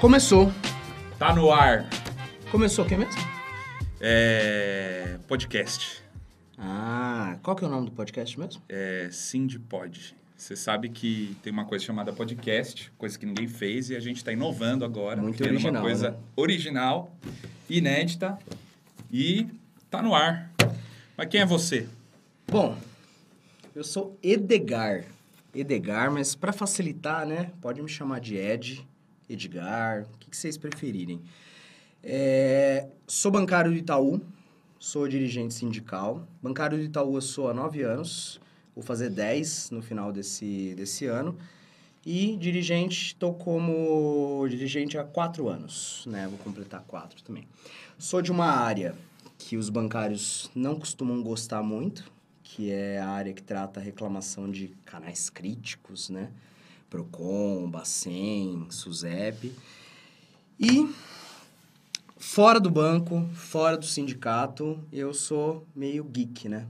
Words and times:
Começou. 0.00 0.50
Tá 1.18 1.34
no 1.34 1.52
ar. 1.52 1.86
Começou 2.50 2.84
o 2.84 2.88
que 2.88 2.96
mesmo? 2.96 3.29
É. 4.00 5.18
Podcast. 5.28 6.02
Ah, 6.56 7.36
qual 7.42 7.54
que 7.54 7.62
é 7.62 7.66
o 7.66 7.70
nome 7.70 7.86
do 7.86 7.92
podcast 7.92 8.38
mesmo? 8.40 8.62
É 8.66 9.08
Sindipod. 9.12 10.16
Você 10.34 10.56
sabe 10.56 10.88
que 10.88 11.36
tem 11.42 11.52
uma 11.52 11.66
coisa 11.66 11.84
chamada 11.84 12.10
podcast, 12.14 12.90
coisa 12.96 13.18
que 13.18 13.26
ninguém 13.26 13.46
fez 13.46 13.90
e 13.90 13.96
a 13.96 14.00
gente 14.00 14.16
está 14.16 14.32
inovando 14.32 14.86
agora. 14.86 15.20
Muito 15.20 15.36
criando 15.36 15.56
original, 15.56 15.74
uma 15.74 15.82
coisa 15.82 16.10
né? 16.12 16.16
original, 16.34 17.16
inédita 17.68 18.38
e 19.12 19.46
tá 19.90 20.00
no 20.00 20.14
ar. 20.14 20.50
Mas 21.14 21.28
quem 21.28 21.42
é 21.42 21.46
você? 21.46 21.86
Bom, 22.48 22.78
eu 23.74 23.84
sou 23.84 24.18
Edgar. 24.22 25.04
Edgar, 25.54 26.10
mas 26.10 26.34
para 26.34 26.54
facilitar, 26.54 27.26
né? 27.26 27.52
Pode 27.60 27.82
me 27.82 27.88
chamar 27.88 28.20
de 28.20 28.36
Ed, 28.36 28.88
Edgar, 29.28 30.06
o 30.14 30.18
que, 30.18 30.30
que 30.30 30.36
vocês 30.36 30.56
preferirem. 30.56 31.20
É, 32.02 32.88
sou 33.06 33.30
bancário 33.30 33.70
do 33.70 33.76
Itaú, 33.76 34.20
sou 34.78 35.06
dirigente 35.06 35.52
sindical. 35.52 36.26
Bancário 36.42 36.78
do 36.78 36.84
Itaú 36.84 37.16
eu 37.16 37.20
sou 37.20 37.48
há 37.48 37.54
nove 37.54 37.82
anos, 37.82 38.40
vou 38.74 38.82
fazer 38.82 39.10
10 39.10 39.70
no 39.70 39.82
final 39.82 40.12
desse, 40.12 40.74
desse 40.74 41.06
ano. 41.06 41.36
E 42.04 42.36
dirigente, 42.36 43.08
estou 43.08 43.34
como 43.34 44.46
dirigente 44.48 44.96
há 44.96 45.04
quatro 45.04 45.48
anos, 45.48 46.04
né? 46.06 46.26
Vou 46.28 46.38
completar 46.38 46.82
quatro 46.86 47.22
também. 47.22 47.46
Sou 47.98 48.22
de 48.22 48.32
uma 48.32 48.46
área 48.46 48.94
que 49.36 49.58
os 49.58 49.68
bancários 49.68 50.50
não 50.54 50.78
costumam 50.78 51.22
gostar 51.22 51.62
muito, 51.62 52.10
que 52.42 52.70
é 52.70 52.98
a 52.98 53.08
área 53.08 53.34
que 53.34 53.42
trata 53.42 53.80
a 53.80 53.82
reclamação 53.82 54.50
de 54.50 54.68
canais 54.86 55.28
críticos, 55.28 56.08
né? 56.08 56.30
Procon, 56.88 57.70
Bacen, 57.70 58.66
Suzep. 58.70 59.52
E 60.58 60.88
fora 62.20 62.60
do 62.60 62.70
banco, 62.70 63.26
fora 63.32 63.78
do 63.78 63.86
sindicato, 63.86 64.78
eu 64.92 65.14
sou 65.14 65.66
meio 65.74 66.04
geek, 66.04 66.48
né? 66.48 66.66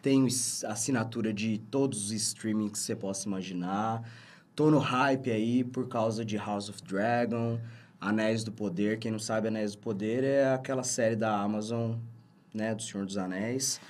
Tenho 0.00 0.26
assinatura 0.64 1.34
de 1.34 1.58
todos 1.58 2.06
os 2.06 2.12
streamings 2.12 2.70
que 2.70 2.78
você 2.78 2.94
possa 2.94 3.26
imaginar. 3.26 4.08
Tô 4.54 4.70
no 4.70 4.78
hype 4.78 5.28
aí 5.30 5.64
por 5.64 5.88
causa 5.88 6.24
de 6.24 6.36
House 6.36 6.68
of 6.68 6.80
Dragon, 6.84 7.58
Anéis 8.00 8.44
do 8.44 8.52
Poder. 8.52 9.00
Quem 9.00 9.10
não 9.10 9.18
sabe, 9.18 9.48
Anéis 9.48 9.72
do 9.72 9.78
Poder 9.78 10.22
é 10.22 10.54
aquela 10.54 10.84
série 10.84 11.16
da 11.16 11.36
Amazon, 11.36 11.96
né? 12.54 12.72
Do 12.72 12.82
Senhor 12.82 13.04
dos 13.04 13.18
Anéis. 13.18 13.80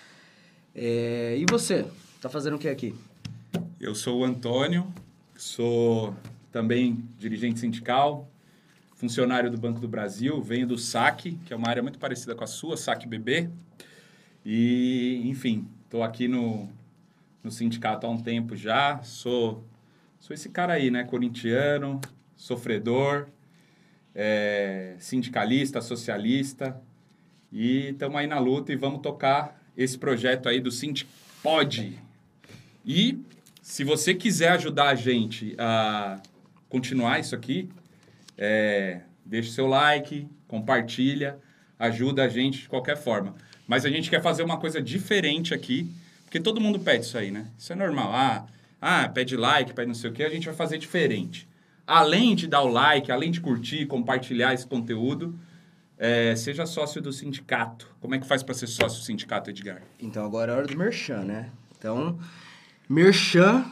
É, 0.75 1.37
E 1.39 1.45
você? 1.51 1.87
Tá 2.23 2.31
fazendo 2.31 2.57
o 2.57 2.59
que 2.59 2.69
aqui? 2.69 2.95
Eu 3.79 3.95
sou 3.95 4.21
o 4.21 4.25
Antônio, 4.25 4.91
sou 5.37 6.15
também 6.51 7.05
dirigente 7.19 7.61
sindical, 7.61 8.27
funcionário 8.97 9.51
do 9.51 9.59
Banco 9.59 9.79
do 9.79 9.87
Brasil, 9.87 10.43
venho 10.43 10.67
do 10.67 10.79
SAC, 10.79 11.39
que 11.45 11.53
é 11.53 11.57
uma 11.57 11.69
área 11.69 11.83
muito 11.83 11.99
parecida 11.99 12.35
com 12.35 12.43
a 12.43 12.47
sua, 12.47 12.77
SAC 12.77 13.07
BB. 13.07 13.51
E, 14.45 15.23
enfim, 15.27 15.69
estou 15.85 16.03
aqui 16.03 16.27
no, 16.27 16.69
no 17.45 17.51
sindicato 17.51 18.07
há 18.07 18.11
um 18.11 18.19
tempo 18.19 18.57
já. 18.57 19.03
Sou, 19.03 19.63
sou 20.19 20.33
esse 20.33 20.49
cara 20.49 20.73
aí, 20.73 20.91
né? 20.91 21.05
Corintiano, 21.05 22.01
sofredor, 22.35 23.29
é, 24.15 24.97
sindicalista, 24.99 25.83
socialista. 25.83 26.81
E 27.53 27.91
estamos 27.91 28.17
aí 28.17 28.27
na 28.27 28.39
luta 28.39 28.73
e 28.73 28.77
vamos 28.77 29.03
tocar 29.03 29.61
esse 29.77 29.99
projeto 29.99 30.49
aí 30.49 30.59
do 30.59 30.71
Sindipod. 30.71 31.99
E 32.85 33.19
se 33.61 33.85
você 33.85 34.15
quiser 34.15 34.53
ajudar 34.53 34.89
a 34.89 34.95
gente 34.95 35.55
a 35.59 36.19
continuar 36.69 37.21
isso 37.21 37.35
aqui, 37.35 37.69
é, 38.37 39.01
deixa 39.25 39.51
seu 39.51 39.67
like, 39.67 40.29
compartilha, 40.47 41.39
ajuda 41.79 42.25
a 42.25 42.29
gente 42.29 42.63
de 42.63 42.69
qualquer 42.69 42.97
forma. 42.97 43.35
Mas 43.67 43.85
a 43.85 43.91
gente 43.91 44.09
quer 44.09 44.23
fazer 44.23 44.43
uma 44.43 44.59
coisa 44.59 44.81
diferente 44.81 45.53
aqui, 45.53 45.91
porque 46.25 46.41
todo 46.41 46.61
mundo 46.61 46.79
pede 46.79 47.05
isso 47.05 47.19
aí, 47.19 47.31
né? 47.31 47.47
Isso 47.59 47.73
é 47.73 47.77
normal. 47.77 48.13
Ah, 48.13 48.47
ah, 48.81 49.09
pede 49.09 49.37
like, 49.37 49.73
pede 49.73 49.89
não 49.89 49.95
sei 49.95 50.11
o 50.11 50.13
quê, 50.13 50.25
a 50.25 50.29
gente 50.29 50.47
vai 50.47 50.55
fazer 50.55 50.79
diferente. 50.79 51.49
Além 51.87 52.35
de 52.35 52.47
dar 52.47 52.63
o 52.63 52.69
like, 52.69 53.11
além 53.11 53.31
de 53.31 53.41
curtir, 53.41 53.87
compartilhar 53.87 54.53
esse 54.53 54.67
conteúdo, 54.67 55.39
é, 55.99 56.35
seja 56.37 56.67
sócio 56.67 57.01
do 57.01 57.13
sindicato. 57.13 57.89
Como 58.01 58.15
é 58.15 58.19
que 58.19 58.27
faz 58.27 58.43
para 58.43 58.55
ser 58.55 58.67
sócio 58.67 59.01
do 59.01 59.05
sindicato, 59.05 59.51
Edgar? 59.51 59.83
Então 60.01 60.25
agora 60.25 60.53
é 60.53 60.57
hora 60.57 60.67
do 60.67 60.77
Merchan, 60.77 61.25
né? 61.25 61.51
Então, 61.79 62.19
Merchan 62.89 63.65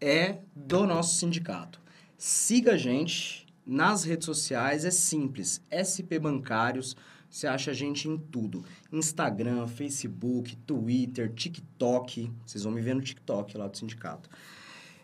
é 0.00 0.38
do 0.54 0.86
nosso 0.86 1.16
sindicato. 1.16 1.80
Siga 2.18 2.72
a 2.72 2.76
gente 2.76 3.41
nas 3.66 4.04
redes 4.04 4.26
sociais, 4.26 4.84
é 4.84 4.90
simples. 4.90 5.62
SP 5.70 6.18
Bancários, 6.18 6.96
você 7.30 7.46
acha 7.46 7.70
a 7.70 7.74
gente 7.74 8.08
em 8.08 8.18
tudo. 8.18 8.64
Instagram, 8.92 9.66
Facebook, 9.66 10.56
Twitter, 10.56 11.32
TikTok. 11.32 12.30
Vocês 12.44 12.64
vão 12.64 12.72
me 12.72 12.80
ver 12.80 12.94
no 12.94 13.00
TikTok 13.00 13.56
lá 13.56 13.68
do 13.68 13.76
sindicato. 13.76 14.28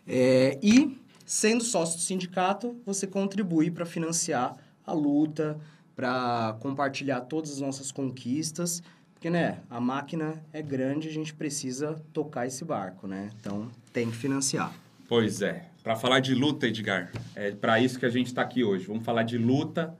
É, 0.05 0.59
e, 0.61 0.99
sendo 1.25 1.63
sócio 1.63 1.97
do 1.97 2.01
sindicato, 2.01 2.75
você 2.85 3.07
contribui 3.07 3.71
para 3.71 3.85
financiar 3.85 4.57
a 4.85 4.93
luta, 4.93 5.59
para 5.95 6.57
compartilhar 6.59 7.21
todas 7.21 7.51
as 7.51 7.59
nossas 7.59 7.91
conquistas, 7.91 8.81
porque, 9.13 9.29
né, 9.29 9.59
a 9.69 9.81
máquina 9.81 10.41
é 10.53 10.61
grande, 10.61 11.09
a 11.09 11.11
gente 11.11 11.33
precisa 11.33 12.01
tocar 12.13 12.47
esse 12.47 12.63
barco, 12.63 13.05
né? 13.05 13.29
Então, 13.39 13.69
tem 13.91 14.09
que 14.09 14.15
financiar. 14.15 14.73
Pois 15.09 15.41
é. 15.41 15.68
Para 15.83 15.95
falar 15.95 16.19
de 16.19 16.35
luta, 16.35 16.67
Edgar, 16.67 17.09
é 17.33 17.51
para 17.51 17.79
isso 17.79 17.97
que 17.97 18.05
a 18.05 18.09
gente 18.09 18.27
está 18.27 18.41
aqui 18.41 18.65
hoje. 18.65 18.85
Vamos 18.85 19.05
falar 19.05 19.23
de 19.23 19.37
luta, 19.37 19.95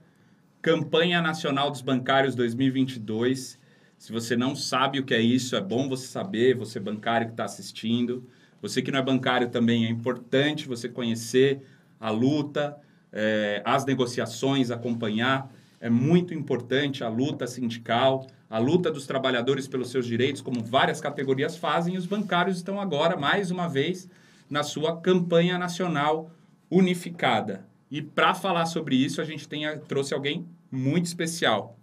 Campanha 0.60 1.22
Nacional 1.22 1.70
dos 1.70 1.80
Bancários 1.80 2.34
2022. 2.34 3.58
Se 3.96 4.12
você 4.12 4.36
não 4.36 4.54
sabe 4.54 4.98
o 4.98 5.04
que 5.04 5.14
é 5.14 5.20
isso, 5.20 5.56
é 5.56 5.60
bom 5.60 5.88
você 5.88 6.06
saber, 6.06 6.54
você 6.54 6.78
bancário 6.78 7.28
que 7.28 7.32
está 7.32 7.44
assistindo. 7.44 8.28
Você 8.60 8.82
que 8.82 8.92
não 8.92 8.98
é 8.98 9.02
bancário 9.02 9.48
também, 9.48 9.86
é 9.86 9.88
importante 9.88 10.68
você 10.68 10.86
conhecer 10.86 11.62
a 11.98 12.10
luta, 12.10 12.76
é, 13.10 13.62
as 13.64 13.86
negociações, 13.86 14.70
acompanhar. 14.70 15.50
É 15.80 15.88
muito 15.88 16.34
importante 16.34 17.02
a 17.02 17.08
luta 17.08 17.46
sindical, 17.46 18.26
a 18.50 18.58
luta 18.58 18.90
dos 18.90 19.06
trabalhadores 19.06 19.66
pelos 19.66 19.90
seus 19.90 20.04
direitos, 20.04 20.42
como 20.42 20.62
várias 20.62 21.00
categorias 21.00 21.56
fazem, 21.56 21.94
e 21.94 21.98
os 21.98 22.04
bancários 22.04 22.58
estão 22.58 22.78
agora, 22.78 23.16
mais 23.16 23.50
uma 23.50 23.66
vez, 23.66 24.06
na 24.50 24.64
sua 24.64 25.00
campanha 25.00 25.56
nacional 25.56 26.30
unificada. 26.68 27.64
E 27.90 28.02
para 28.02 28.34
falar 28.34 28.66
sobre 28.66 28.96
isso, 28.96 29.20
a 29.20 29.24
gente 29.24 29.48
tem, 29.48 29.62
trouxe 29.88 30.12
alguém 30.12 30.44
muito 30.70 31.06
especial. 31.06 31.76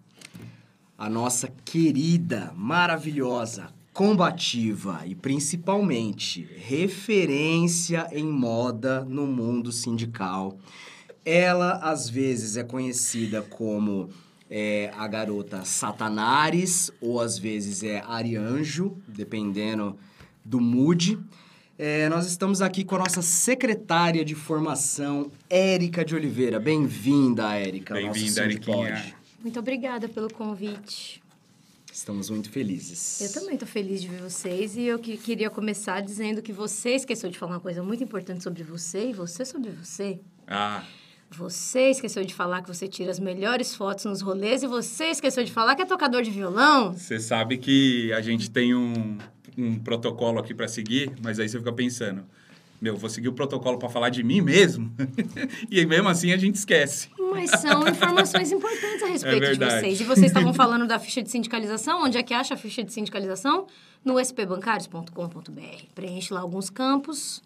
A 0.97 1.09
nossa 1.09 1.47
querida, 1.65 2.51
maravilhosa, 2.55 3.69
combativa 3.93 5.01
e 5.05 5.15
principalmente 5.15 6.47
referência 6.55 8.07
em 8.11 8.25
moda 8.25 9.03
no 9.03 9.25
mundo 9.25 9.71
sindical. 9.71 10.57
Ela 11.25 11.79
às 11.79 12.09
vezes 12.09 12.57
é 12.57 12.63
conhecida 12.63 13.41
como 13.41 14.09
é, 14.49 14.91
a 14.95 15.07
garota 15.07 15.65
Satanares 15.65 16.91
ou 17.01 17.19
às 17.19 17.37
vezes 17.37 17.83
é 17.83 18.01
Arianjo, 18.07 18.97
dependendo 19.07 19.97
do 20.43 20.61
mood. 20.61 21.19
É, 21.79 22.09
nós 22.09 22.25
estamos 22.25 22.61
aqui 22.61 22.83
com 22.83 22.95
a 22.95 22.99
nossa 22.99 23.21
secretária 23.21 24.25
de 24.25 24.33
formação, 24.33 25.31
Érica 25.49 26.03
de 26.03 26.15
Oliveira. 26.15 26.59
Bem-vinda, 26.59 27.53
Érica. 27.53 27.93
Bem-vinda. 27.93 28.43
Eriquinha. 28.45 29.13
Muito 29.41 29.59
obrigada 29.59 30.09
pelo 30.09 30.31
convite. 30.33 31.21
Estamos 31.93 32.29
muito 32.29 32.49
felizes. 32.49 33.21
Eu 33.21 33.31
também 33.33 33.53
estou 33.55 33.67
feliz 33.67 34.01
de 34.01 34.07
ver 34.07 34.21
vocês 34.21 34.75
e 34.75 34.83
eu 34.83 34.97
que- 34.99 35.17
queria 35.17 35.49
começar 35.49 36.01
dizendo 36.01 36.41
que 36.41 36.51
você 36.53 36.91
esqueceu 36.95 37.29
de 37.29 37.37
falar 37.37 37.53
uma 37.53 37.59
coisa 37.59 37.81
muito 37.83 38.03
importante 38.03 38.43
sobre 38.43 38.63
você 38.63 39.09
e 39.09 39.13
você 39.13 39.45
sobre 39.45 39.71
você. 39.71 40.19
Ah, 40.47 40.83
Você 41.29 41.89
esqueceu 41.89 42.23
de 42.23 42.33
falar 42.33 42.61
que 42.61 42.69
você 42.73 42.87
tira 42.87 43.11
as 43.11 43.19
melhores 43.19 43.75
fotos 43.75 44.05
nos 44.05 44.21
rolês 44.21 44.63
e 44.63 44.67
você 44.67 45.07
esqueceu 45.07 45.43
de 45.43 45.51
falar 45.51 45.75
que 45.75 45.81
é 45.81 45.85
tocador 45.85 46.21
de 46.21 46.31
violão. 46.31 46.93
você 46.93 47.19
sabe 47.19 47.57
que 47.57 48.13
a 48.13 48.21
gente 48.21 48.49
tem 48.49 48.73
um, 48.73 49.17
um 49.57 49.79
protocolo 49.79 50.39
aqui 50.39 50.53
para 50.53 50.67
seguir, 50.67 51.11
mas 51.21 51.39
aí 51.39 51.49
você 51.49 51.57
fica 51.57 51.73
pensando, 51.73 52.23
meu, 52.79 52.95
vou 52.95 53.09
seguir 53.09 53.27
o 53.27 53.33
protocolo 53.33 53.79
para 53.79 53.89
falar 53.89 54.09
de 54.09 54.23
mim 54.23 54.39
mesmo? 54.39 54.93
e 55.69 55.79
aí, 55.79 55.85
mesmo 55.85 56.07
assim 56.07 56.31
a 56.31 56.37
gente 56.37 56.55
esquece. 56.55 57.09
mas 57.17 57.49
são 57.49 57.87
informações 57.87 58.51
importantes 58.51 59.01
a 59.01 59.07
respeito 59.07 59.39
de 59.39 59.47
verdade. 59.47 59.79
vocês. 59.79 60.01
E 60.01 60.03
vocês 60.03 60.27
estavam 60.27 60.53
falando 60.55 60.85
da 60.85 60.99
ficha 60.99 61.23
de 61.23 61.31
sindicalização. 61.31 62.03
Onde 62.03 62.17
é 62.17 62.23
que 62.23 62.35
acha 62.35 62.53
a 62.53 62.57
ficha 62.57 62.83
de 62.83 62.93
sindicalização? 62.93 63.65
No 64.05 64.19
spbancarios.com.br. 64.19 65.83
Preenche 65.95 66.33
lá 66.33 66.41
alguns 66.41 66.69
campos. 66.69 67.41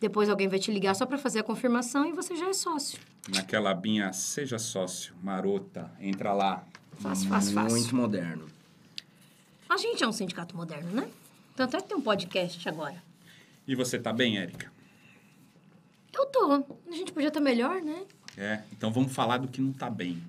Depois 0.00 0.28
alguém 0.28 0.48
vai 0.48 0.58
te 0.58 0.72
ligar 0.72 0.94
só 0.94 1.06
para 1.06 1.16
fazer 1.16 1.38
a 1.38 1.42
confirmação 1.42 2.04
e 2.06 2.12
você 2.12 2.34
já 2.36 2.48
é 2.48 2.52
sócio. 2.52 2.98
Naquela 3.32 3.70
abinha, 3.70 4.12
seja 4.12 4.58
sócio, 4.58 5.14
marota, 5.22 5.90
entra 6.00 6.32
lá. 6.32 6.64
Fácil, 6.98 7.28
fácil, 7.28 7.52
fácil. 7.54 7.78
Muito 7.78 7.96
moderno. 7.96 8.46
A 9.68 9.76
gente 9.76 10.02
é 10.02 10.08
um 10.08 10.12
sindicato 10.12 10.56
moderno, 10.56 10.90
né? 10.90 11.08
Tanto 11.56 11.76
é 11.76 11.80
que 11.80 11.88
tem 11.88 11.96
um 11.96 12.02
podcast 12.02 12.68
agora. 12.68 13.02
E 13.66 13.74
você 13.74 13.98
tá 13.98 14.12
bem, 14.12 14.38
Érica? 14.38 14.70
Eu 16.14 16.26
tô. 16.26 16.52
A 16.52 16.92
gente 16.92 17.12
podia 17.12 17.28
estar 17.28 17.40
melhor, 17.40 17.80
né? 17.82 18.04
É, 18.36 18.60
então 18.72 18.92
vamos 18.92 19.12
falar 19.12 19.38
do 19.38 19.48
que 19.48 19.60
não 19.60 19.72
tá 19.72 19.88
bem. 19.88 20.22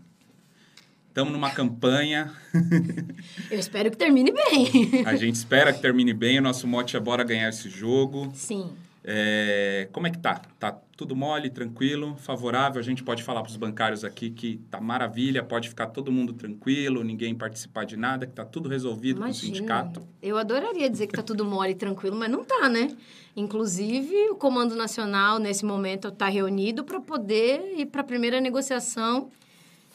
Estamos 1.09 1.33
numa 1.33 1.49
campanha, 1.49 2.33
Eu 3.49 3.59
espero 3.59 3.89
que 3.89 3.97
termine 3.97 4.31
bem. 4.31 5.03
a 5.05 5.15
gente 5.15 5.35
espera 5.35 5.73
que 5.73 5.81
termine 5.81 6.13
bem, 6.13 6.37
o 6.37 6.41
nosso 6.41 6.67
mote 6.67 6.95
é 6.95 6.99
bora 6.99 7.23
ganhar 7.23 7.49
esse 7.49 7.69
jogo. 7.69 8.31
Sim. 8.35 8.71
É, 9.09 9.87
como 9.93 10.05
é 10.05 10.11
que 10.11 10.17
tá? 10.17 10.41
Tá 10.59 10.77
tudo 10.97 11.15
mole, 11.15 11.49
tranquilo, 11.49 12.17
favorável? 12.17 12.77
A 12.77 12.83
gente 12.83 13.05
pode 13.05 13.23
falar 13.23 13.41
para 13.41 13.49
os 13.49 13.55
bancários 13.55 14.03
aqui 14.03 14.29
que 14.29 14.59
tá 14.69 14.81
maravilha, 14.81 15.41
pode 15.41 15.69
ficar 15.69 15.87
todo 15.87 16.11
mundo 16.11 16.33
tranquilo, 16.33 17.05
ninguém 17.05 17.33
participar 17.33 17.85
de 17.85 17.95
nada, 17.95 18.27
que 18.27 18.33
tá 18.33 18.43
tudo 18.43 18.67
resolvido 18.67 19.19
com 19.19 19.23
o 19.23 19.27
Imagina. 19.27 19.55
sindicato. 19.55 20.03
Eu 20.21 20.37
adoraria 20.37 20.89
dizer 20.89 21.07
que 21.07 21.13
tá 21.13 21.23
tudo 21.23 21.45
mole 21.45 21.71
e 21.71 21.75
tranquilo, 21.75 22.17
mas 22.17 22.29
não 22.29 22.43
tá, 22.43 22.67
né? 22.67 22.97
Inclusive, 23.33 24.31
o 24.31 24.35
Comando 24.35 24.75
Nacional, 24.75 25.39
nesse 25.39 25.63
momento, 25.63 26.09
está 26.09 26.27
reunido 26.27 26.83
para 26.83 26.99
poder 26.99 27.75
ir 27.77 27.85
para 27.85 28.01
a 28.01 28.03
primeira 28.03 28.41
negociação 28.41 29.29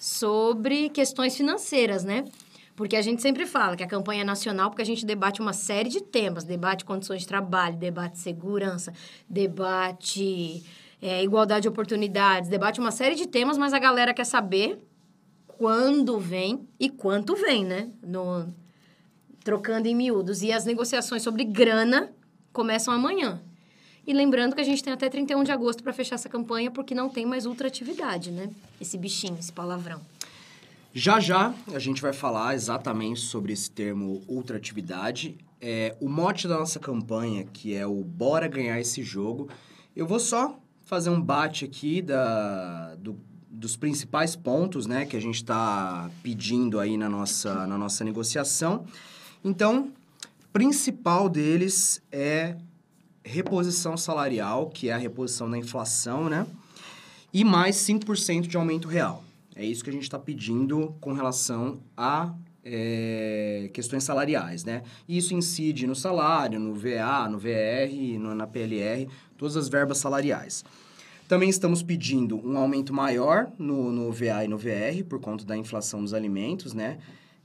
sobre 0.01 0.89
questões 0.89 1.37
financeiras, 1.37 2.03
né? 2.03 2.25
Porque 2.75 2.97
a 2.97 3.03
gente 3.03 3.21
sempre 3.21 3.47
fala 3.47 3.77
que 3.77 3.83
a 3.83 3.87
campanha 3.87 4.23
é 4.23 4.25
nacional, 4.25 4.71
porque 4.71 4.83
a 4.83 4.87
gente 4.87 5.05
debate 5.05 5.41
uma 5.41 5.53
série 5.53 5.91
de 5.91 6.03
temas. 6.03 6.45
Debate 6.45 6.85
condições 6.85 7.21
de 7.21 7.27
trabalho, 7.27 7.77
debate 7.77 8.19
segurança, 8.19 8.93
debate 9.29 10.65
é, 11.01 11.23
igualdade 11.23 11.63
de 11.63 11.69
oportunidades, 11.69 12.49
debate 12.49 12.81
uma 12.81 12.91
série 12.91 13.15
de 13.15 13.27
temas, 13.27 13.59
mas 13.59 13.73
a 13.73 13.79
galera 13.79 14.15
quer 14.15 14.25
saber 14.25 14.79
quando 15.47 16.19
vem 16.19 16.67
e 16.81 16.89
quanto 16.89 17.37
vem, 17.37 17.65
né? 17.65 17.91
No, 18.03 18.53
trocando 19.45 19.87
em 19.87 19.95
miúdos. 19.95 20.43
E 20.43 20.53
as 20.53 20.65
negociações 20.65 21.23
sobre 21.23 21.45
grana 21.45 22.11
começam 22.53 22.95
amanhã. 22.95 23.41
E 24.07 24.13
lembrando 24.13 24.55
que 24.55 24.61
a 24.61 24.65
gente 24.65 24.83
tem 24.83 24.93
até 24.93 25.09
31 25.09 25.45
de 25.45 25.53
agosto 25.53 25.83
para 25.83 25.93
fechar 25.93 26.17
essa 26.17 26.29
campanha, 26.29 26.71
porque 26.71 26.95
não 26.95 27.09
tem 27.09 27.25
mais 27.25 27.47
ultratividade, 27.47 28.33
né? 28.33 28.51
Esse 28.81 28.99
bichinho, 28.99 29.37
esse 29.39 29.53
palavrão. 29.53 30.01
Já 30.95 31.19
já 31.21 31.55
a 31.75 31.79
gente 31.79 32.03
vai 32.03 32.13
falar 32.13 32.55
exatamente 32.55 33.21
sobre 33.21 33.53
esse 33.53 33.71
termo 33.71 34.23
ultratividade. 34.29 35.37
É, 35.61 35.97
o 36.01 36.09
mote 36.09 36.47
da 36.47 36.59
nossa 36.59 36.79
campanha, 36.79 37.45
que 37.45 37.75
é 37.75 37.87
o 37.87 38.03
Bora 38.05 38.47
Ganhar 38.49 38.79
Esse 38.81 39.03
Jogo, 39.03 39.49
eu 39.97 40.07
vou 40.07 40.19
só 40.21 40.59
fazer 40.85 41.09
um 41.11 41.21
bate 41.21 41.65
aqui 41.65 42.03
da, 42.03 42.95
do- 42.97 43.19
dos 43.49 43.77
principais 43.77 44.35
pontos 44.37 44.87
né, 44.87 45.07
que 45.07 45.17
a 45.17 45.21
gente 45.21 45.37
está 45.37 46.11
pedindo 46.23 46.79
aí 46.81 46.97
na 46.97 47.09
nossa, 47.09 47.67
na 47.67 47.79
nossa 47.79 48.05
negociação. 48.05 48.85
Então, 49.45 49.93
principal 50.53 51.29
deles 51.29 52.03
é 52.11 52.57
reposição 53.25 53.97
salarial, 53.97 54.69
que 54.69 54.89
é 54.89 54.93
a 54.93 54.99
reposição 54.99 55.49
da 55.49 55.57
inflação, 55.57 56.29
né? 56.29 56.45
E 57.33 57.45
mais 57.45 57.77
5% 57.77 58.49
de 58.49 58.57
aumento 58.57 58.89
real. 58.89 59.23
É 59.55 59.65
isso 59.65 59.83
que 59.85 59.91
a 59.91 59.93
gente 59.93 60.03
está 60.05 60.19
pedindo 60.19 60.95
com 61.01 61.13
relação 61.13 61.81
a 61.97 62.35
é, 62.65 63.69
questões 63.73 64.05
salariais, 64.05 64.65
né? 64.65 64.83
E 65.09 65.19
Isso 65.19 65.35
incide 65.35 65.87
no 65.87 65.95
salário, 65.97 66.61
no 66.61 66.75
VA, 66.75 67.29
no 67.29 67.37
VR, 67.39 68.19
no- 68.21 68.35
na 68.35 68.47
PLR, 68.47 69.09
todas 69.37 69.57
as 69.57 69.69
verbas 69.69 69.99
salariais. 69.99 70.65
Também 71.29 71.49
estamos 71.49 71.83
pedindo 71.83 72.37
um 72.47 72.57
aumento 72.57 72.93
maior 72.95 73.51
no, 73.59 73.91
no 73.91 74.13
VA 74.13 74.45
e 74.45 74.49
no 74.49 74.57
VR, 74.59 75.03
por 75.09 75.19
conta 75.21 75.45
da 75.45 75.57
inflação 75.57 76.03
dos 76.03 76.15
alimentos, 76.15 76.73
né? 76.73 76.99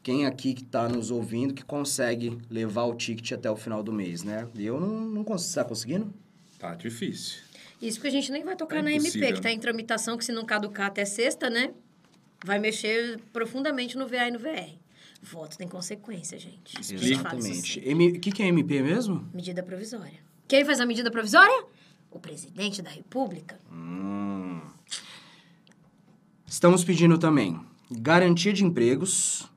Quem 0.04 0.26
aqui 0.26 0.54
que 0.54 0.62
está 0.62 0.88
nos 0.88 1.10
ouvindo 1.12 1.54
que 1.54 1.66
consegue 1.66 2.38
levar 2.50 2.84
o 2.84 2.94
ticket 2.96 3.32
até 3.34 3.50
o 3.50 3.56
final 3.56 3.82
do 3.84 3.92
mês, 3.92 4.24
né? 4.24 4.48
Eu 4.56 4.80
não, 4.80 5.02
não 5.02 5.24
consigo. 5.24 5.50
Está 5.50 5.64
conseguindo? 5.66 6.14
Tá 6.60 6.76
difícil. 6.76 7.40
Isso 7.82 8.00
que 8.00 8.08
a 8.08 8.12
gente 8.12 8.32
nem 8.32 8.44
vai 8.44 8.56
tocar 8.56 8.78
É 8.78 8.82
na 8.82 8.92
MP, 8.92 9.12
que 9.20 9.26
está 9.34 9.50
né? 9.50 9.56
em 9.56 9.60
tramitação, 9.60 10.18
que 10.18 10.24
se 10.26 10.32
não 10.32 10.46
caducar 10.46 10.88
até 10.88 11.04
sexta, 11.06 11.50
né? 11.50 11.72
Vai 12.46 12.60
mexer 12.60 13.20
profundamente 13.34 13.98
no 13.98 14.08
VA 14.08 14.28
e 14.28 14.32
no 14.32 14.40
VR. 14.40 14.76
Voto 15.22 15.58
tem 15.58 15.68
consequência, 15.68 16.38
gente. 16.38 16.80
Exatamente. 16.80 17.80
O 17.80 18.20
que, 18.20 18.32
que 18.32 18.44
é 18.44 18.48
MP 18.48 18.82
mesmo? 18.82 19.28
Medida 19.34 19.64
provisória. 19.64 20.20
Quem 20.48 20.64
faz 20.64 20.80
a 20.80 20.86
medida 20.86 21.10
provisória? 21.12 21.66
O 22.12 22.20
presidente 22.20 22.82
da 22.82 22.90
República. 22.90 23.60
Hum. 23.72 24.62
Estamos 26.46 26.84
pedindo 26.84 27.18
também 27.18 27.60
garantia 27.90 28.52
de 28.52 28.66
empregos, 28.66 29.50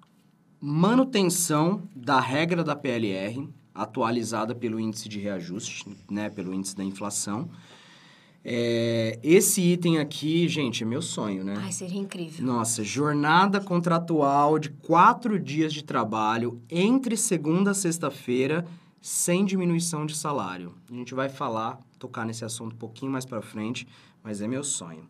manutenção 0.61 1.89
da 1.95 2.21
regra 2.21 2.63
da 2.63 2.77
PLR, 2.77 3.49
atualizada 3.75 4.55
pelo 4.55 4.79
índice 4.79 5.09
de 5.09 5.19
reajuste, 5.19 5.85
né, 6.09 6.31
pelo 6.31 6.55
índice 6.55 6.77
da 6.77 6.85
inflação. 6.85 7.51
É, 8.43 9.19
esse 9.23 9.61
item 9.61 9.99
aqui, 9.99 10.49
gente, 10.49 10.83
é 10.83 10.87
meu 10.87 11.03
sonho, 11.03 11.45
né? 11.45 11.55
Ai, 11.59 11.73
seria 11.73 12.01
incrível. 12.01 12.45
Nossa, 12.45 12.83
jornada 12.83 13.61
contratual 13.61 14.59
de 14.59 14.71
quatro 14.71 15.39
dias 15.39 15.73
de 15.73 15.85
trabalho 15.85 16.61
entre 16.71 17.17
segunda 17.17 17.73
a 17.73 17.75
sexta-feira, 17.75 18.67
sem 19.01 19.45
diminuição 19.45 20.07
de 20.07 20.17
salário. 20.17 20.75
A 20.91 20.95
gente 20.95 21.15
vai 21.15 21.29
falar, 21.29 21.79
tocar 21.99 22.25
nesse 22.25 22.45
assunto 22.45 22.75
um 22.75 22.79
pouquinho 22.79 23.13
mais 23.13 23.27
para 23.27 23.43
frente, 23.43 23.87
mas 24.23 24.41
é 24.41 24.49
meu 24.49 24.65
sonho. 24.65 25.07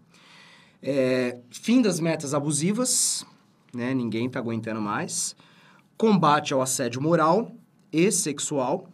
É, 0.83 1.39
fim 1.51 1.81
das 1.83 2.01
metas 2.01 2.35
abusivas, 2.35 3.25
né? 3.73 3.95
Ninguém 3.95 4.29
tá 4.29 4.41
aguentando 4.41 4.81
mais. 4.81 5.37
Combate 5.97 6.53
ao 6.53 6.63
assédio 6.63 7.01
moral 7.01 7.55
e 7.93 8.11
sexual, 8.11 8.89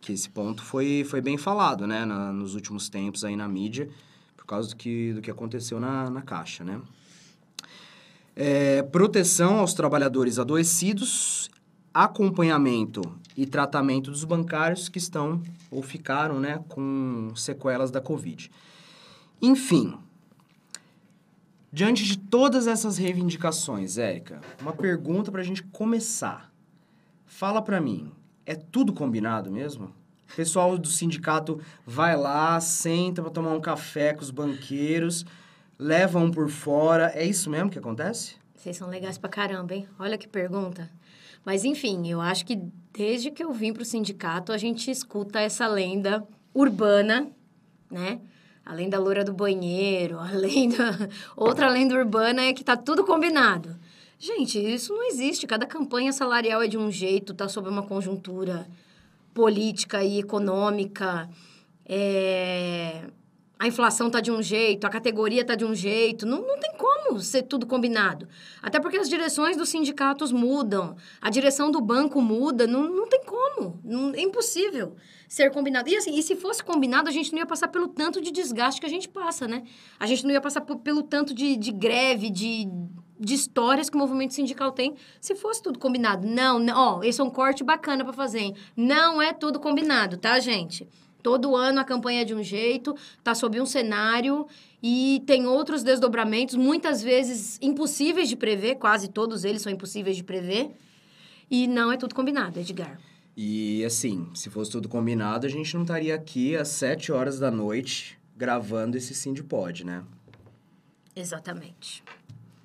que 0.00 0.12
esse 0.12 0.28
ponto 0.30 0.62
foi, 0.62 1.04
foi 1.08 1.20
bem 1.20 1.36
falado, 1.36 1.86
né? 1.86 2.04
na- 2.04 2.32
nos 2.32 2.54
últimos 2.54 2.88
tempos 2.88 3.24
aí 3.24 3.36
na 3.36 3.46
mídia, 3.46 3.88
por 4.36 4.46
causa 4.46 4.70
do 4.70 4.76
que, 4.76 5.12
do 5.12 5.20
que 5.20 5.30
aconteceu 5.30 5.78
na, 5.78 6.08
na 6.10 6.22
Caixa, 6.22 6.64
né? 6.64 6.80
É, 8.34 8.82
proteção 8.82 9.58
aos 9.58 9.74
trabalhadores 9.74 10.38
adoecidos, 10.38 11.50
acompanhamento 11.92 13.02
e 13.36 13.44
tratamento 13.44 14.10
dos 14.10 14.24
bancários 14.24 14.88
que 14.88 14.98
estão 14.98 15.42
ou 15.70 15.82
ficaram 15.82 16.40
né, 16.40 16.62
com 16.68 17.32
sequelas 17.36 17.90
da 17.90 18.00
Covid. 18.00 18.50
Enfim, 19.42 19.98
diante 21.72 22.04
de 22.04 22.16
todas 22.16 22.66
essas 22.66 22.96
reivindicações, 22.96 23.98
Érica, 23.98 24.40
uma 24.60 24.72
pergunta 24.72 25.30
para 25.30 25.40
a 25.40 25.44
gente 25.44 25.62
começar. 25.64 26.50
Fala 27.26 27.60
para 27.60 27.80
mim, 27.80 28.10
é 28.46 28.54
tudo 28.54 28.92
combinado 28.92 29.50
mesmo? 29.50 29.92
O 30.32 30.36
pessoal 30.36 30.78
do 30.78 30.88
sindicato 30.88 31.60
vai 31.84 32.16
lá, 32.16 32.60
senta 32.60 33.20
para 33.20 33.30
tomar 33.30 33.52
um 33.52 33.60
café 33.60 34.12
com 34.12 34.22
os 34.22 34.30
banqueiros, 34.30 35.26
leva 35.78 36.18
um 36.18 36.30
por 36.30 36.48
fora. 36.48 37.10
É 37.14 37.24
isso 37.24 37.50
mesmo 37.50 37.70
que 37.70 37.78
acontece? 37.78 38.36
Vocês 38.54 38.76
são 38.76 38.88
legais 38.88 39.18
pra 39.18 39.28
caramba, 39.28 39.74
hein? 39.74 39.88
Olha 39.98 40.18
que 40.18 40.28
pergunta. 40.28 40.90
Mas, 41.44 41.64
enfim, 41.64 42.08
eu 42.08 42.20
acho 42.20 42.44
que 42.44 42.60
desde 42.92 43.30
que 43.30 43.42
eu 43.42 43.52
vim 43.52 43.72
pro 43.72 43.84
sindicato, 43.84 44.52
a 44.52 44.58
gente 44.58 44.90
escuta 44.90 45.40
essa 45.40 45.66
lenda 45.66 46.26
urbana, 46.54 47.28
né? 47.90 48.20
Além 48.64 48.88
da 48.88 48.98
loura 48.98 49.24
do 49.24 49.32
banheiro, 49.32 50.18
além 50.18 50.68
da... 50.68 51.08
Outra 51.34 51.68
lenda 51.68 51.94
urbana 51.94 52.42
é 52.42 52.52
que 52.52 52.62
tá 52.62 52.76
tudo 52.76 53.04
combinado. 53.04 53.76
Gente, 54.22 54.58
isso 54.58 54.92
não 54.92 55.02
existe. 55.04 55.46
Cada 55.46 55.64
campanha 55.66 56.12
salarial 56.12 56.60
é 56.62 56.68
de 56.68 56.76
um 56.76 56.90
jeito, 56.90 57.32
tá 57.32 57.48
sob 57.48 57.68
uma 57.70 57.82
conjuntura 57.82 58.68
política 59.32 60.04
e 60.04 60.18
econômica. 60.18 61.26
É, 61.86 63.04
A 63.58 63.66
inflação 63.66 64.10
tá 64.10 64.20
de 64.20 64.30
um 64.30 64.42
jeito, 64.42 64.86
a 64.86 64.90
categoria 64.90 65.44
tá 65.44 65.54
de 65.54 65.64
um 65.64 65.74
jeito. 65.74 66.26
Não, 66.26 66.42
não 66.46 66.58
tem 66.58 66.72
como 66.76 67.18
ser 67.20 67.44
tudo 67.44 67.66
combinado. 67.66 68.28
Até 68.62 68.78
porque 68.78 68.98
as 68.98 69.08
direções 69.08 69.56
dos 69.56 69.68
sindicatos 69.70 70.32
mudam, 70.32 70.96
a 71.20 71.30
direção 71.30 71.70
do 71.70 71.80
banco 71.80 72.20
muda. 72.20 72.66
Não, 72.66 72.84
não 72.90 73.08
tem 73.08 73.22
como. 73.24 73.80
Não- 73.82 74.14
é 74.14 74.20
impossível 74.20 74.96
ser 75.28 75.50
combinado. 75.50 75.88
E 75.88 75.96
assim, 75.96 76.14
e 76.18 76.22
se 76.22 76.36
fosse 76.36 76.62
combinado, 76.62 77.08
a 77.08 77.12
gente 77.12 77.32
não 77.32 77.38
ia 77.38 77.46
passar 77.46 77.68
pelo 77.68 77.88
tanto 77.88 78.20
de 78.20 78.30
desgaste 78.30 78.80
que 78.80 78.86
a 78.86 78.90
gente 78.90 79.08
passa, 79.08 79.48
né? 79.48 79.62
A 79.98 80.06
gente 80.06 80.24
não 80.24 80.30
ia 80.32 80.40
passar 80.40 80.60
pelo 80.62 81.02
tanto 81.02 81.32
de, 81.34 81.56
de 81.56 81.72
greve, 81.72 82.30
de, 82.30 82.66
de 83.20 83.34
histórias 83.34 83.90
que 83.90 83.96
o 83.96 84.00
movimento 84.00 84.32
sindical 84.32 84.72
tem, 84.72 84.94
se 85.20 85.34
fosse 85.34 85.62
tudo 85.62 85.78
combinado. 85.78 86.26
Não, 86.26 86.58
não, 86.58 86.74
ó, 86.76 87.02
esse 87.04 87.20
é 87.20 87.24
um 87.24 87.30
corte 87.30 87.62
bacana 87.62 88.02
pra 88.02 88.14
fazer, 88.14 88.38
hein? 88.38 88.54
Não 88.74 89.20
é 89.20 89.32
tudo 89.34 89.60
combinado, 89.60 90.16
tá, 90.16 90.40
gente? 90.40 90.88
Todo 91.22 91.54
ano 91.54 91.80
a 91.80 91.84
campanha 91.84 92.22
é 92.22 92.24
de 92.24 92.34
um 92.34 92.42
jeito, 92.42 92.96
tá 93.22 93.34
sob 93.34 93.60
um 93.60 93.66
cenário 93.66 94.46
e 94.82 95.22
tem 95.26 95.46
outros 95.46 95.82
desdobramentos, 95.82 96.56
muitas 96.56 97.02
vezes 97.02 97.58
impossíveis 97.60 98.26
de 98.26 98.36
prever, 98.36 98.76
quase 98.76 99.08
todos 99.08 99.44
eles 99.44 99.60
são 99.60 99.70
impossíveis 99.70 100.16
de 100.16 100.24
prever. 100.24 100.70
E 101.50 101.66
não 101.66 101.92
é 101.92 101.98
tudo 101.98 102.14
combinado, 102.14 102.58
Edgar. 102.58 102.98
E 103.36 103.84
assim, 103.84 104.30
se 104.34 104.48
fosse 104.48 104.70
tudo 104.70 104.88
combinado, 104.88 105.46
a 105.46 105.50
gente 105.50 105.74
não 105.74 105.82
estaria 105.82 106.14
aqui 106.14 106.56
às 106.56 106.68
7 106.68 107.12
horas 107.12 107.38
da 107.38 107.50
noite 107.50 108.18
gravando 108.36 108.96
esse 108.96 109.14
Sindipod, 109.14 109.84
né? 109.84 110.02
Exatamente. 111.14 112.02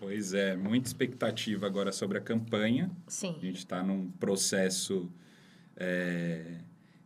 Pois 0.06 0.36
é, 0.36 0.56
muita 0.56 0.88
expectativa 0.88 1.66
agora 1.66 1.92
sobre 1.92 2.20
a 2.20 2.22
campanha. 2.22 2.92
Sim. 3.08 3.34
A 3.40 3.44
gente 3.44 3.58
está 3.58 3.82
num 3.82 4.12
processo, 4.12 5.12
é, 5.76 6.60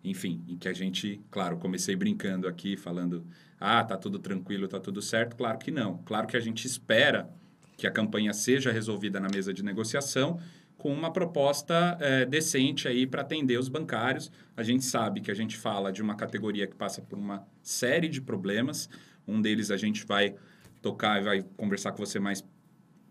enfim, 0.04 0.44
em 0.50 0.58
que 0.58 0.68
a 0.68 0.74
gente, 0.74 1.22
claro, 1.32 1.56
comecei 1.56 1.96
brincando 1.96 2.46
aqui, 2.46 2.76
falando, 2.76 3.26
ah, 3.58 3.82
tá 3.86 3.96
tudo 3.96 4.20
tranquilo, 4.20 4.68
tá 4.68 4.82
tudo 4.82 5.02
certo. 5.02 5.38
Claro 5.38 5.58
que 5.58 5.72
não. 5.72 6.00
Claro 6.00 6.28
que 6.28 6.36
a 6.36 6.42
gente 6.42 6.68
espera 6.68 7.30
que 7.78 7.88
a 7.88 7.92
campanha 7.92 8.34
seja 8.34 8.70
resolvida 8.70 9.18
na 9.18 9.30
mesa 9.30 9.54
de 9.54 9.64
negociação 9.64 10.38
com 10.78 10.92
uma 10.92 11.14
proposta 11.14 11.98
é, 12.02 12.26
decente 12.26 12.86
aí 12.86 13.08
para 13.08 13.22
atender 13.22 13.58
os 13.58 13.70
bancários. 13.70 14.30
A 14.58 14.62
gente 14.62 14.84
sabe 14.84 15.22
que 15.22 15.32
a 15.32 15.36
gente 15.36 15.56
fala 15.56 15.90
de 15.90 16.02
uma 16.02 16.16
categoria 16.16 16.68
que 16.68 16.76
passa 16.76 17.02
por 17.02 17.18
uma 17.18 17.48
série 17.64 18.10
de 18.10 18.20
problemas. 18.20 18.90
Um 19.26 19.42
deles 19.42 19.72
a 19.72 19.78
gente 19.78 20.06
vai 20.06 20.36
tocar 20.82 21.22
e 21.22 21.24
vai 21.24 21.46
conversar 21.56 21.94
com 21.94 22.06
você 22.06 22.20
mais 22.20 22.44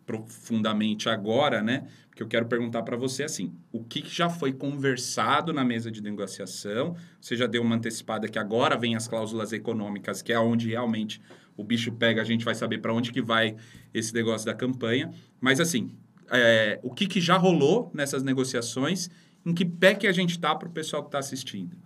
profundamente 0.09 1.07
agora, 1.07 1.63
né? 1.63 1.87
Porque 2.09 2.23
eu 2.23 2.27
quero 2.27 2.47
perguntar 2.47 2.83
para 2.83 2.97
você 2.97 3.25
assim, 3.25 3.53
o 3.71 3.85
que, 3.85 4.01
que 4.01 4.09
já 4.09 4.31
foi 4.31 4.55
conversado 4.55 5.53
na 5.53 5.63
mesa 5.63 5.91
de 5.91 6.01
negociação? 6.01 6.97
Você 7.21 7.37
já 7.37 7.47
deu 7.47 7.61
uma 7.61 7.77
antecipada 7.77 8.27
que 8.27 8.39
agora 8.39 8.75
vem 8.75 8.97
as 8.97 9.07
cláusulas 9.07 9.53
econômicas, 9.53 10.23
que 10.23 10.33
é 10.33 10.41
onde 10.41 10.71
realmente 10.71 11.21
o 11.59 11.63
bicho 11.63 11.93
pega, 11.93 12.23
a 12.23 12.25
gente 12.25 12.43
vai 12.43 12.55
saber 12.55 12.79
para 12.79 12.95
onde 12.95 13.13
que 13.13 13.21
vai 13.21 13.55
esse 13.93 14.15
negócio 14.15 14.47
da 14.47 14.55
campanha. 14.55 15.13
Mas 15.39 15.61
assim, 15.61 15.95
é, 16.31 16.81
o 16.83 16.91
que, 16.91 17.07
que 17.07 17.21
já 17.21 17.37
rolou 17.37 17.91
nessas 17.93 18.23
negociações? 18.23 19.11
Em 19.45 19.53
que 19.53 19.67
pé 19.67 19.95
que 19.95 20.07
a 20.07 20.13
gente 20.13 20.31
está 20.31 20.55
para 20.55 20.69
o 20.69 20.73
pessoal 20.73 21.03
que 21.03 21.09
está 21.09 21.19
assistindo? 21.19 21.77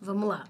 Vamos 0.00 0.28
lá. 0.28 0.44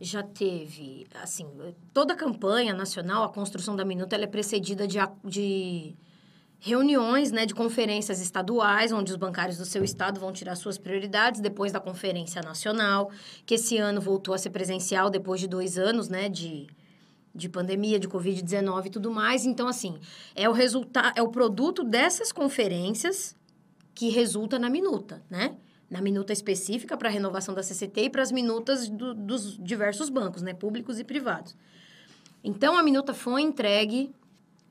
Já 0.00 0.24
teve, 0.24 1.06
assim, 1.22 1.46
toda 1.94 2.14
a 2.14 2.16
campanha 2.16 2.74
nacional, 2.74 3.22
a 3.22 3.28
construção 3.28 3.76
da 3.76 3.84
minuta, 3.84 4.16
ela 4.16 4.24
é 4.24 4.26
precedida 4.26 4.84
de, 4.84 4.98
de 5.24 5.94
reuniões, 6.64 7.32
né, 7.32 7.44
de 7.44 7.54
conferências 7.54 8.20
estaduais, 8.20 8.92
onde 8.92 9.10
os 9.10 9.16
bancários 9.16 9.58
do 9.58 9.64
seu 9.64 9.82
estado 9.82 10.20
vão 10.20 10.32
tirar 10.32 10.54
suas 10.54 10.78
prioridades, 10.78 11.40
depois 11.40 11.72
da 11.72 11.80
conferência 11.80 12.40
nacional, 12.40 13.10
que 13.44 13.54
esse 13.54 13.78
ano 13.78 14.00
voltou 14.00 14.32
a 14.32 14.38
ser 14.38 14.50
presencial 14.50 15.10
depois 15.10 15.40
de 15.40 15.48
dois 15.48 15.76
anos, 15.76 16.08
né, 16.08 16.28
de, 16.28 16.68
de 17.34 17.48
pandemia, 17.48 17.98
de 17.98 18.06
Covid-19 18.06 18.86
e 18.86 18.90
tudo 18.90 19.10
mais. 19.10 19.44
Então, 19.44 19.66
assim, 19.66 19.98
é 20.36 20.48
o 20.48 20.52
resultado, 20.52 21.12
é 21.18 21.22
o 21.22 21.30
produto 21.30 21.82
dessas 21.82 22.30
conferências 22.30 23.34
que 23.92 24.08
resulta 24.10 24.56
na 24.56 24.70
minuta, 24.70 25.20
né? 25.28 25.56
Na 25.90 26.00
minuta 26.00 26.32
específica 26.32 26.96
para 26.96 27.08
a 27.08 27.12
renovação 27.12 27.54
da 27.54 27.62
CCT 27.62 28.04
e 28.04 28.10
para 28.10 28.22
as 28.22 28.30
minutas 28.30 28.88
do- 28.88 29.14
dos 29.14 29.58
diversos 29.58 30.08
bancos, 30.08 30.42
né? 30.42 30.54
Públicos 30.54 31.00
e 31.00 31.04
privados. 31.04 31.56
Então, 32.42 32.78
a 32.78 32.82
minuta 32.84 33.12
foi 33.12 33.42
entregue 33.42 34.14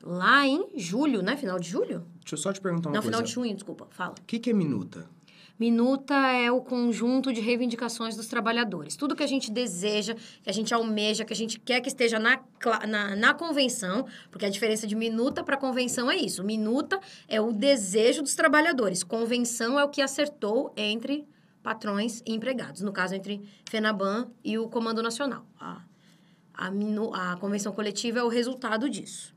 lá 0.02 0.46
em 0.46 0.68
julho, 0.76 1.22
né? 1.22 1.36
Final 1.36 1.58
de 1.58 1.68
julho? 1.68 2.04
Deixa 2.20 2.34
eu 2.34 2.38
só 2.38 2.52
te 2.52 2.60
perguntar 2.60 2.88
uma 2.90 2.94
Não, 2.94 3.02
coisa. 3.02 3.16
final 3.16 3.22
de 3.22 3.32
junho, 3.32 3.54
desculpa. 3.54 3.86
Fala. 3.90 4.14
O 4.20 4.24
que, 4.26 4.38
que 4.38 4.50
é 4.50 4.52
minuta? 4.52 5.08
Minuta 5.58 6.14
é 6.14 6.50
o 6.50 6.60
conjunto 6.60 7.32
de 7.32 7.40
reivindicações 7.40 8.16
dos 8.16 8.26
trabalhadores. 8.26 8.96
Tudo 8.96 9.14
que 9.14 9.22
a 9.22 9.26
gente 9.26 9.50
deseja, 9.50 10.16
que 10.42 10.50
a 10.50 10.52
gente 10.52 10.74
almeja, 10.74 11.24
que 11.24 11.32
a 11.32 11.36
gente 11.36 11.60
quer 11.60 11.80
que 11.80 11.88
esteja 11.88 12.18
na, 12.18 12.40
na, 12.88 13.14
na 13.14 13.34
convenção, 13.34 14.06
porque 14.30 14.44
a 14.44 14.50
diferença 14.50 14.86
de 14.86 14.96
minuta 14.96 15.44
para 15.44 15.56
convenção 15.56 16.10
é 16.10 16.16
isso. 16.16 16.42
Minuta 16.42 16.98
é 17.28 17.40
o 17.40 17.52
desejo 17.52 18.22
dos 18.22 18.34
trabalhadores. 18.34 19.04
Convenção 19.04 19.78
é 19.78 19.84
o 19.84 19.88
que 19.88 20.02
acertou 20.02 20.72
entre 20.76 21.24
patrões 21.62 22.22
e 22.26 22.34
empregados. 22.34 22.80
No 22.80 22.90
caso, 22.92 23.14
entre 23.14 23.40
FENABAN 23.70 24.30
e 24.42 24.58
o 24.58 24.68
Comando 24.68 25.00
Nacional. 25.00 25.46
A, 25.60 25.82
a, 26.52 26.70
minu, 26.72 27.14
a 27.14 27.36
convenção 27.36 27.72
coletiva 27.72 28.18
é 28.18 28.22
o 28.24 28.28
resultado 28.28 28.90
disso. 28.90 29.32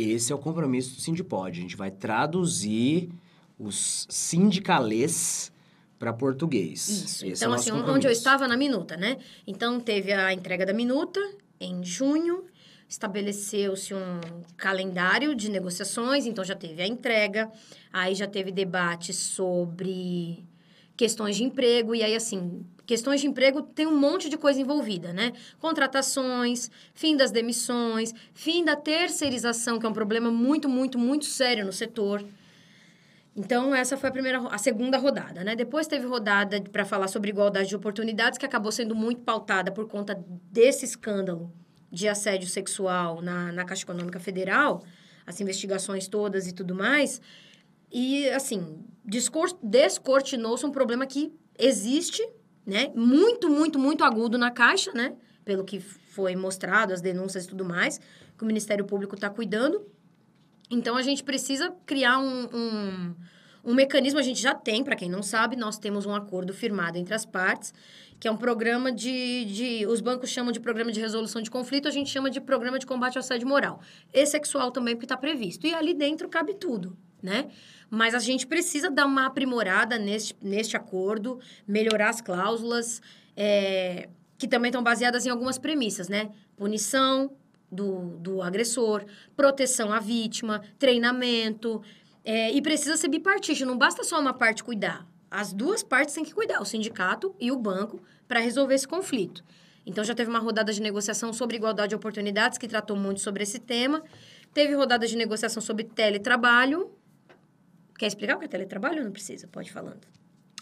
Esse 0.00 0.32
é 0.32 0.34
o 0.34 0.38
compromisso 0.38 0.94
do 0.94 1.00
Sindipod. 1.00 1.58
A 1.58 1.60
gente 1.60 1.76
vai 1.76 1.90
traduzir 1.90 3.10
os 3.58 4.06
sindicalês 4.08 5.50
para 5.98 6.12
português. 6.12 6.88
Isso. 6.88 7.26
Esse 7.26 7.44
é 7.44 7.46
então, 7.46 7.50
o 7.50 7.54
assim, 7.54 7.72
onde 7.72 8.06
eu 8.06 8.12
estava 8.12 8.46
na 8.46 8.56
minuta, 8.56 8.96
né? 8.96 9.18
Então, 9.44 9.80
teve 9.80 10.12
a 10.12 10.32
entrega 10.32 10.64
da 10.64 10.72
minuta 10.72 11.20
em 11.60 11.84
junho, 11.84 12.44
estabeleceu-se 12.88 13.92
um 13.92 14.20
calendário 14.56 15.34
de 15.34 15.50
negociações, 15.50 16.26
então 16.26 16.44
já 16.44 16.54
teve 16.54 16.80
a 16.80 16.86
entrega, 16.86 17.50
aí 17.92 18.14
já 18.14 18.28
teve 18.28 18.52
debate 18.52 19.12
sobre 19.12 20.46
questões 20.96 21.36
de 21.36 21.42
emprego, 21.42 21.92
e 21.92 22.04
aí, 22.04 22.14
assim, 22.14 22.64
questões 22.88 23.20
de 23.20 23.26
emprego 23.26 23.60
tem 23.60 23.86
um 23.86 23.96
monte 23.96 24.30
de 24.30 24.38
coisa 24.38 24.58
envolvida, 24.58 25.12
né? 25.12 25.32
Contratações, 25.60 26.70
fim 26.94 27.14
das 27.14 27.30
demissões, 27.30 28.14
fim 28.32 28.64
da 28.64 28.74
terceirização, 28.74 29.78
que 29.78 29.84
é 29.84 29.88
um 29.88 29.92
problema 29.92 30.30
muito, 30.30 30.70
muito, 30.70 30.98
muito 30.98 31.26
sério 31.26 31.66
no 31.66 31.72
setor. 31.72 32.24
Então, 33.36 33.74
essa 33.74 33.94
foi 33.98 34.08
a 34.08 34.12
primeira, 34.12 34.38
a 34.48 34.56
segunda 34.56 34.96
rodada, 34.96 35.44
né? 35.44 35.54
Depois 35.54 35.86
teve 35.86 36.06
rodada 36.06 36.62
para 36.62 36.86
falar 36.86 37.08
sobre 37.08 37.28
igualdade 37.28 37.68
de 37.68 37.76
oportunidades, 37.76 38.38
que 38.38 38.46
acabou 38.46 38.72
sendo 38.72 38.94
muito 38.94 39.20
pautada 39.20 39.70
por 39.70 39.86
conta 39.86 40.18
desse 40.50 40.86
escândalo 40.86 41.52
de 41.92 42.08
assédio 42.08 42.48
sexual 42.48 43.20
na, 43.20 43.52
na 43.52 43.64
Caixa 43.66 43.84
Econômica 43.84 44.18
Federal, 44.18 44.82
as 45.26 45.38
investigações 45.42 46.08
todas 46.08 46.46
e 46.46 46.52
tudo 46.52 46.74
mais. 46.74 47.20
E, 47.92 48.28
assim, 48.30 48.78
descor- 49.04 49.58
descortinou-se 49.62 50.64
um 50.64 50.70
problema 50.70 51.06
que 51.06 51.30
existe, 51.58 52.26
né? 52.68 52.92
Muito, 52.94 53.48
muito, 53.48 53.78
muito 53.78 54.04
agudo 54.04 54.36
na 54.36 54.50
Caixa, 54.50 54.92
né? 54.92 55.14
Pelo 55.42 55.64
que 55.64 55.80
foi 55.80 56.36
mostrado, 56.36 56.92
as 56.92 57.00
denúncias 57.00 57.46
e 57.46 57.48
tudo 57.48 57.64
mais, 57.64 57.98
que 58.36 58.44
o 58.44 58.46
Ministério 58.46 58.84
Público 58.84 59.14
está 59.14 59.30
cuidando. 59.30 59.86
Então, 60.70 60.94
a 60.94 61.00
gente 61.00 61.24
precisa 61.24 61.74
criar 61.86 62.18
um, 62.18 62.44
um, 62.54 63.14
um 63.64 63.74
mecanismo, 63.74 64.20
a 64.20 64.22
gente 64.22 64.42
já 64.42 64.54
tem, 64.54 64.84
para 64.84 64.94
quem 64.94 65.08
não 65.08 65.22
sabe, 65.22 65.56
nós 65.56 65.78
temos 65.78 66.04
um 66.04 66.14
acordo 66.14 66.52
firmado 66.52 66.98
entre 66.98 67.14
as 67.14 67.24
partes, 67.24 67.72
que 68.20 68.28
é 68.28 68.30
um 68.30 68.36
programa 68.36 68.92
de, 68.92 69.46
de... 69.46 69.86
Os 69.86 70.02
bancos 70.02 70.28
chamam 70.28 70.52
de 70.52 70.60
programa 70.60 70.92
de 70.92 71.00
resolução 71.00 71.40
de 71.40 71.50
conflito, 71.50 71.88
a 71.88 71.90
gente 71.90 72.10
chama 72.10 72.28
de 72.28 72.38
programa 72.38 72.78
de 72.78 72.84
combate 72.84 73.16
ao 73.16 73.20
assédio 73.20 73.48
moral. 73.48 73.80
E 74.12 74.26
sexual 74.26 74.70
também, 74.70 74.94
porque 74.94 75.06
está 75.06 75.16
previsto. 75.16 75.66
E 75.66 75.72
ali 75.72 75.94
dentro 75.94 76.28
cabe 76.28 76.52
tudo, 76.52 76.94
né? 77.22 77.48
Mas 77.90 78.14
a 78.14 78.18
gente 78.18 78.46
precisa 78.46 78.90
dar 78.90 79.06
uma 79.06 79.26
aprimorada 79.26 79.98
neste, 79.98 80.36
neste 80.42 80.76
acordo, 80.76 81.40
melhorar 81.66 82.10
as 82.10 82.20
cláusulas, 82.20 83.00
é, 83.36 84.08
que 84.36 84.46
também 84.46 84.68
estão 84.68 84.82
baseadas 84.82 85.26
em 85.26 85.30
algumas 85.30 85.58
premissas, 85.58 86.08
né? 86.08 86.30
Punição, 86.56 87.30
do, 87.70 88.16
do 88.18 88.42
agressor, 88.42 89.04
proteção 89.36 89.92
à 89.92 90.00
vítima, 90.00 90.62
treinamento. 90.78 91.82
é, 92.24 92.50
e 92.52 92.60
precisa 92.60 92.96
ser 92.96 93.08
bipartite, 93.08 93.64
não 93.64 93.76
basta 93.76 94.04
só 94.04 94.18
uma 94.20 94.34
parte 94.34 94.64
cuidar. 94.64 95.06
As 95.30 95.52
duas 95.52 95.82
partes 95.82 96.14
têm 96.14 96.24
que 96.24 96.34
cuidar, 96.34 96.60
o 96.60 96.64
sindicato 96.64 97.34
e 97.38 97.52
o 97.52 97.56
banco, 97.56 98.02
para 98.26 98.40
resolver 98.40 98.74
esse 98.74 98.88
conflito. 98.88 99.44
Então, 99.84 100.04
já 100.04 100.14
teve 100.14 100.28
uma 100.28 100.38
rodada 100.38 100.72
de 100.72 100.82
negociação 100.82 101.32
sobre 101.32 101.56
igualdade 101.56 101.90
de 101.90 101.96
oportunidades, 101.96 102.58
que 102.58 102.68
tratou 102.68 102.96
muito 102.96 103.20
sobre 103.20 103.42
esse 103.42 103.58
tema. 103.58 104.02
Teve 104.52 104.74
rodada 104.74 105.06
de 105.06 105.16
negociação 105.16 105.62
sobre 105.62 105.84
teletrabalho. 105.84 106.90
Quer 107.98 108.06
explicar 108.06 108.36
o 108.36 108.38
que 108.38 108.46
é 108.46 108.48
teletrabalho 108.48 108.98
ou 109.00 109.04
não 109.04 109.12
precisa? 109.12 109.48
Pode 109.48 109.68
ir 109.68 109.72
falando. 109.72 110.00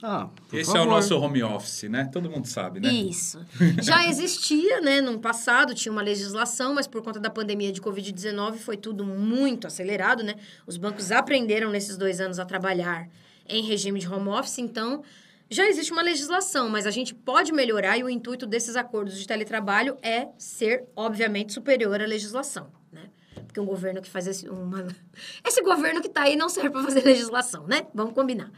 Ah, 0.03 0.29
por 0.49 0.59
Esse 0.59 0.71
é 0.71 0.73
o 0.75 0.77
favor. 0.79 0.91
nosso 0.91 1.19
home 1.19 1.43
office, 1.43 1.85
né? 1.85 2.09
Todo 2.13 2.29
mundo 2.31 2.47
sabe, 2.47 2.81
né? 2.81 2.93
Isso. 2.93 3.41
Já 3.83 4.07
existia, 4.07 4.81
né? 4.81 5.01
No 5.01 5.19
passado 5.19 5.75
tinha 5.75 5.91
uma 5.93 6.03
legislação, 6.03 6.75
mas 6.75 6.87
por 6.87 7.03
conta 7.03 7.19
da 7.19 7.31
pandemia 7.31 7.73
de 7.73 7.81
Covid-19 7.81 8.57
foi 8.57 8.77
tudo 8.77 9.05
muito 9.05 9.67
acelerado, 9.67 10.23
né? 10.23 10.35
Os 10.67 10.77
bancos 10.77 11.11
aprenderam 11.13 11.71
nesses 11.71 11.97
dois 11.97 12.21
anos 12.21 12.39
a 12.39 12.45
trabalhar 12.45 13.09
em 13.49 13.63
regime 13.63 14.01
de 14.01 14.09
home 14.09 14.29
office, 14.29 14.59
então 14.59 15.03
já 15.49 15.67
existe 15.67 15.93
uma 15.93 16.03
legislação, 16.03 16.69
mas 16.69 16.87
a 16.87 16.91
gente 16.91 17.15
pode 17.15 17.53
melhorar 17.53 17.97
e 17.97 18.03
o 18.03 18.11
intuito 18.11 18.47
desses 18.47 18.77
acordos 18.77 19.19
de 19.19 19.27
teletrabalho 19.27 19.97
é 20.03 20.29
ser, 20.37 20.85
obviamente, 20.97 21.53
superior 21.53 22.03
à 22.03 22.07
legislação, 22.07 22.71
né? 22.93 23.09
Porque 23.45 23.61
um 23.61 23.67
governo 23.67 24.01
que 24.01 24.09
faz 24.09 24.27
esse, 24.27 24.49
uma... 24.49 24.87
esse 25.45 25.63
governo 25.63 26.01
que 26.01 26.09
está 26.09 26.23
aí 26.23 26.37
não 26.37 26.49
serve 26.49 26.71
para 26.71 26.83
fazer 26.83 27.03
legislação, 27.05 27.67
né? 27.67 27.87
Vamos 27.95 28.15
combinar. 28.15 28.51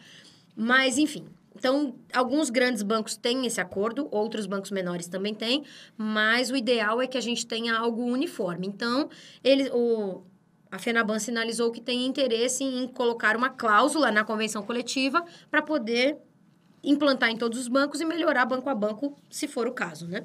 Mas, 0.56 0.98
enfim. 0.98 1.26
Então, 1.54 1.96
alguns 2.12 2.50
grandes 2.50 2.82
bancos 2.84 3.16
têm 3.16 3.44
esse 3.44 3.60
acordo, 3.60 4.06
outros 4.12 4.46
bancos 4.46 4.70
menores 4.70 5.08
também 5.08 5.34
têm, 5.34 5.64
mas 5.96 6.50
o 6.50 6.56
ideal 6.56 7.02
é 7.02 7.06
que 7.06 7.18
a 7.18 7.20
gente 7.20 7.46
tenha 7.46 7.76
algo 7.76 8.04
uniforme. 8.04 8.66
Então, 8.68 9.08
ele, 9.42 9.68
o, 9.70 10.22
a 10.70 10.78
FENABAN 10.78 11.18
sinalizou 11.18 11.72
que 11.72 11.80
tem 11.80 12.06
interesse 12.06 12.62
em 12.62 12.86
colocar 12.86 13.36
uma 13.36 13.50
cláusula 13.50 14.12
na 14.12 14.24
convenção 14.24 14.62
coletiva 14.62 15.24
para 15.50 15.60
poder 15.60 16.18
implantar 16.82 17.30
em 17.30 17.36
todos 17.36 17.58
os 17.58 17.66
bancos 17.66 18.00
e 18.00 18.04
melhorar 18.04 18.46
banco 18.46 18.68
a 18.68 18.74
banco, 18.74 19.18
se 19.28 19.48
for 19.48 19.66
o 19.66 19.72
caso, 19.72 20.06
né? 20.06 20.24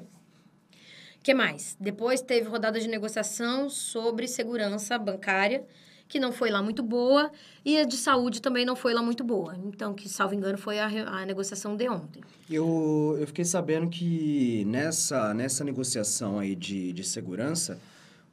Que 1.24 1.32
mais? 1.32 1.74
Depois 1.80 2.20
teve 2.20 2.48
rodada 2.48 2.78
de 2.78 2.86
negociação 2.86 3.70
sobre 3.70 4.28
segurança 4.28 4.98
bancária, 4.98 5.64
que 6.06 6.20
não 6.20 6.30
foi 6.30 6.50
lá 6.50 6.62
muito 6.62 6.82
boa, 6.82 7.32
e 7.64 7.78
a 7.78 7.84
de 7.84 7.96
saúde 7.96 8.42
também 8.42 8.66
não 8.66 8.76
foi 8.76 8.92
lá 8.92 9.02
muito 9.02 9.24
boa. 9.24 9.56
Então, 9.64 9.94
que, 9.94 10.06
salvo 10.06 10.34
engano, 10.34 10.58
foi 10.58 10.78
a, 10.78 10.86
a 10.86 11.24
negociação 11.24 11.76
de 11.76 11.88
ontem. 11.88 12.22
Eu, 12.48 13.16
eu 13.18 13.26
fiquei 13.26 13.44
sabendo 13.44 13.88
que 13.88 14.66
nessa, 14.66 15.32
nessa 15.32 15.64
negociação 15.64 16.38
aí 16.38 16.54
de, 16.54 16.92
de 16.92 17.02
segurança, 17.02 17.80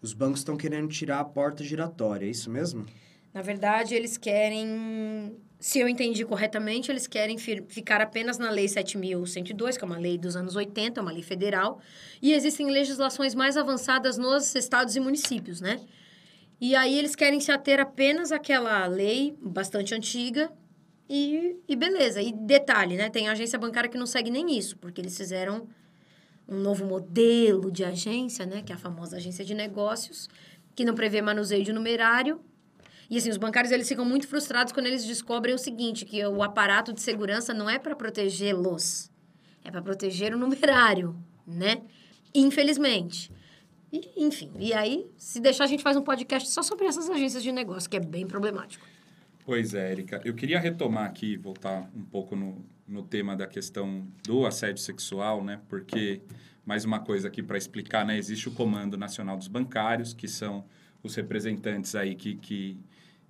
os 0.01 0.13
bancos 0.13 0.41
estão 0.41 0.57
querendo 0.57 0.89
tirar 0.89 1.21
a 1.21 1.25
porta 1.25 1.63
giratória, 1.63 2.25
é 2.25 2.29
isso 2.29 2.51
mesmo? 2.51 2.85
Na 3.33 3.41
verdade, 3.41 3.95
eles 3.95 4.17
querem, 4.17 5.37
se 5.61 5.77
eu 5.79 5.87
entendi 5.87 6.25
corretamente, 6.25 6.91
eles 6.91 7.05
querem 7.05 7.37
ficar 7.37 8.01
apenas 8.01 8.39
na 8.39 8.49
Lei 8.49 8.65
7.102, 8.65 9.77
que 9.77 9.83
é 9.83 9.85
uma 9.85 9.99
lei 9.99 10.17
dos 10.17 10.35
anos 10.35 10.55
80, 10.55 10.99
é 10.99 11.01
uma 11.01 11.11
lei 11.11 11.21
federal, 11.21 11.79
e 12.19 12.33
existem 12.33 12.71
legislações 12.71 13.35
mais 13.35 13.55
avançadas 13.55 14.17
nos 14.17 14.55
estados 14.55 14.95
e 14.95 14.99
municípios, 14.99 15.61
né? 15.61 15.79
E 16.59 16.75
aí 16.75 16.97
eles 16.97 17.15
querem 17.15 17.39
se 17.39 17.51
ater 17.51 17.79
apenas 17.79 18.31
àquela 18.31 18.87
lei 18.87 19.37
bastante 19.39 19.93
antiga 19.93 20.51
e, 21.07 21.55
e 21.67 21.75
beleza. 21.75 22.23
E 22.23 22.31
detalhe, 22.33 22.97
né? 22.97 23.11
Tem 23.11 23.29
agência 23.29 23.59
bancária 23.59 23.89
que 23.89 23.97
não 23.99 24.07
segue 24.07 24.31
nem 24.31 24.57
isso, 24.57 24.75
porque 24.77 24.99
eles 24.99 25.15
fizeram 25.15 25.67
um 26.47 26.57
novo 26.57 26.85
modelo 26.85 27.71
de 27.71 27.83
agência, 27.83 28.47
né? 28.47 28.63
Que 28.63 28.71
é 28.71 28.75
a 28.75 28.79
famosa 28.79 29.17
agência 29.17 29.45
de 29.45 29.53
negócios, 29.53 30.27
que 30.73 30.83
não 30.83 30.95
prevê 30.95 31.21
manuseio 31.21 31.63
de 31.63 31.71
numerário. 31.71 32.41
E 33.11 33.17
assim, 33.17 33.29
os 33.29 33.35
bancários 33.35 33.73
eles 33.73 33.89
ficam 33.89 34.05
muito 34.05 34.25
frustrados 34.25 34.71
quando 34.71 34.85
eles 34.85 35.03
descobrem 35.03 35.53
o 35.53 35.57
seguinte, 35.57 36.05
que 36.05 36.25
o 36.25 36.41
aparato 36.41 36.93
de 36.93 37.01
segurança 37.01 37.53
não 37.53 37.69
é 37.69 37.77
para 37.77 37.93
protegê-los, 37.93 39.11
é 39.65 39.69
para 39.69 39.81
proteger 39.81 40.33
o 40.33 40.37
numerário, 40.37 41.13
né? 41.45 41.81
Infelizmente. 42.33 43.29
E, 43.91 44.09
enfim, 44.15 44.49
e 44.57 44.71
aí, 44.73 45.05
se 45.17 45.41
deixar, 45.41 45.65
a 45.65 45.67
gente 45.67 45.83
faz 45.83 45.97
um 45.97 46.01
podcast 46.01 46.49
só 46.49 46.63
sobre 46.63 46.85
essas 46.85 47.09
agências 47.09 47.43
de 47.43 47.51
negócio, 47.51 47.89
que 47.89 47.97
é 47.97 47.99
bem 47.99 48.25
problemático. 48.25 48.87
Pois 49.43 49.73
é, 49.73 49.91
Erika. 49.91 50.21
Eu 50.23 50.33
queria 50.33 50.57
retomar 50.57 51.03
aqui, 51.03 51.35
voltar 51.35 51.91
um 51.93 52.05
pouco 52.05 52.33
no, 52.33 52.65
no 52.87 53.03
tema 53.03 53.35
da 53.35 53.45
questão 53.45 54.07
do 54.23 54.45
assédio 54.45 54.81
sexual, 54.81 55.43
né? 55.43 55.59
Porque, 55.67 56.21
mais 56.65 56.85
uma 56.85 57.01
coisa 57.01 57.27
aqui 57.27 57.43
para 57.43 57.57
explicar, 57.57 58.05
né? 58.05 58.17
Existe 58.17 58.47
o 58.47 58.53
Comando 58.53 58.97
Nacional 58.97 59.35
dos 59.35 59.49
Bancários, 59.49 60.13
que 60.13 60.29
são 60.29 60.63
os 61.03 61.13
representantes 61.13 61.93
aí 61.93 62.15
que, 62.15 62.35
que 62.35 62.79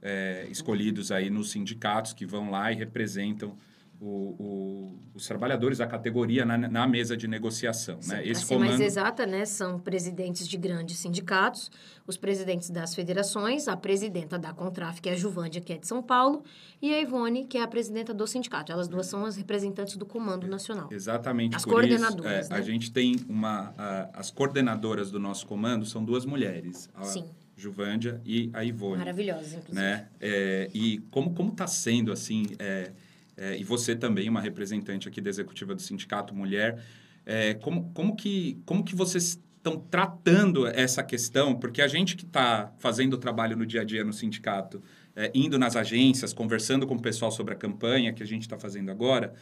é, 0.01 0.48
escolhidos 0.50 1.12
aí 1.12 1.29
nos 1.29 1.51
sindicatos, 1.51 2.13
que 2.13 2.25
vão 2.25 2.50
lá 2.50 2.72
e 2.72 2.75
representam 2.75 3.55
o, 4.03 4.08
o, 4.08 5.00
os 5.13 5.27
trabalhadores 5.27 5.77
da 5.77 5.86
categoria 5.86 6.43
na, 6.43 6.58
na 6.58 6.88
mesa 6.88 7.15
de 7.15 7.27
negociação, 7.27 8.00
né? 8.08 8.25
Esse 8.25 8.50
mais 8.55 8.72
comando... 8.72 8.81
exata, 8.81 9.27
né, 9.27 9.46
são 9.46 9.77
presidentes 9.79 10.48
de 10.48 10.58
grandes 10.58 10.98
sindicatos, 10.98 11.70
os 12.08 12.17
presidentes 12.17 12.72
das 12.72 12.96
federações, 12.96 13.67
a 13.67 13.77
presidenta 13.77 14.39
da 14.39 14.51
Contraf, 14.53 15.00
que 15.00 15.08
é 15.08 15.12
a 15.12 15.15
Juvândia, 15.15 15.62
que 15.62 15.72
é 15.74 15.77
de 15.77 15.86
São 15.86 16.01
Paulo, 16.01 16.43
e 16.81 16.91
a 16.91 17.00
Ivone, 17.00 17.46
que 17.46 17.60
é 17.60 17.62
a 17.62 17.67
presidenta 17.67 18.12
do 18.12 18.25
sindicato. 18.25 18.72
Elas 18.72 18.88
duas 18.88 19.05
são 19.05 19.24
as 19.24 19.38
representantes 19.38 19.96
do 19.96 20.05
Comando 20.05 20.48
Nacional. 20.48 20.88
Exatamente 20.91 21.55
As 21.55 21.63
coordenadoras, 21.63 22.46
isso. 22.46 22.53
é, 22.53 22.55
né? 22.55 22.60
A 22.60 22.65
gente 22.65 22.91
tem 22.91 23.17
uma... 23.29 23.72
a- 23.77 24.10
as 24.15 24.31
coordenadoras 24.31 25.12
do 25.12 25.20
nosso 25.20 25.46
comando 25.46 25.86
são 25.86 26.03
duas 26.03 26.25
mulheres. 26.25 26.89
A 26.96 27.03
Sim. 27.03 27.29
Juvândia 27.61 28.19
e 28.25 28.49
a 28.53 28.63
Ivone. 28.63 28.97
Maravilhosas, 28.97 29.53
inclusive. 29.53 29.75
Né? 29.75 30.07
É, 30.19 30.69
e 30.73 30.97
como 31.11 31.33
como 31.33 31.51
está 31.51 31.67
sendo, 31.67 32.11
assim... 32.11 32.47
é, 32.59 32.91
é, 33.37 33.57
e 33.57 33.63
você 33.63 33.95
também, 33.95 34.29
uma 34.29 34.39
representante 34.39 35.07
aqui 35.07 35.19
da 35.19 35.29
executiva 35.29 35.73
do 35.73 35.81
sindicato 35.81 36.35
mulher, 36.35 36.83
é, 37.25 37.55
como, 37.55 37.91
como, 37.93 38.15
que, 38.15 38.61
como 38.65 38.83
que 38.83 38.95
vocês 38.95 39.39
estão 39.57 39.79
tratando 39.79 40.67
essa 40.67 41.01
questão? 41.01 41.55
Porque 41.55 41.81
a 41.81 41.87
gente 41.87 42.15
que 42.15 42.23
está 42.23 42.71
fazendo 42.77 43.13
o 43.13 43.17
trabalho 43.17 43.57
no 43.57 43.65
dia 43.65 43.81
a 43.81 43.83
dia 43.83 44.03
no 44.03 44.13
sindicato, 44.13 44.81
é, 45.15 45.31
indo 45.33 45.57
nas 45.57 45.75
agências, 45.75 46.33
conversando 46.33 46.85
com 46.85 46.95
o 46.95 47.01
pessoal 47.01 47.31
sobre 47.31 47.53
a 47.53 47.57
campanha 47.57 48.13
que 48.13 48.21
a 48.21 48.27
gente 48.27 48.43
está 48.43 48.59
fazendo 48.59 48.91
agora, 48.91 49.33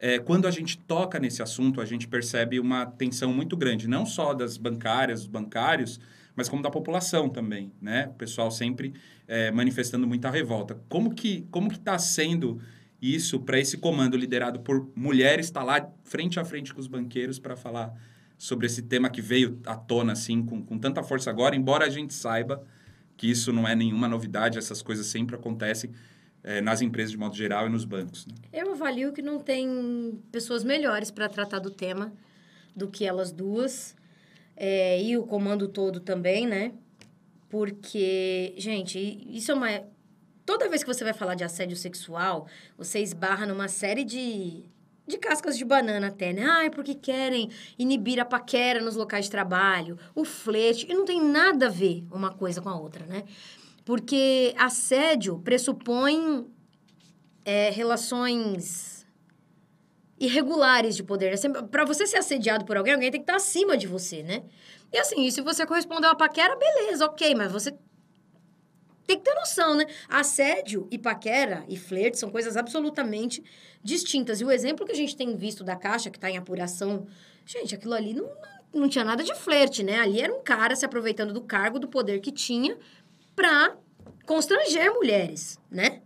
é, 0.00 0.18
quando 0.18 0.46
a 0.46 0.50
gente 0.50 0.76
toca 0.76 1.20
nesse 1.20 1.40
assunto, 1.40 1.80
a 1.80 1.84
gente 1.84 2.08
percebe 2.08 2.58
uma 2.58 2.86
tensão 2.86 3.32
muito 3.32 3.56
grande, 3.56 3.86
não 3.86 4.04
só 4.04 4.34
das 4.34 4.56
bancárias, 4.56 5.20
dos 5.20 5.28
bancários, 5.28 6.00
mas 6.36 6.48
como 6.48 6.62
da 6.62 6.70
população 6.70 7.28
também, 7.28 7.72
né? 7.80 8.08
O 8.08 8.14
pessoal 8.14 8.50
sempre 8.50 8.94
é, 9.26 9.50
manifestando 9.50 10.06
muita 10.06 10.30
revolta. 10.30 10.80
Como 10.88 11.14
que 11.14 11.46
como 11.50 11.68
que 11.68 11.76
está 11.76 11.98
sendo 11.98 12.60
isso 13.00 13.40
para 13.40 13.58
esse 13.58 13.76
comando 13.76 14.16
liderado 14.16 14.60
por 14.60 14.90
mulheres 14.94 15.46
estar 15.46 15.62
lá 15.62 15.90
frente 16.04 16.40
a 16.40 16.44
frente 16.44 16.72
com 16.72 16.80
os 16.80 16.86
banqueiros 16.86 17.38
para 17.38 17.54
falar 17.54 17.92
sobre 18.38 18.66
esse 18.66 18.82
tema 18.82 19.10
que 19.10 19.20
veio 19.20 19.60
à 19.66 19.76
tona 19.76 20.12
assim 20.12 20.42
com, 20.42 20.62
com 20.64 20.78
tanta 20.78 21.02
força 21.02 21.30
agora, 21.30 21.54
embora 21.54 21.86
a 21.86 21.90
gente 21.90 22.14
saiba 22.14 22.64
que 23.16 23.30
isso 23.30 23.52
não 23.52 23.66
é 23.66 23.74
nenhuma 23.74 24.08
novidade, 24.08 24.58
essas 24.58 24.82
coisas 24.82 25.06
sempre 25.06 25.36
acontecem 25.36 25.92
é, 26.42 26.60
nas 26.60 26.82
empresas 26.82 27.12
de 27.12 27.18
modo 27.18 27.34
geral 27.34 27.66
e 27.66 27.70
nos 27.70 27.84
bancos. 27.84 28.26
Né? 28.26 28.34
Eu 28.52 28.72
avalio 28.72 29.12
que 29.12 29.22
não 29.22 29.38
tem 29.38 30.20
pessoas 30.32 30.64
melhores 30.64 31.10
para 31.10 31.28
tratar 31.28 31.58
do 31.58 31.70
tema 31.70 32.12
do 32.74 32.88
que 32.88 33.04
elas 33.04 33.32
duas. 33.32 33.94
É, 34.56 35.02
e 35.02 35.16
o 35.16 35.24
comando 35.24 35.68
todo 35.68 36.00
também, 36.00 36.46
né? 36.46 36.72
Porque, 37.48 38.54
gente, 38.56 38.98
isso 39.30 39.52
é 39.52 39.54
uma. 39.54 39.68
Toda 40.46 40.68
vez 40.68 40.82
que 40.82 40.92
você 40.92 41.04
vai 41.04 41.12
falar 41.12 41.34
de 41.34 41.44
assédio 41.44 41.76
sexual, 41.76 42.46
você 42.76 43.00
esbarra 43.00 43.46
numa 43.46 43.68
série 43.68 44.04
de, 44.04 44.64
de 45.06 45.18
cascas 45.18 45.56
de 45.56 45.64
banana 45.64 46.08
até, 46.08 46.32
né? 46.32 46.44
Ai, 46.44 46.70
porque 46.70 46.94
querem 46.94 47.50
inibir 47.78 48.20
a 48.20 48.24
paquera 48.24 48.80
nos 48.80 48.96
locais 48.96 49.26
de 49.26 49.30
trabalho, 49.30 49.98
o 50.14 50.24
flerte. 50.24 50.86
E 50.90 50.94
não 50.94 51.04
tem 51.04 51.22
nada 51.22 51.66
a 51.66 51.70
ver 51.70 52.04
uma 52.10 52.32
coisa 52.32 52.60
com 52.60 52.68
a 52.68 52.78
outra, 52.78 53.06
né? 53.06 53.24
Porque 53.84 54.54
assédio 54.58 55.38
pressupõe 55.38 56.46
é, 57.44 57.70
relações 57.70 58.93
irregulares 60.18 60.96
de 60.96 61.02
poder. 61.02 61.34
Para 61.70 61.84
você 61.84 62.06
ser 62.06 62.18
assediado 62.18 62.64
por 62.64 62.76
alguém, 62.76 62.94
alguém 62.94 63.10
tem 63.10 63.20
que 63.20 63.24
estar 63.24 63.36
acima 63.36 63.76
de 63.76 63.86
você, 63.86 64.22
né? 64.22 64.42
E 64.92 64.98
assim, 64.98 65.24
e 65.24 65.32
se 65.32 65.40
você 65.40 65.66
correspondeu 65.66 66.10
à 66.10 66.14
paquera, 66.14 66.56
beleza, 66.56 67.04
ok, 67.04 67.34
mas 67.34 67.50
você 67.50 67.72
tem 69.06 69.18
que 69.18 69.24
ter 69.24 69.34
noção, 69.34 69.74
né? 69.74 69.86
Assédio 70.08 70.88
e 70.90 70.98
paquera 70.98 71.64
e 71.68 71.76
flerte 71.76 72.18
são 72.18 72.30
coisas 72.30 72.56
absolutamente 72.56 73.42
distintas. 73.82 74.40
E 74.40 74.44
o 74.44 74.50
exemplo 74.50 74.86
que 74.86 74.92
a 74.92 74.96
gente 74.96 75.16
tem 75.16 75.36
visto 75.36 75.62
da 75.62 75.76
Caixa, 75.76 76.10
que 76.10 76.16
está 76.16 76.30
em 76.30 76.38
apuração, 76.38 77.06
gente, 77.44 77.74
aquilo 77.74 77.94
ali 77.94 78.14
não, 78.14 78.24
não, 78.24 78.80
não 78.82 78.88
tinha 78.88 79.04
nada 79.04 79.22
de 79.22 79.34
flerte, 79.34 79.82
né? 79.82 79.98
Ali 79.98 80.20
era 80.20 80.32
um 80.32 80.42
cara 80.42 80.74
se 80.74 80.86
aproveitando 80.86 81.32
do 81.32 81.42
cargo, 81.42 81.78
do 81.78 81.88
poder 81.88 82.20
que 82.20 82.32
tinha, 82.32 82.78
para 83.36 83.76
constranger 84.24 84.92
mulheres, 84.92 85.58
né? 85.70 86.00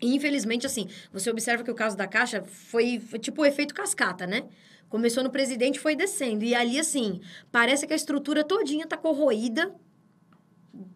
E, 0.00 0.14
infelizmente, 0.14 0.66
assim, 0.66 0.88
você 1.12 1.30
observa 1.30 1.64
que 1.64 1.70
o 1.70 1.74
caso 1.74 1.96
da 1.96 2.06
Caixa 2.06 2.42
foi, 2.44 3.00
foi 3.00 3.18
tipo 3.18 3.42
o 3.42 3.46
efeito 3.46 3.74
cascata, 3.74 4.26
né? 4.26 4.44
Começou 4.88 5.22
no 5.22 5.30
presidente 5.30 5.78
foi 5.78 5.94
descendo. 5.94 6.44
E 6.44 6.54
ali, 6.54 6.78
assim, 6.78 7.20
parece 7.52 7.86
que 7.86 7.92
a 7.92 7.96
estrutura 7.96 8.44
todinha 8.44 8.86
tá 8.86 8.96
corroída 8.96 9.74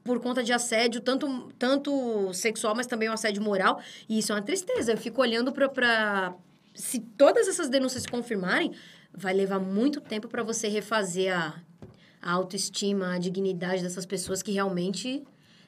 por 0.04 0.20
conta 0.20 0.42
de 0.42 0.52
assédio, 0.52 1.00
tanto, 1.00 1.52
tanto 1.58 2.32
sexual, 2.32 2.74
mas 2.74 2.86
também 2.86 3.08
um 3.08 3.12
assédio 3.12 3.42
moral. 3.42 3.80
E 4.08 4.18
isso 4.18 4.32
é 4.32 4.36
uma 4.36 4.42
tristeza. 4.42 4.92
Eu 4.92 4.98
fico 4.98 5.20
olhando 5.20 5.52
pra... 5.52 5.68
pra... 5.68 6.34
Se 6.74 7.00
todas 7.00 7.48
essas 7.48 7.68
denúncias 7.68 8.04
se 8.04 8.08
confirmarem, 8.08 8.72
vai 9.12 9.34
levar 9.34 9.58
muito 9.58 10.00
tempo 10.00 10.26
para 10.26 10.42
você 10.42 10.68
refazer 10.68 11.36
a, 11.36 11.60
a 12.22 12.32
autoestima, 12.32 13.14
a 13.14 13.18
dignidade 13.18 13.82
dessas 13.82 14.06
pessoas 14.06 14.42
que 14.42 14.52
realmente... 14.52 15.22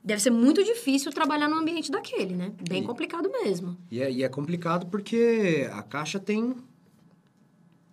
Deve 0.05 0.21
ser 0.21 0.31
muito 0.31 0.63
difícil 0.63 1.11
trabalhar 1.11 1.49
num 1.49 1.57
ambiente 1.57 1.91
daquele, 1.91 2.37
né? 2.37 2.53
Bem 2.69 2.83
E- 2.83 2.87
complicado 2.87 3.31
mesmo. 3.31 3.75
E 3.91 4.03
é, 4.03 4.13
e 4.13 4.23
é 4.23 4.29
complicado 4.29 4.87
porque 4.87 5.67
a 5.73 5.83
Caixa 5.83 6.21
tem 6.21 6.55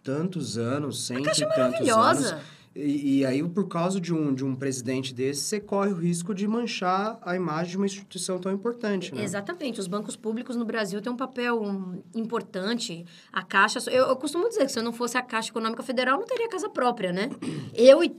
tantos 0.04 0.58
anos, 0.58 1.06
cento 1.08 1.19
é 1.30 1.32
e 1.32 1.36
tantos 1.36 1.58
maravilhosa. 1.58 2.36
anos. 2.36 2.45
E, 2.76 3.19
e 3.19 3.26
aí, 3.26 3.43
por 3.43 3.67
causa 3.67 4.00
de 4.00 4.13
um, 4.13 4.34
de 4.34 4.43
um 4.45 4.56
presidente 4.56 5.13
desse, 5.13 5.41
você 5.41 5.60
corre 5.60 5.91
o 5.91 5.95
risco 5.95 6.34
de 6.34 6.47
manchar 6.47 7.17
a 7.21 7.36
imagem 7.36 7.71
de 7.71 7.78
uma 7.78 7.86
instituição 7.86 8.39
tão 8.39 8.52
importante, 8.52 9.13
né? 9.13 9.24
Exatamente. 9.24 9.80
Os 9.80 9.88
bancos 9.88 10.15
públicos 10.15 10.56
no 10.56 10.63
Brasil 10.65 11.02
têm 11.02 11.12
um 11.12 11.17
papel 11.17 11.62
hum, 11.62 12.02
importante. 12.15 13.06
A 13.32 13.43
Caixa... 13.43 13.80
Eu, 13.89 14.08
eu 14.08 14.15
costumo 14.15 14.47
dizer 14.50 14.65
que 14.65 14.71
se 14.71 14.80
eu 14.80 14.84
não 14.84 14.93
fosse 14.93 15.17
a 15.17 15.21
Caixa 15.21 15.50
Econômica 15.50 15.84
Federal, 15.84 16.17
não 16.19 16.26
teria 16.26 16.47
casa 16.50 16.69
própria, 16.69 17.12
né? 17.12 17.30
Eu 17.74 18.04
e 18.04 18.15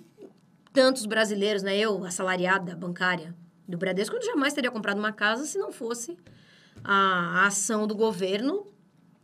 tantos 0.72 1.06
brasileiros, 1.06 1.62
né? 1.62 1.76
Eu, 1.78 2.04
assalariada 2.04 2.76
bancária 2.76 3.34
do 3.66 3.76
Bradesco, 3.78 4.16
eu 4.16 4.22
jamais 4.22 4.52
teria 4.52 4.70
comprado 4.70 4.98
uma 4.98 5.12
casa 5.12 5.44
se 5.44 5.58
não 5.58 5.72
fosse 5.72 6.16
a, 6.84 7.46
ação 7.46 7.86
do 7.86 7.94
governo 7.94 8.66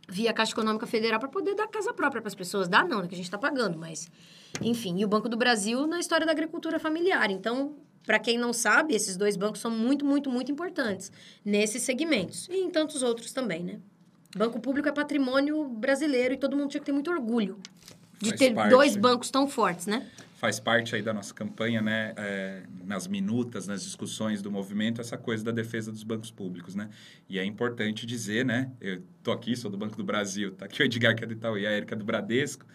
via 0.07 0.33
Caixa 0.33 0.53
Econômica 0.53 0.87
Federal 0.87 1.19
para 1.19 1.29
poder 1.29 1.55
dar 1.55 1.67
casa 1.67 1.93
própria 1.93 2.21
para 2.21 2.29
as 2.29 2.35
pessoas. 2.35 2.67
Dá 2.67 2.83
não, 2.83 3.01
né? 3.01 3.07
Que 3.07 3.13
a 3.13 3.17
gente 3.17 3.25
está 3.25 3.37
pagando, 3.37 3.77
mas... 3.77 4.09
Enfim, 4.61 4.97
e 4.97 5.05
o 5.05 5.07
Banco 5.07 5.29
do 5.29 5.37
Brasil 5.37 5.85
na 5.85 5.99
história 5.99 6.25
da 6.25 6.31
agricultura 6.31 6.79
familiar. 6.79 7.29
Então, 7.29 7.75
para 8.05 8.17
quem 8.17 8.37
não 8.37 8.51
sabe, 8.51 8.95
esses 8.95 9.15
dois 9.15 9.37
bancos 9.37 9.61
são 9.61 9.69
muito, 9.69 10.03
muito, 10.03 10.31
muito 10.31 10.51
importantes 10.51 11.11
nesses 11.45 11.83
segmentos. 11.83 12.47
E 12.49 12.55
em 12.55 12.69
tantos 12.71 13.03
outros 13.03 13.31
também, 13.31 13.63
né? 13.63 13.79
Banco 14.35 14.59
público 14.59 14.89
é 14.89 14.91
patrimônio 14.91 15.65
brasileiro 15.65 16.33
e 16.33 16.37
todo 16.37 16.55
mundo 16.55 16.69
tinha 16.69 16.79
que 16.79 16.85
ter 16.85 16.91
muito 16.91 17.11
orgulho 17.11 17.59
de 18.19 18.29
Faz 18.29 18.39
ter 18.39 18.53
parte. 18.53 18.69
dois 18.69 18.95
bancos 18.95 19.29
tão 19.29 19.47
fortes, 19.47 19.85
né? 19.85 20.07
Faz 20.39 20.57
parte 20.57 20.95
aí 20.95 21.01
da 21.01 21.13
nossa 21.13 21.33
campanha, 21.33 21.81
né? 21.81 22.13
É, 22.15 22.63
nas 22.85 23.07
minutas, 23.07 23.67
nas 23.67 23.83
discussões 23.83 24.41
do 24.41 24.49
movimento, 24.49 25.01
essa 25.01 25.17
coisa 25.17 25.43
da 25.43 25.51
defesa 25.51 25.91
dos 25.91 26.01
bancos 26.01 26.31
públicos, 26.31 26.75
né? 26.75 26.89
E 27.27 27.37
é 27.37 27.43
importante 27.43 28.05
dizer, 28.05 28.45
né? 28.45 28.71
Eu 28.79 29.03
tô 29.21 29.33
aqui, 29.33 29.53
sou 29.57 29.69
do 29.69 29.77
Banco 29.77 29.97
do 29.97 30.03
Brasil, 30.03 30.53
tá 30.53 30.63
aqui 30.63 30.81
o 30.81 30.85
Edgar, 30.85 31.13
que 31.13 31.25
é 31.25 31.27
do 31.27 31.33
Itaú, 31.33 31.57
e 31.57 31.67
a 31.67 31.71
Erika 31.73 31.93
do 31.93 32.05
Bradesco, 32.05 32.65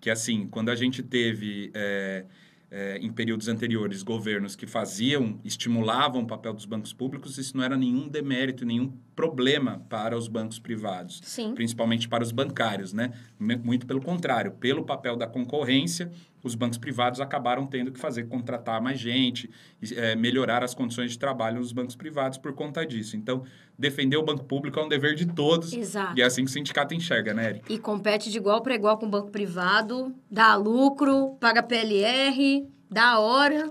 que 0.00 0.10
assim, 0.10 0.48
quando 0.48 0.70
a 0.70 0.74
gente 0.74 1.02
teve... 1.04 1.70
É, 1.72 2.24
é, 2.70 2.98
em 2.98 3.12
períodos 3.12 3.46
anteriores, 3.46 4.02
governos 4.02 4.56
que 4.56 4.66
faziam, 4.66 5.38
estimulavam 5.44 6.22
o 6.22 6.26
papel 6.26 6.52
dos 6.52 6.64
bancos 6.64 6.92
públicos, 6.92 7.38
isso 7.38 7.56
não 7.56 7.62
era 7.62 7.76
nenhum 7.76 8.08
demérito, 8.08 8.66
nenhum 8.66 8.92
problema 9.14 9.82
para 9.88 10.16
os 10.16 10.28
bancos 10.28 10.58
privados. 10.58 11.20
Sim. 11.24 11.54
Principalmente 11.54 12.08
para 12.08 12.22
os 12.22 12.32
bancários, 12.32 12.92
né? 12.92 13.12
Muito 13.38 13.86
pelo 13.86 14.00
contrário, 14.00 14.52
pelo 14.52 14.84
papel 14.84 15.16
da 15.16 15.26
concorrência, 15.26 16.10
os 16.42 16.54
bancos 16.54 16.76
privados 16.76 17.20
acabaram 17.20 17.66
tendo 17.66 17.90
que 17.90 17.98
fazer 17.98 18.24
contratar 18.24 18.80
mais 18.82 18.98
gente, 18.98 19.48
e, 19.80 19.94
é, 19.94 20.14
melhorar 20.14 20.62
as 20.62 20.74
condições 20.74 21.12
de 21.12 21.18
trabalho 21.18 21.58
nos 21.58 21.72
bancos 21.72 21.96
privados 21.96 22.36
por 22.36 22.52
conta 22.52 22.84
disso. 22.84 23.16
Então, 23.16 23.44
defender 23.78 24.16
o 24.18 24.22
banco 24.22 24.44
público 24.44 24.78
é 24.78 24.84
um 24.84 24.88
dever 24.88 25.14
de 25.14 25.26
todos. 25.26 25.72
Exato. 25.72 26.18
E 26.18 26.22
é 26.22 26.24
assim 26.24 26.44
que 26.44 26.50
o 26.50 26.52
sindicato 26.52 26.92
enxerga, 26.94 27.32
né, 27.32 27.48
Eric? 27.50 27.72
E 27.72 27.78
compete 27.78 28.30
de 28.30 28.36
igual 28.36 28.60
para 28.62 28.74
igual 28.74 28.98
com 28.98 29.06
o 29.06 29.08
banco 29.08 29.30
privado, 29.30 30.14
dá 30.30 30.54
lucro, 30.56 31.36
paga 31.40 31.62
PLR, 31.62 32.66
dá 32.90 33.18
hora. 33.18 33.70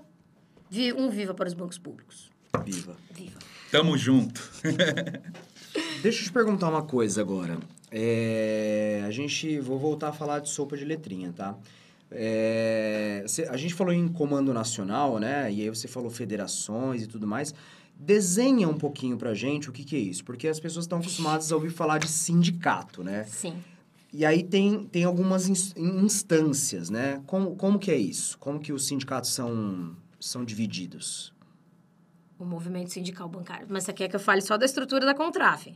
Vi- 0.69 0.93
Um 0.93 1.09
viva 1.09 1.33
para 1.35 1.47
os 1.47 1.53
bancos 1.53 1.77
públicos. 1.77 2.31
Viva. 2.65 2.95
Viva. 3.11 3.32
Tamo 3.73 3.97
junto. 3.97 4.39
Deixa 6.03 6.19
eu 6.19 6.23
te 6.25 6.31
perguntar 6.31 6.69
uma 6.69 6.83
coisa 6.83 7.21
agora. 7.21 7.57
É, 7.89 9.01
a 9.03 9.09
gente. 9.09 9.57
Vou 9.59 9.79
voltar 9.79 10.09
a 10.09 10.13
falar 10.13 10.41
de 10.41 10.49
sopa 10.49 10.77
de 10.77 10.85
letrinha, 10.85 11.33
tá? 11.35 11.57
É, 12.11 13.23
cê- 13.27 13.47
a 13.49 13.57
gente 13.57 13.73
falou 13.73 13.91
em 13.91 14.07
comando 14.07 14.53
nacional, 14.53 15.17
né? 15.17 15.51
E 15.51 15.63
aí 15.63 15.69
você 15.69 15.87
falou 15.87 16.11
federações 16.11 17.01
e 17.01 17.07
tudo 17.07 17.25
mais. 17.25 17.51
Desenha 17.99 18.69
um 18.69 18.77
pouquinho 18.77 19.17
pra 19.17 19.33
gente 19.33 19.71
o 19.71 19.73
que, 19.73 19.83
que 19.83 19.95
é 19.95 19.99
isso, 19.99 20.23
porque 20.23 20.47
as 20.47 20.59
pessoas 20.59 20.85
estão 20.85 20.99
acostumadas 20.99 21.51
a 21.51 21.55
ouvir 21.55 21.71
falar 21.71 21.97
de 21.97 22.07
sindicato, 22.07 23.03
né? 23.03 23.23
Sim. 23.23 23.55
E 24.13 24.23
aí 24.23 24.43
tem, 24.43 24.83
tem 24.83 25.03
algumas 25.03 25.49
ins- 25.49 25.73
instâncias, 25.75 26.91
né? 26.91 27.23
Como, 27.25 27.55
como 27.55 27.79
que 27.79 27.89
é 27.89 27.97
isso? 27.97 28.37
Como 28.37 28.59
que 28.59 28.71
os 28.71 28.85
sindicatos 28.85 29.31
são, 29.31 29.95
são 30.19 30.45
divididos? 30.45 31.33
O 32.39 32.45
movimento 32.45 32.91
sindical 32.91 33.27
bancário. 33.29 33.67
Mas 33.69 33.83
você 33.83 33.93
quer 33.93 34.07
que 34.07 34.15
eu 34.15 34.19
fale 34.19 34.41
só 34.41 34.57
da 34.57 34.65
estrutura 34.65 35.05
da 35.05 35.13
Contraf? 35.13 35.73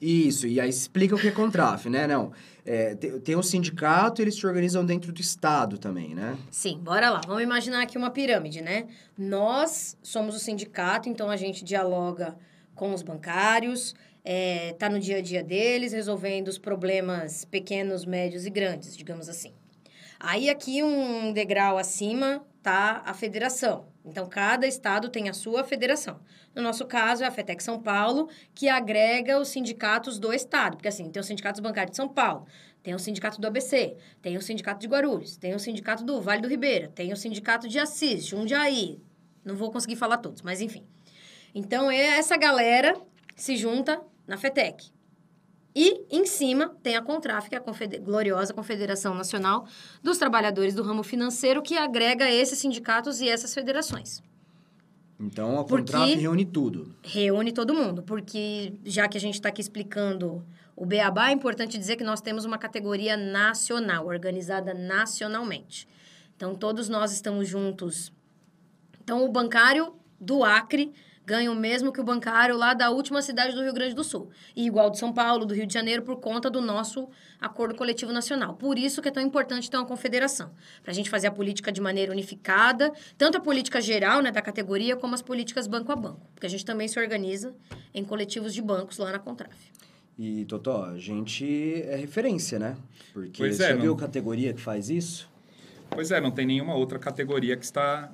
Isso, 0.00 0.48
e 0.48 0.60
aí 0.60 0.68
explica 0.68 1.14
o 1.14 1.18
que 1.18 1.28
é 1.28 1.30
Contraf, 1.30 1.88
né? 1.88 2.08
Não, 2.08 2.32
é, 2.66 2.96
tem, 2.96 3.20
tem 3.20 3.36
um 3.36 3.42
sindicato 3.42 4.20
eles 4.20 4.34
se 4.34 4.44
organizam 4.44 4.84
dentro 4.84 5.12
do 5.12 5.20
Estado 5.20 5.78
também, 5.78 6.12
né? 6.12 6.36
Sim, 6.50 6.78
bora 6.78 7.08
lá. 7.08 7.20
Vamos 7.24 7.40
imaginar 7.40 7.82
aqui 7.82 7.96
uma 7.96 8.10
pirâmide, 8.10 8.60
né? 8.60 8.88
Nós 9.16 9.96
somos 10.02 10.34
o 10.34 10.40
sindicato, 10.40 11.08
então 11.08 11.30
a 11.30 11.36
gente 11.36 11.64
dialoga 11.64 12.36
com 12.74 12.92
os 12.92 13.00
bancários, 13.00 13.94
é, 14.24 14.72
tá 14.72 14.88
no 14.88 14.98
dia 14.98 15.18
a 15.18 15.22
dia 15.22 15.42
deles, 15.42 15.92
resolvendo 15.92 16.48
os 16.48 16.58
problemas 16.58 17.44
pequenos, 17.44 18.04
médios 18.04 18.44
e 18.44 18.50
grandes, 18.50 18.96
digamos 18.96 19.28
assim. 19.28 19.52
Aí 20.18 20.50
aqui 20.50 20.82
um 20.82 21.32
degrau 21.32 21.78
acima 21.78 22.44
tá 22.60 23.02
a 23.04 23.14
federação. 23.14 23.91
Então 24.04 24.28
cada 24.28 24.66
estado 24.66 25.08
tem 25.08 25.28
a 25.28 25.32
sua 25.32 25.62
federação. 25.64 26.20
No 26.54 26.62
nosso 26.62 26.86
caso 26.86 27.22
é 27.22 27.26
a 27.26 27.30
FETEC 27.30 27.62
São 27.62 27.80
Paulo, 27.80 28.28
que 28.54 28.68
agrega 28.68 29.38
os 29.38 29.48
sindicatos 29.48 30.18
do 30.18 30.32
estado, 30.32 30.76
porque 30.76 30.88
assim, 30.88 31.10
tem 31.10 31.20
os 31.20 31.26
sindicatos 31.26 31.60
bancários 31.60 31.92
de 31.92 31.96
São 31.96 32.08
Paulo, 32.08 32.46
tem 32.82 32.94
o 32.94 32.98
sindicato 32.98 33.40
do 33.40 33.46
ABC, 33.46 33.96
tem 34.20 34.36
o 34.36 34.42
sindicato 34.42 34.80
de 34.80 34.88
Guarulhos, 34.88 35.36
tem 35.36 35.54
o 35.54 35.58
sindicato 35.58 36.04
do 36.04 36.20
Vale 36.20 36.42
do 36.42 36.48
Ribeira, 36.48 36.88
tem 36.88 37.12
o 37.12 37.16
sindicato 37.16 37.68
de 37.68 37.78
Assis, 37.78 38.26
Jundiaí. 38.26 39.00
Não 39.44 39.56
vou 39.56 39.70
conseguir 39.70 39.96
falar 39.96 40.18
todos, 40.18 40.42
mas 40.42 40.60
enfim. 40.60 40.84
Então, 41.54 41.90
é 41.90 42.18
essa 42.18 42.36
galera 42.36 43.00
se 43.36 43.56
junta 43.56 44.00
na 44.26 44.36
FETEC. 44.36 44.90
E, 45.74 46.04
em 46.10 46.26
cima, 46.26 46.76
tem 46.82 46.96
a 46.96 47.02
Contraf, 47.02 47.48
que 47.48 47.54
é 47.54 47.58
a 47.58 47.60
confede- 47.60 47.98
gloriosa 47.98 48.52
Confederação 48.52 49.14
Nacional 49.14 49.66
dos 50.02 50.18
Trabalhadores 50.18 50.74
do 50.74 50.82
Ramo 50.82 51.02
Financeiro, 51.02 51.62
que 51.62 51.76
agrega 51.76 52.30
esses 52.30 52.58
sindicatos 52.58 53.20
e 53.20 53.28
essas 53.28 53.54
federações. 53.54 54.22
Então 55.18 55.58
a 55.58 55.64
Contraf 55.64 56.14
reúne 56.14 56.44
tudo. 56.44 56.94
Reúne 57.02 57.52
todo 57.52 57.72
mundo, 57.72 58.02
porque 58.02 58.74
já 58.84 59.08
que 59.08 59.16
a 59.16 59.20
gente 59.20 59.34
está 59.34 59.48
aqui 59.48 59.60
explicando 59.60 60.44
o 60.74 60.84
Beabá, 60.84 61.28
é 61.28 61.32
importante 61.32 61.78
dizer 61.78 61.96
que 61.96 62.04
nós 62.04 62.20
temos 62.20 62.44
uma 62.44 62.58
categoria 62.58 63.16
nacional, 63.16 64.06
organizada 64.06 64.74
nacionalmente. 64.74 65.86
Então, 66.36 66.54
todos 66.54 66.88
nós 66.88 67.12
estamos 67.12 67.48
juntos. 67.48 68.12
Então, 69.02 69.24
o 69.24 69.28
bancário 69.30 69.94
do 70.20 70.42
Acre 70.42 70.92
ganha 71.24 71.50
o 71.50 71.54
mesmo 71.54 71.92
que 71.92 72.00
o 72.00 72.04
bancário 72.04 72.56
lá 72.56 72.74
da 72.74 72.90
última 72.90 73.22
cidade 73.22 73.54
do 73.54 73.62
Rio 73.62 73.72
Grande 73.72 73.94
do 73.94 74.02
Sul. 74.02 74.30
E 74.56 74.66
igual 74.66 74.90
de 74.90 74.98
São 74.98 75.12
Paulo, 75.12 75.44
do 75.46 75.54
Rio 75.54 75.66
de 75.66 75.72
Janeiro, 75.72 76.02
por 76.02 76.16
conta 76.16 76.50
do 76.50 76.60
nosso 76.60 77.08
acordo 77.40 77.74
coletivo 77.74 78.12
nacional. 78.12 78.54
Por 78.54 78.78
isso 78.78 79.00
que 79.00 79.08
é 79.08 79.10
tão 79.12 79.22
importante 79.22 79.70
ter 79.70 79.76
uma 79.76 79.86
confederação. 79.86 80.50
Para 80.82 80.90
a 80.90 80.94
gente 80.94 81.08
fazer 81.08 81.28
a 81.28 81.30
política 81.30 81.70
de 81.70 81.80
maneira 81.80 82.12
unificada, 82.12 82.92
tanto 83.16 83.38
a 83.38 83.40
política 83.40 83.80
geral 83.80 84.20
né, 84.20 84.30
da 84.30 84.42
categoria, 84.42 84.96
como 84.96 85.14
as 85.14 85.22
políticas 85.22 85.66
banco 85.66 85.92
a 85.92 85.96
banco. 85.96 86.20
Porque 86.34 86.46
a 86.46 86.50
gente 86.50 86.64
também 86.64 86.88
se 86.88 86.98
organiza 86.98 87.54
em 87.94 88.04
coletivos 88.04 88.52
de 88.52 88.60
bancos 88.62 88.98
lá 88.98 89.12
na 89.12 89.18
Contraf. 89.18 89.54
E, 90.18 90.44
Totó, 90.44 90.84
a 90.84 90.98
gente 90.98 91.82
é 91.86 91.96
referência, 91.96 92.58
né? 92.58 92.76
Porque 93.12 93.38
Pois 93.38 93.56
você 93.56 93.64
é, 93.64 93.68
já 93.68 93.74
não- 93.74 93.80
viu 93.82 93.96
categoria 93.96 94.52
que 94.52 94.60
faz 94.60 94.90
isso? 94.90 95.28
Pois 95.88 96.10
é, 96.10 96.20
não 96.20 96.30
tem 96.30 96.46
nenhuma 96.46 96.74
outra 96.74 96.98
categoria 96.98 97.56
que 97.56 97.64
está 97.64 98.10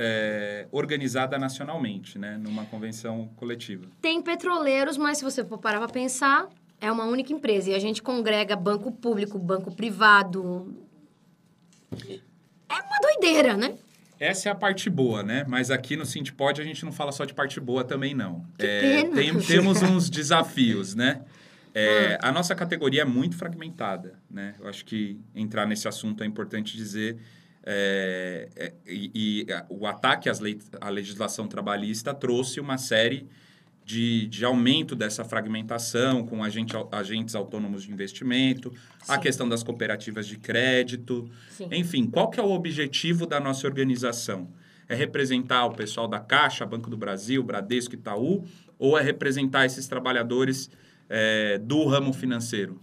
é, 0.00 0.68
organizada 0.70 1.36
nacionalmente, 1.36 2.18
né? 2.20 2.38
Numa 2.38 2.64
convenção 2.66 3.28
coletiva. 3.34 3.86
Tem 4.00 4.22
petroleiros, 4.22 4.96
mas 4.96 5.18
se 5.18 5.24
você 5.24 5.44
for 5.44 5.58
parar 5.58 5.78
para 5.80 5.88
pensar, 5.88 6.48
é 6.80 6.90
uma 6.92 7.04
única 7.04 7.32
empresa. 7.32 7.70
E 7.70 7.74
a 7.74 7.80
gente 7.80 8.00
congrega 8.00 8.54
banco 8.54 8.92
público, 8.92 9.36
banco 9.40 9.74
privado. 9.74 10.72
É 12.00 12.74
uma 12.74 12.98
doideira, 13.02 13.56
né? 13.56 13.74
Essa 14.20 14.48
é 14.48 14.52
a 14.52 14.54
parte 14.54 14.88
boa, 14.90 15.22
né? 15.22 15.44
Mas 15.48 15.70
aqui 15.70 15.96
no 15.96 16.04
Sintipod 16.04 16.60
a 16.60 16.64
gente 16.64 16.84
não 16.84 16.92
fala 16.92 17.12
só 17.12 17.24
de 17.24 17.34
parte 17.34 17.60
boa 17.60 17.84
também, 17.84 18.14
não. 18.14 18.44
Que 18.58 18.66
É, 18.66 18.80
pena. 19.02 19.14
tem- 19.16 19.38
temos 19.40 19.82
uns 19.82 20.08
desafios, 20.10 20.94
né? 20.94 21.22
É, 21.74 22.18
Ah. 22.22 22.28
A 22.28 22.32
nossa 22.32 22.54
categoria 22.54 23.02
é 23.02 23.04
muito 23.04 23.36
fragmentada, 23.36 24.14
né? 24.30 24.54
Eu 24.60 24.68
acho 24.68 24.84
que 24.84 25.20
entrar 25.34 25.66
nesse 25.66 25.86
assunto 25.86 26.22
é 26.22 26.26
importante 26.26 26.76
dizer. 26.76 27.18
É, 27.64 28.48
é, 28.56 28.72
e, 28.86 29.44
e, 29.46 29.52
a- 29.52 29.66
o 29.68 29.86
ataque 29.86 30.28
às 30.28 30.40
lei, 30.40 30.58
à 30.80 30.88
legislação 30.88 31.46
trabalhista 31.46 32.14
trouxe 32.14 32.60
uma 32.60 32.78
série 32.78 33.26
de, 33.84 34.26
de 34.26 34.44
aumento 34.44 34.94
dessa 34.94 35.24
fragmentação 35.24 36.24
com 36.26 36.44
agente, 36.44 36.74
agentes 36.92 37.34
autônomos 37.34 37.82
de 37.84 37.92
investimento, 37.92 38.72
a 39.08 39.14
Sim. 39.14 39.20
questão 39.20 39.48
das 39.48 39.62
cooperativas 39.62 40.26
de 40.26 40.36
crédito, 40.38 41.28
Sim. 41.50 41.68
enfim, 41.72 42.06
qual 42.06 42.30
que 42.30 42.38
é 42.38 42.42
o 42.42 42.50
objetivo 42.50 43.26
da 43.26 43.40
nossa 43.40 43.66
organização? 43.66 44.48
É 44.88 44.94
representar 44.94 45.66
o 45.66 45.72
pessoal 45.72 46.06
da 46.08 46.20
Caixa, 46.20 46.64
Banco 46.66 46.88
do 46.90 46.96
Brasil, 46.96 47.42
Bradesco, 47.42 47.94
Itaú, 47.94 48.44
ou 48.78 48.98
é 48.98 49.02
representar 49.02 49.66
esses 49.66 49.86
trabalhadores 49.88 50.70
é, 51.08 51.58
do 51.58 51.84
ramo 51.86 52.12
financeiro? 52.12 52.80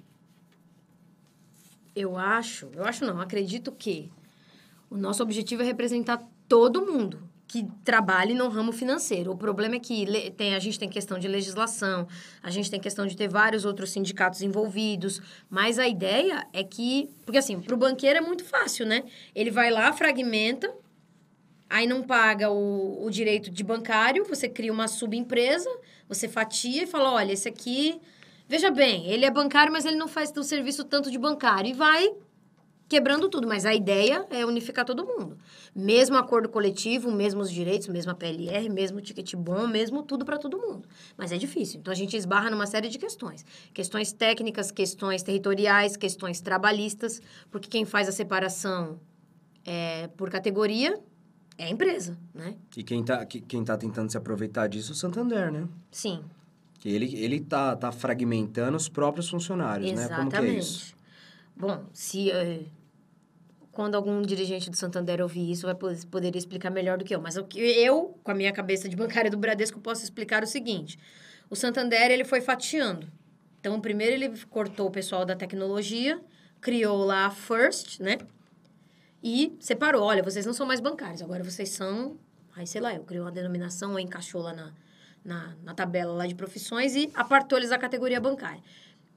Eu 1.96 2.18
acho, 2.18 2.70
eu 2.74 2.84
acho 2.84 3.06
não, 3.06 3.22
acredito 3.22 3.72
que 3.72 4.12
o 4.96 4.98
nosso 4.98 5.22
objetivo 5.22 5.62
é 5.62 5.66
representar 5.66 6.24
todo 6.48 6.86
mundo 6.86 7.30
que 7.48 7.68
trabalhe 7.84 8.34
no 8.34 8.48
ramo 8.48 8.72
financeiro. 8.72 9.32
O 9.32 9.38
problema 9.38 9.76
é 9.76 9.80
que 9.80 10.32
tem, 10.32 10.56
a 10.56 10.60
gente 10.60 10.80
tem 10.80 10.90
questão 10.90 11.20
de 11.20 11.28
legislação, 11.28 12.08
a 12.42 12.50
gente 12.50 12.72
tem 12.72 12.80
questão 12.80 13.06
de 13.06 13.16
ter 13.16 13.28
vários 13.28 13.66
outros 13.66 13.92
sindicatos 13.92 14.42
envolvidos, 14.42 15.22
mas 15.50 15.78
a 15.78 15.88
ideia 15.88 16.48
é 16.54 16.64
que, 16.64 17.10
porque 17.26 17.38
assim, 17.38 17.60
para 17.60 17.76
o 17.76 17.78
banqueiro 17.78 18.18
é 18.18 18.22
muito 18.22 18.46
fácil, 18.46 18.86
né? 18.86 19.04
Ele 19.36 19.52
vai 19.52 19.70
lá, 19.70 19.92
fragmenta, 19.92 20.74
aí 21.70 21.86
não 21.86 22.02
paga 22.02 22.50
o, 22.50 23.06
o 23.06 23.10
direito 23.10 23.52
de 23.52 23.64
bancário, 23.64 24.24
você 24.24 24.48
cria 24.48 24.72
uma 24.72 24.88
subempresa, 24.88 25.70
você 26.08 26.28
fatia 26.28 26.84
e 26.84 26.88
fala, 26.88 27.12
olha, 27.12 27.34
esse 27.34 27.50
aqui... 27.50 28.00
Veja 28.48 28.70
bem, 28.70 29.08
ele 29.08 29.26
é 29.26 29.32
bancário, 29.32 29.74
mas 29.74 29.86
ele 29.86 29.96
não 29.96 30.08
faz 30.08 30.32
o 30.38 30.44
serviço 30.44 30.84
tanto 30.84 31.10
de 31.10 31.18
bancário. 31.18 31.72
E 31.72 31.74
vai 31.74 32.14
quebrando 32.88 33.30
tudo. 33.30 33.48
Mas 33.48 33.66
a 33.66 33.74
ideia 33.74 34.26
é 34.30 34.46
unificar 34.46 34.86
todo 34.86 35.06
mundo. 35.06 35.38
Mesmo 35.76 36.18
acordo 36.18 36.48
coletivo, 36.50 37.12
mesmos 37.12 37.52
direitos, 37.52 37.88
mesma 37.88 38.14
PLR, 38.14 38.70
mesmo 38.70 39.02
ticket 39.02 39.34
bom, 39.36 39.68
mesmo 39.68 40.04
tudo 40.04 40.24
para 40.26 40.38
todo 40.38 40.58
mundo. 40.58 40.88
Mas 41.18 41.32
é 41.32 41.38
difícil. 41.38 41.80
Então 41.80 41.92
a 41.92 41.96
gente 41.96 42.16
esbarra 42.16 42.50
numa 42.50 42.66
série 42.68 42.90
de 42.90 42.98
questões. 42.98 43.46
Questões 43.74 44.12
técnicas, 44.14 44.72
questões 44.72 45.24
territoriais, 45.24 45.98
questões 45.98 46.42
trabalhistas, 46.42 47.22
porque 47.52 47.68
quem 47.70 47.86
faz 47.86 48.08
a 48.08 48.12
separação 48.12 49.00
é, 49.66 50.08
por 50.16 50.30
categoria 50.30 51.00
é 51.58 51.66
a 51.66 51.70
empresa, 51.70 52.18
né? 52.34 52.56
E 52.76 52.84
quem 52.84 53.04
tá, 53.04 53.26
que- 53.26 53.42
quem 53.42 53.64
tá 53.64 53.78
tentando 53.78 54.12
se 54.12 54.18
aproveitar 54.18 54.68
disso 54.68 54.92
é 54.92 54.94
o 54.94 54.96
Santander, 54.96 55.52
né? 55.52 55.68
Sim, 55.90 56.24
ele, 56.84 57.16
ele 57.16 57.40
tá, 57.40 57.76
tá 57.76 57.92
fragmentando 57.92 58.78
os 58.78 58.88
próprios 58.88 59.28
funcionários, 59.30 59.92
né? 59.92 60.08
Como 60.10 60.30
que 60.30 60.36
é 60.36 60.48
isso? 60.50 60.94
Exatamente. 60.94 60.96
Bom, 61.58 61.86
se 61.94 62.30
eh, 62.30 62.66
quando 63.76 63.96
algum 63.96 64.22
dirigente 64.22 64.70
do 64.70 64.78
Santander 64.78 65.22
ouvir 65.22 65.52
isso, 65.52 65.68
vai 65.68 65.76
po- 65.76 66.08
poder 66.10 66.34
explicar 66.36 66.70
melhor 66.70 66.98
do 66.98 67.04
que 67.04 67.14
eu. 67.14 67.22
Mas 67.22 67.36
o 67.36 67.44
que 67.44 67.60
eu, 67.60 68.18
com 68.24 68.32
a 68.32 68.34
minha 68.34 68.54
cabeça 68.54 68.88
de 68.88 68.96
bancária 68.96 69.30
do 69.30 69.38
Bradesco, 69.38 69.82
posso 69.82 70.02
explicar 70.02 70.42
o 70.44 70.48
seguinte. 70.48 70.98
O 71.50 71.56
Santander, 71.58 72.10
ele 72.10 72.24
foi 72.24 72.40
fatiando. 72.40 73.06
Então, 73.60 73.80
primeiro 73.82 74.14
ele 74.14 74.46
cortou 74.50 74.88
o 74.88 74.92
pessoal 74.92 75.26
da 75.26 75.36
tecnologia, 75.36 76.22
criou 76.62 77.04
lá 77.04 77.26
a 77.26 77.30
First, 77.30 78.00
né? 78.00 78.18
E 79.22 79.56
separou. 79.60 80.04
Olha, 80.04 80.24
vocês 80.24 80.46
não 80.46 80.54
são 80.54 80.66
mais 80.66 80.80
bancários, 80.80 81.22
agora 81.22 81.44
vocês 81.44 81.70
são... 81.70 82.18
Aí, 82.56 82.66
sei 82.66 82.80
lá, 82.80 82.96
eu 82.96 83.04
criou 83.04 83.26
uma 83.26 83.32
denominação, 83.32 83.92
ou 83.92 84.00
encaixou 84.00 84.42
lá 84.42 84.54
na, 84.54 84.74
na, 85.24 85.56
na 85.62 85.74
tabela 85.74 86.14
lá 86.14 86.26
de 86.26 86.34
profissões 86.34 86.96
e 86.96 87.12
apartou 87.14 87.58
eles 87.58 87.72
da 87.72 87.78
categoria 87.78 88.22
bancária. 88.22 88.64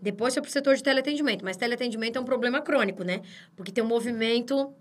Depois 0.00 0.32
foi 0.32 0.42
para 0.42 0.48
o 0.48 0.52
setor 0.52 0.76
de 0.76 0.82
teleatendimento, 0.82 1.44
mas 1.44 1.56
teleatendimento 1.56 2.18
é 2.18 2.20
um 2.20 2.24
problema 2.24 2.60
crônico, 2.60 3.02
né? 3.02 3.22
Porque 3.56 3.72
tem 3.72 3.82
um 3.82 3.86
movimento 3.86 4.72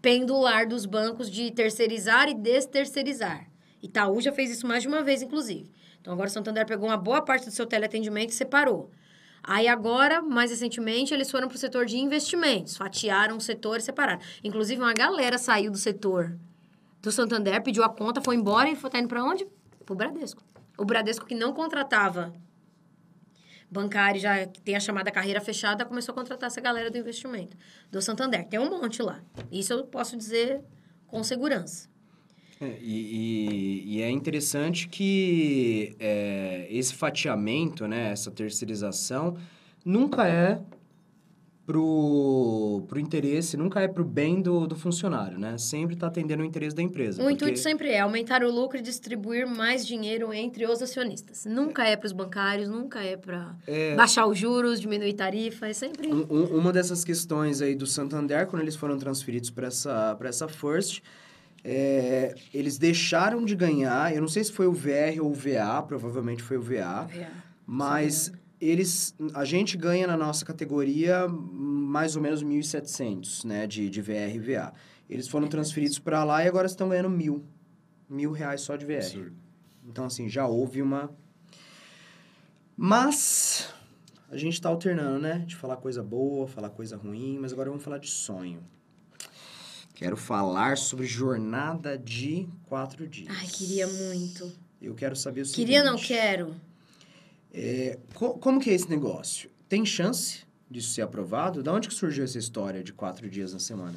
pendular 0.00 0.66
dos 0.66 0.86
bancos 0.86 1.30
de 1.30 1.50
terceirizar 1.50 2.28
e 2.28 2.34
desterceirizar. 2.34 3.46
Itaú 3.82 4.20
já 4.20 4.32
fez 4.32 4.50
isso 4.50 4.66
mais 4.66 4.82
de 4.82 4.88
uma 4.88 5.02
vez, 5.02 5.20
inclusive. 5.22 5.70
Então, 6.00 6.12
agora 6.12 6.28
o 6.28 6.32
Santander 6.32 6.66
pegou 6.66 6.88
uma 6.88 6.96
boa 6.96 7.20
parte 7.20 7.46
do 7.46 7.50
seu 7.50 7.66
teleatendimento 7.66 8.32
e 8.32 8.34
separou. 8.34 8.90
Aí, 9.42 9.68
agora, 9.68 10.22
mais 10.22 10.50
recentemente, 10.50 11.12
eles 11.12 11.30
foram 11.30 11.48
para 11.48 11.56
o 11.56 11.58
setor 11.58 11.84
de 11.86 11.98
investimentos. 11.98 12.76
Fatiaram 12.76 13.36
o 13.36 13.40
setor 13.40 13.78
e 13.78 13.82
separaram. 13.82 14.20
Inclusive, 14.42 14.80
uma 14.80 14.94
galera 14.94 15.38
saiu 15.38 15.70
do 15.70 15.78
setor 15.78 16.36
do 17.02 17.12
Santander, 17.12 17.62
pediu 17.62 17.84
a 17.84 17.88
conta, 17.88 18.20
foi 18.20 18.34
embora 18.34 18.68
e 18.68 18.74
foi 18.74 18.90
tá 18.90 18.98
indo 18.98 19.08
para 19.08 19.22
onde? 19.22 19.46
Para 19.84 19.92
o 19.92 19.96
Bradesco. 19.96 20.42
O 20.76 20.84
Bradesco 20.84 21.26
que 21.26 21.34
não 21.34 21.52
contratava 21.52 22.32
bancário, 23.70 24.20
já 24.20 24.46
tem 24.46 24.76
a 24.76 24.80
chamada 24.80 25.10
carreira 25.10 25.40
fechada, 25.40 25.84
começou 25.84 26.12
a 26.12 26.14
contratar 26.16 26.46
essa 26.48 26.60
galera 26.60 26.90
do 26.90 26.98
investimento, 26.98 27.56
do 27.90 28.00
Santander. 28.00 28.46
Tem 28.46 28.58
um 28.60 28.70
monte 28.70 29.02
lá. 29.02 29.22
Isso 29.50 29.72
eu 29.72 29.84
posso 29.84 30.16
dizer 30.16 30.60
com 31.06 31.22
segurança. 31.24 31.88
É, 32.60 32.78
e, 32.80 33.84
e- 33.90 33.96
e 33.96 34.02
é 34.02 34.10
interessante 34.10 34.88
que 34.88 35.94
é, 36.00 36.66
esse 36.70 36.94
fatiamento, 36.94 37.86
né, 37.86 38.10
essa 38.12 38.30
terceirização, 38.30 39.36
nunca 39.84 40.26
é 40.26 40.60
pro, 41.66 42.84
pro 42.88 42.98
interesse, 43.00 43.56
nunca 43.56 43.80
é 43.80 43.88
pro 43.88 44.04
bem 44.04 44.40
do, 44.40 44.66
do 44.66 44.76
funcionário, 44.76 45.36
né? 45.38 45.58
Sempre 45.58 45.94
está 45.94 46.06
atendendo 46.06 46.42
o 46.42 46.46
interesse 46.46 46.74
da 46.76 46.80
empresa. 46.82 47.20
O 47.20 47.24
porque- 47.24 47.34
intuito 47.34 47.58
sempre 47.58 47.88
é 47.90 48.00
aumentar 48.00 48.42
o 48.44 48.50
lucro 48.50 48.78
e 48.78 48.82
distribuir 48.82 49.46
mais 49.48 49.84
dinheiro 49.86 50.32
entre 50.32 50.64
os 50.66 50.80
acionistas. 50.80 51.44
Nunca 51.44 51.84
é 51.84 51.96
para 51.96 52.06
os 52.06 52.12
bancários, 52.12 52.68
nunca 52.68 53.02
é 53.02 53.16
para 53.16 53.56
baixar 53.96 54.26
os 54.26 54.38
juros, 54.38 54.80
diminuir 54.80 55.14
tarifa, 55.14 55.66
é 55.66 55.72
sempre... 55.72 56.06
Um- 56.12 56.26
um- 56.30 56.56
uma 56.56 56.72
dessas 56.72 57.04
questões 57.04 57.60
aí 57.60 57.74
do 57.74 57.86
Santander, 57.86 58.46
quando 58.46 58.62
eles 58.62 58.76
foram 58.76 58.96
transferidos 58.96 59.50
para 59.50 59.66
essa, 59.66 60.14
pra 60.14 60.28
essa 60.28 60.46
First, 60.46 61.02
é, 61.64 62.32
eles 62.54 62.78
deixaram 62.78 63.44
de 63.44 63.56
ganhar, 63.56 64.14
eu 64.14 64.20
não 64.20 64.28
sei 64.28 64.44
se 64.44 64.52
foi 64.52 64.68
o 64.68 64.72
VR 64.72 65.20
ou 65.20 65.30
o 65.30 65.34
VA, 65.34 65.82
provavelmente 65.82 66.40
foi 66.40 66.56
o 66.58 66.62
VA, 66.62 67.08
mas 67.66 68.30
eles, 68.60 69.14
a 69.34 69.44
gente 69.44 69.76
ganha 69.76 70.06
na 70.06 70.16
nossa 70.16 70.44
categoria 70.44 71.28
mais 71.28 72.16
ou 72.16 72.22
menos 72.22 72.42
1.700, 72.42 73.44
né, 73.44 73.66
de, 73.66 73.88
de 73.90 74.00
VR 74.00 74.34
e 74.34 74.38
VA. 74.38 74.72
Eles 75.08 75.28
foram 75.28 75.48
transferidos 75.48 75.98
para 75.98 76.24
lá 76.24 76.44
e 76.44 76.48
agora 76.48 76.66
estão 76.66 76.88
ganhando 76.88 77.10
mil. 77.10 77.44
Mil 78.08 78.32
reais 78.32 78.60
só 78.60 78.76
de 78.76 78.84
VR. 78.84 78.96
Absurdo. 78.96 79.36
Então, 79.86 80.04
assim, 80.04 80.28
já 80.28 80.46
houve 80.46 80.82
uma... 80.82 81.10
Mas 82.76 83.72
a 84.30 84.36
gente 84.36 84.60
tá 84.60 84.68
alternando, 84.68 85.18
né? 85.18 85.44
De 85.46 85.54
falar 85.54 85.76
coisa 85.76 86.02
boa, 86.02 86.46
falar 86.46 86.70
coisa 86.70 86.96
ruim, 86.96 87.38
mas 87.40 87.52
agora 87.52 87.70
vamos 87.70 87.84
falar 87.84 87.98
de 87.98 88.08
sonho. 88.08 88.62
Quero 89.94 90.16
falar 90.16 90.76
sobre 90.76 91.06
jornada 91.06 91.96
de 91.96 92.46
quatro 92.64 93.08
dias. 93.08 93.34
Ai, 93.34 93.46
queria 93.46 93.86
muito. 93.86 94.52
Eu 94.82 94.94
quero 94.94 95.16
saber 95.16 95.40
o 95.40 95.46
seguinte. 95.46 95.64
Queria, 95.64 95.82
não 95.82 95.96
quero. 95.96 96.54
É, 97.58 97.98
co- 98.14 98.34
como 98.34 98.60
que 98.60 98.68
é 98.68 98.74
esse 98.74 98.88
negócio? 98.90 99.50
Tem 99.66 99.84
chance 99.86 100.44
disso 100.70 100.90
ser 100.90 101.00
aprovado? 101.02 101.62
Da 101.62 101.72
onde 101.72 101.88
que 101.88 101.94
surgiu 101.94 102.22
essa 102.22 102.38
história 102.38 102.84
de 102.84 102.92
quatro 102.92 103.30
dias 103.30 103.54
na 103.54 103.58
semana? 103.58 103.94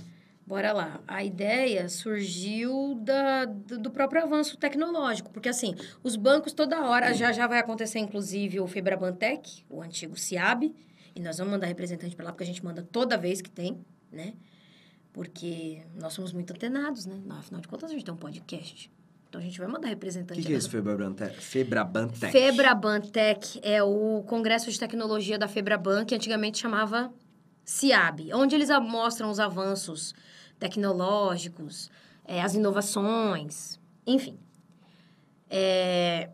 Bora 0.48 0.72
lá. 0.72 1.00
A 1.08 1.24
ideia 1.24 1.88
surgiu 1.90 2.96
da, 3.04 3.46
do, 3.46 3.92
próprio 3.92 4.24
avanço 4.24 4.58
tecnológico, 4.58 5.30
porque 5.30 5.50
assim, 5.50 5.76
os 6.02 6.16
bancos 6.16 6.54
toda 6.54 6.88
hora, 6.88 7.14
já 7.14 7.32
já 7.32 7.46
vai 7.46 7.60
acontecer 7.60 8.00
inclusive 8.00 8.60
o 8.60 8.66
Febrabantec, 8.66 9.64
o 9.70 9.82
antigo 9.82 10.18
CIAB, 10.18 10.74
e 11.16 11.20
nós 11.22 11.38
vamos 11.38 11.52
mandar 11.52 11.68
representante 11.68 12.16
para 12.16 12.26
lá, 12.26 12.32
porque 12.32 12.44
a 12.44 12.48
gente 12.48 12.64
manda 12.64 12.82
toda 12.82 13.18
vez 13.18 13.42
que 13.42 13.50
tem, 13.52 13.86
né? 14.12 14.34
Porque 15.12 15.82
nós 15.96 16.14
somos 16.14 16.32
muito 16.32 16.52
antenados, 16.52 17.06
né? 17.06 17.22
Afinal 17.30 17.62
de 17.62 17.68
contas, 17.68 17.92
a 17.92 17.94
gente 17.94 18.06
tem 18.06 18.14
um 18.14 18.18
podcast. 18.18 18.90
Então 19.30 19.40
a 19.40 19.44
gente 19.44 19.60
vai 19.60 19.68
mandar 19.68 19.88
O 19.88 19.90
representante 19.90 20.42
que, 20.42 20.48
que 20.48 20.54
é 20.54 20.58
esse 20.58 20.68
Febrabantec? 20.68 21.40
Febrabantec. 21.40 22.32
Febrabantec 22.32 23.60
é 23.62 23.82
o 23.84 24.24
Congresso 24.28 24.72
de 24.72 24.80
Tecnologia 24.80 25.38
da 25.38 25.48
Febraban, 25.48 26.04
que 26.04 26.16
antigamente 26.16 26.58
chamava 26.58 27.14
CIAB, 27.64 28.34
onde 28.34 28.56
eles 28.56 28.70
mostram 28.82 29.30
os 29.30 29.40
avanços 29.40 30.16
tecnológicos, 30.58 31.92
eh, 32.26 32.42
as 32.42 32.56
inovações, 32.56 33.80
enfim. 34.06 34.36
É, 35.48 36.32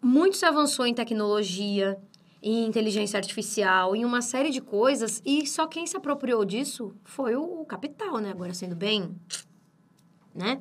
muito 0.00 0.36
se 0.36 0.44
avançou 0.44 0.84
em 0.84 0.94
tecnologia, 0.94 1.96
em 2.42 2.66
inteligência 2.66 3.16
artificial, 3.16 3.94
em 3.94 4.04
uma 4.04 4.20
série 4.20 4.50
de 4.50 4.60
coisas, 4.60 5.22
e 5.24 5.46
só 5.46 5.68
quem 5.68 5.86
se 5.86 5.96
apropriou 5.96 6.44
disso 6.44 6.92
foi 7.04 7.36
o 7.36 7.64
capital, 7.64 8.18
né? 8.18 8.30
Agora 8.30 8.52
sendo 8.52 8.74
bem, 8.74 9.14
né? 10.34 10.60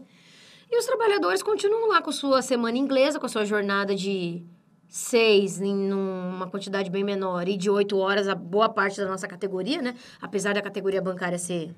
E 0.71 0.77
os 0.79 0.85
trabalhadores 0.85 1.43
continuam 1.43 1.89
lá 1.89 2.01
com 2.01 2.11
sua 2.11 2.41
semana 2.41 2.77
inglesa, 2.77 3.19
com 3.19 3.25
a 3.25 3.29
sua 3.29 3.43
jornada 3.45 3.93
de 3.93 4.41
seis 4.87 5.59
em 5.61 5.91
uma 5.93 6.47
quantidade 6.47 6.89
bem 6.89 7.03
menor 7.03 7.47
e 7.47 7.57
de 7.57 7.69
oito 7.69 7.97
horas, 7.97 8.27
a 8.27 8.35
boa 8.35 8.69
parte 8.69 8.97
da 8.97 9.07
nossa 9.07 9.27
categoria, 9.27 9.81
né? 9.81 9.95
Apesar 10.21 10.53
da 10.53 10.61
categoria 10.61 11.01
bancária 11.01 11.37
ser, 11.37 11.73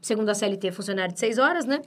segundo 0.00 0.28
a 0.28 0.34
CLT, 0.34 0.72
funcionário 0.72 1.14
de 1.14 1.20
seis 1.20 1.38
horas, 1.38 1.64
né? 1.64 1.80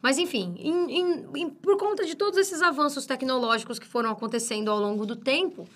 Mas, 0.00 0.18
enfim, 0.18 0.54
em- 0.58 0.90
em- 1.00 1.26
em- 1.36 1.50
por 1.50 1.76
conta 1.76 2.04
de 2.04 2.16
todos 2.16 2.38
esses 2.38 2.60
avanços 2.60 3.06
tecnológicos 3.06 3.78
que 3.78 3.86
foram 3.86 4.10
acontecendo 4.10 4.68
ao 4.70 4.80
longo 4.80 5.06
do 5.06 5.14
tempo, 5.14 5.68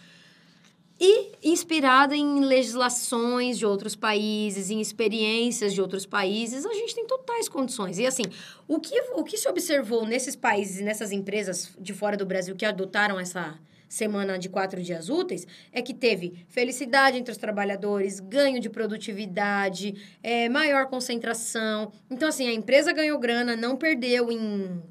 e 0.99 1.33
inspirada 1.43 2.17
em 2.17 2.41
legislações 2.41 3.59
de 3.59 3.67
outros 3.67 3.95
países, 3.95 4.71
em 4.71 4.81
experiências 4.81 5.75
de 5.75 5.81
outros 5.81 6.07
países, 6.07 6.65
a 6.65 6.73
gente 6.73 6.95
tem 6.95 7.07
totais 7.07 7.49
condições. 7.49 7.99
E 7.99 8.07
assim, 8.07 8.25
o 8.67 8.81
que, 8.81 8.99
o 9.15 9.23
que 9.23 9.37
se 9.37 9.49
observou 9.49 10.07
nesses 10.07 10.35
países 10.35 10.81
e 10.81 10.83
nessas 10.83 11.13
empresas 11.13 11.77
de 11.79 11.93
fora 11.93 12.17
do 12.17 12.25
Brasil 12.25 12.57
que 12.57 12.65
adotaram 12.65 13.21
essa 13.21 13.59
semana 13.89 14.39
de 14.39 14.49
quatro 14.49 14.83
dias 14.83 15.09
úteis 15.09 15.47
é 15.71 15.81
que 15.81 15.95
teve 15.95 16.45
felicidade 16.49 17.19
entre 17.19 17.31
os 17.31 17.39
trabalhadores, 17.39 18.19
ganho 18.19 18.59
de 18.59 18.69
produtividade, 18.69 19.95
é, 20.23 20.49
maior 20.49 20.87
concentração. 20.87 21.93
Então, 22.11 22.29
assim, 22.29 22.49
a 22.49 22.53
empresa 22.53 22.93
ganhou 22.93 23.19
grana, 23.19 23.55
não 23.55 23.77
perdeu 23.77 24.33
em 24.33 24.83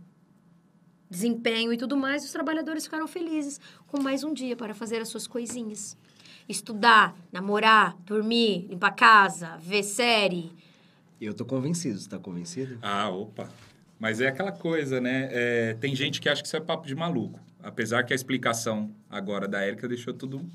desempenho 1.10 1.72
e 1.72 1.78
tudo 1.78 1.96
mais, 1.96 2.24
os 2.24 2.32
trabalhadores 2.32 2.86
ficaram 2.86 3.08
felizes 3.08 3.60
com 3.88 4.02
mais 4.02 4.24
um 4.24 4.34
dia 4.34 4.56
para 4.56 4.74
fazer 4.74 5.02
as 5.02 5.08
suas 5.08 5.28
coisinhas. 5.28 5.98
Estudar, 6.48 7.16
namorar, 7.32 7.96
dormir, 8.06 8.68
limpar 8.70 8.92
casa, 8.92 9.58
ver 9.58 9.84
série. 9.84 10.52
Eu 11.20 11.34
tô 11.34 11.46
convencido, 11.46 11.98
você 11.98 12.10
tá 12.10 12.20
convencido? 12.20 12.78
Ah, 12.82 13.10
opa. 13.10 13.50
Mas 14.00 14.20
é 14.20 14.28
aquela 14.28 14.52
coisa, 14.52 15.00
né? 15.00 15.30
É, 15.32 15.74
tem 15.76 15.96
gente 15.96 16.20
que 16.20 16.28
acha 16.28 16.42
que 16.42 16.48
isso 16.48 16.58
é 16.58 16.60
papo 16.60 16.86
de 16.86 16.94
maluco. 16.94 17.40
Apesar 17.64 18.04
que 18.04 18.14
a 18.14 18.16
explicação 18.16 18.94
agora 19.10 19.48
da 19.48 19.62
Érica 19.62 19.88
deixou 19.88 20.14
tudo 20.14 20.46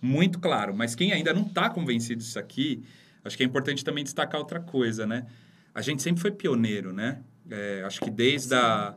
muito 0.00 0.38
claro. 0.38 0.74
Mas 0.74 0.94
quem 0.94 1.12
ainda 1.12 1.34
não 1.34 1.42
está 1.42 1.68
convencido 1.68 2.22
disso 2.22 2.38
aqui, 2.38 2.82
acho 3.24 3.36
que 3.36 3.42
é 3.42 3.46
importante 3.46 3.84
também 3.84 4.04
destacar 4.04 4.40
outra 4.40 4.60
coisa, 4.60 5.06
né? 5.06 5.26
A 5.74 5.82
gente 5.82 6.02
sempre 6.02 6.20
foi 6.20 6.30
pioneiro, 6.30 6.92
né? 6.92 7.20
É, 7.50 7.82
acho 7.84 8.00
que 8.00 8.10
desde 8.10 8.54
a, 8.54 8.94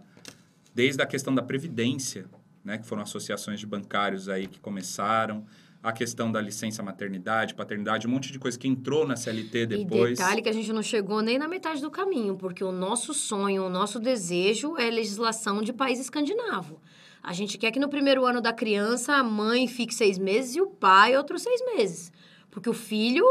desde 0.74 1.02
a 1.02 1.06
questão 1.06 1.34
da 1.34 1.42
Previdência, 1.42 2.26
né? 2.64 2.78
Que 2.78 2.86
foram 2.86 3.04
associações 3.04 3.60
de 3.60 3.66
bancários 3.66 4.30
aí 4.30 4.48
que 4.48 4.60
começaram. 4.60 5.46
A 5.82 5.92
questão 5.92 6.32
da 6.32 6.40
licença 6.40 6.82
maternidade, 6.82 7.54
paternidade, 7.54 8.08
um 8.08 8.10
monte 8.10 8.32
de 8.32 8.40
coisa 8.40 8.58
que 8.58 8.70
entrou 8.70 9.06
na 9.06 9.18
CLT 9.18 9.66
depois. 9.66 10.12
E 10.12 10.22
detalhe 10.22 10.42
que 10.42 10.48
a 10.48 10.54
gente 10.54 10.72
não 10.72 10.82
chegou 10.82 11.22
nem 11.22 11.38
na 11.38 11.46
metade 11.46 11.82
do 11.82 11.92
caminho, 11.92 12.38
porque 12.38 12.64
o 12.64 12.72
nosso 12.72 13.14
sonho, 13.14 13.66
o 13.66 13.70
nosso 13.70 14.00
desejo 14.00 14.78
é 14.78 14.90
legislação 14.90 15.62
de 15.62 15.74
país 15.74 16.00
escandinavo. 16.00 16.80
A 17.22 17.34
gente 17.34 17.58
quer 17.58 17.72
que 17.72 17.80
no 17.80 17.90
primeiro 17.90 18.26
ano 18.26 18.40
da 18.40 18.54
criança 18.54 19.16
a 19.16 19.24
mãe 19.24 19.68
fique 19.68 19.94
seis 19.94 20.18
meses 20.18 20.56
e 20.56 20.62
o 20.62 20.68
pai 20.68 21.18
outros 21.18 21.42
seis 21.42 21.62
meses. 21.76 22.14
Porque 22.50 22.70
o 22.70 22.74
filho 22.74 23.26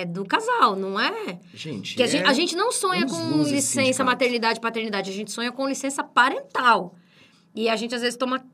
é 0.00 0.04
do 0.04 0.24
casal, 0.24 0.76
não 0.76 0.98
é? 0.98 1.38
Gente, 1.54 1.96
Que 1.96 2.02
a, 2.02 2.06
é... 2.06 2.08
gente, 2.08 2.24
a 2.26 2.32
gente 2.32 2.56
não 2.56 2.70
sonha 2.72 3.06
com 3.06 3.16
luz 3.36 3.52
esse 3.52 3.78
licença 3.78 4.04
maternidade 4.04 4.58
e 4.58 4.62
paternidade, 4.62 5.10
a 5.10 5.14
gente 5.14 5.30
sonha 5.30 5.52
com 5.52 5.66
licença 5.66 6.02
parental. 6.04 6.94
E 7.54 7.68
a 7.68 7.76
gente 7.76 7.94
às 7.94 8.02
vezes 8.02 8.16
toma 8.16 8.44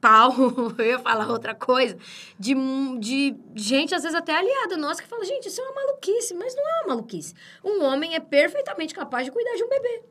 pau, 0.00 0.32
eu 0.78 0.84
ia 0.84 0.98
falar 0.98 1.28
outra 1.30 1.54
coisa, 1.54 1.96
de, 2.38 2.54
de 3.00 3.34
gente, 3.54 3.94
às 3.94 4.02
vezes 4.02 4.16
até 4.16 4.36
aliada 4.36 4.76
nossa, 4.76 5.02
que 5.02 5.08
fala, 5.08 5.24
gente, 5.24 5.48
isso 5.48 5.60
é 5.60 5.64
uma 5.64 5.74
maluquice, 5.74 6.34
mas 6.34 6.54
não 6.54 6.62
é 6.62 6.80
uma 6.80 6.88
maluquice. 6.94 7.34
Um 7.64 7.82
homem 7.82 8.14
é 8.14 8.20
perfeitamente 8.20 8.94
capaz 8.94 9.24
de 9.24 9.32
cuidar 9.32 9.54
de 9.56 9.64
um 9.64 9.68
bebê. 9.68 10.02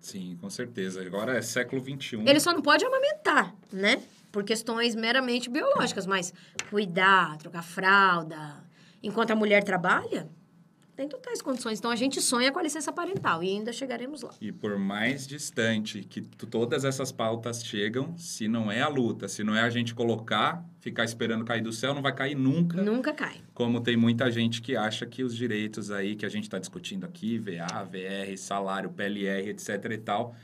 Sim, 0.00 0.38
com 0.40 0.48
certeza. 0.48 1.02
Agora 1.02 1.36
é 1.36 1.42
século 1.42 1.82
XXI. 1.82 2.22
Ele 2.24 2.38
só 2.38 2.52
não 2.52 2.62
pode 2.62 2.84
amamentar, 2.84 3.54
né? 3.72 4.02
Por 4.30 4.44
questões 4.44 4.94
meramente 4.94 5.50
biológicas, 5.50 6.06
mas 6.06 6.32
cuidar, 6.70 7.36
trocar 7.38 7.62
fralda, 7.62 8.64
enquanto 9.02 9.30
a 9.30 9.36
mulher 9.36 9.62
trabalha, 9.62 10.28
tem 10.96 11.06
totais 11.06 11.42
condições. 11.42 11.78
Então 11.78 11.90
a 11.90 11.96
gente 11.96 12.22
sonha 12.22 12.50
com 12.50 12.58
a 12.58 12.62
licença 12.62 12.90
parental 12.90 13.44
e 13.44 13.50
ainda 13.50 13.70
chegaremos 13.70 14.22
lá. 14.22 14.30
E 14.40 14.50
por 14.50 14.78
mais 14.78 15.26
distante 15.26 16.02
que 16.02 16.22
todas 16.22 16.84
essas 16.84 17.12
pautas 17.12 17.62
chegam, 17.62 18.16
se 18.16 18.48
não 18.48 18.72
é 18.72 18.80
a 18.80 18.88
luta, 18.88 19.28
se 19.28 19.44
não 19.44 19.54
é 19.54 19.60
a 19.60 19.68
gente 19.68 19.94
colocar, 19.94 20.64
ficar 20.80 21.04
esperando 21.04 21.44
cair 21.44 21.60
do 21.60 21.72
céu, 21.72 21.92
não 21.92 22.00
vai 22.00 22.14
cair 22.14 22.34
nunca. 22.34 22.82
Nunca 22.82 23.12
cai. 23.12 23.42
Como 23.52 23.80
tem 23.80 23.96
muita 23.96 24.30
gente 24.30 24.62
que 24.62 24.74
acha 24.74 25.04
que 25.04 25.22
os 25.22 25.36
direitos 25.36 25.90
aí 25.90 26.16
que 26.16 26.24
a 26.24 26.30
gente 26.30 26.44
está 26.44 26.58
discutindo 26.58 27.04
aqui, 27.04 27.38
VA, 27.38 27.84
VR, 27.84 28.34
salário, 28.38 28.88
PLR, 28.88 29.50
etc 29.50 29.84
e 29.90 29.98
tal, 29.98 30.34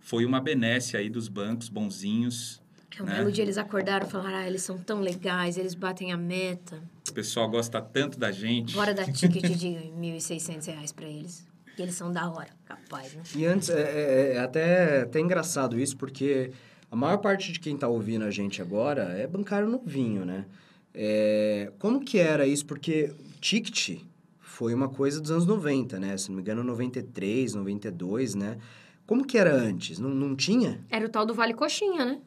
foi 0.00 0.24
uma 0.24 0.40
benesse 0.40 0.96
aí 0.96 1.10
dos 1.10 1.28
bancos 1.28 1.68
bonzinhos. 1.68 2.62
É 2.98 3.02
um 3.02 3.06
né? 3.06 3.16
belo 3.16 3.30
dia 3.32 3.44
eles 3.44 3.58
acordaram 3.58 4.06
e 4.06 4.10
falaram: 4.10 4.36
ah, 4.38 4.46
eles 4.46 4.62
são 4.62 4.78
tão 4.78 5.00
legais, 5.00 5.56
eles 5.56 5.74
batem 5.74 6.12
a 6.12 6.16
meta. 6.16 6.82
O 7.08 7.12
pessoal 7.12 7.48
gosta 7.48 7.80
tanto 7.80 8.18
da 8.18 8.30
gente. 8.30 8.74
Bora 8.74 8.94
dar 8.94 9.10
ticket 9.12 9.44
de 9.56 9.68
1.600 9.68 10.66
reais 10.66 10.92
pra 10.92 11.06
eles. 11.06 11.46
E 11.78 11.82
eles 11.82 11.94
são 11.94 12.10
da 12.12 12.28
hora, 12.28 12.50
capaz, 12.64 13.14
né? 13.14 13.22
E 13.36 13.46
antes, 13.46 13.68
é, 13.70 13.80
é- 13.80 14.32
é 14.34 14.38
até, 14.40 15.02
até 15.02 15.20
engraçado 15.20 15.78
isso, 15.78 15.96
porque 15.96 16.50
a 16.90 16.96
maior 16.96 17.18
parte 17.18 17.52
de 17.52 17.60
quem 17.60 17.76
tá 17.76 17.86
ouvindo 17.86 18.24
a 18.24 18.30
gente 18.30 18.60
agora 18.60 19.02
é 19.16 19.26
bancário 19.26 19.68
novinho, 19.68 20.24
né? 20.24 20.44
É, 20.92 21.70
como 21.78 22.00
que 22.00 22.18
era 22.18 22.46
isso? 22.46 22.66
Porque 22.66 23.14
o 23.18 23.40
ticket 23.40 24.00
foi 24.40 24.74
uma 24.74 24.88
coisa 24.88 25.20
dos 25.20 25.30
anos 25.30 25.46
90, 25.46 26.00
né? 26.00 26.16
Se 26.16 26.30
não 26.30 26.36
me 26.36 26.42
engano, 26.42 26.64
93, 26.64 27.54
92, 27.54 28.34
né? 28.34 28.58
Como 29.06 29.24
que 29.24 29.38
era 29.38 29.54
antes? 29.54 30.00
Não, 30.00 30.10
não 30.10 30.34
tinha? 30.34 30.84
Era 30.90 31.06
o 31.06 31.08
tal 31.08 31.24
do 31.24 31.32
Vale 31.32 31.54
Coxinha, 31.54 32.04
né? 32.04 32.18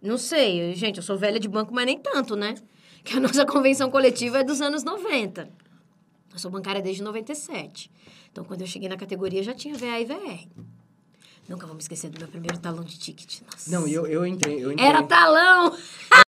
Não 0.00 0.16
sei, 0.16 0.74
gente, 0.74 0.98
eu 0.98 1.02
sou 1.02 1.16
velha 1.16 1.40
de 1.40 1.48
banco, 1.48 1.74
mas 1.74 1.86
nem 1.86 1.98
tanto, 1.98 2.36
né? 2.36 2.54
Que 3.04 3.16
a 3.16 3.20
nossa 3.20 3.44
convenção 3.44 3.90
coletiva 3.90 4.38
é 4.38 4.44
dos 4.44 4.60
anos 4.60 4.84
90. 4.84 5.48
Eu 6.32 6.38
sou 6.38 6.50
bancária 6.50 6.80
desde 6.80 7.02
97. 7.02 7.90
Então, 8.30 8.44
quando 8.44 8.60
eu 8.60 8.66
cheguei 8.66 8.88
na 8.88 8.96
categoria, 8.96 9.42
já 9.42 9.54
tinha 9.54 9.74
VA 9.74 10.00
e 10.00 10.04
VR. 10.04 10.46
Nunca 11.48 11.66
vou 11.66 11.74
me 11.74 11.80
esquecer 11.80 12.10
do 12.10 12.18
meu 12.18 12.28
primeiro 12.28 12.58
talão 12.58 12.84
de 12.84 12.98
ticket. 12.98 13.40
Nossa. 13.50 13.70
Não, 13.70 13.88
e 13.88 13.94
eu, 13.94 14.06
eu 14.06 14.26
entrei... 14.26 14.62
Eu 14.62 14.70
entrei 14.70 14.86
Era 14.86 15.02
talão! 15.02 15.74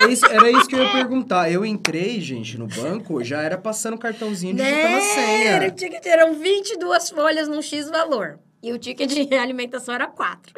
Era 0.00 0.10
isso, 0.10 0.24
era 0.24 0.50
isso 0.50 0.66
que 0.66 0.74
eu 0.74 0.82
ia 0.82 0.90
perguntar. 0.90 1.52
Eu 1.52 1.62
entrei, 1.62 2.18
gente, 2.22 2.56
no 2.56 2.66
banco, 2.66 3.22
já 3.22 3.42
era 3.42 3.58
passando 3.58 3.98
cartãozinho 3.98 4.54
a 4.54 4.56
Né? 4.56 4.80
Era, 4.80 5.00
senha. 5.02 5.68
o 5.68 5.70
ticket 5.72 6.06
eram 6.06 6.34
22 6.34 7.10
folhas 7.10 7.48
num 7.48 7.60
X 7.60 7.90
valor. 7.90 8.40
E 8.62 8.72
o 8.72 8.78
ticket 8.78 9.10
de 9.10 9.34
alimentação 9.34 9.94
era 9.94 10.06
4. 10.06 10.54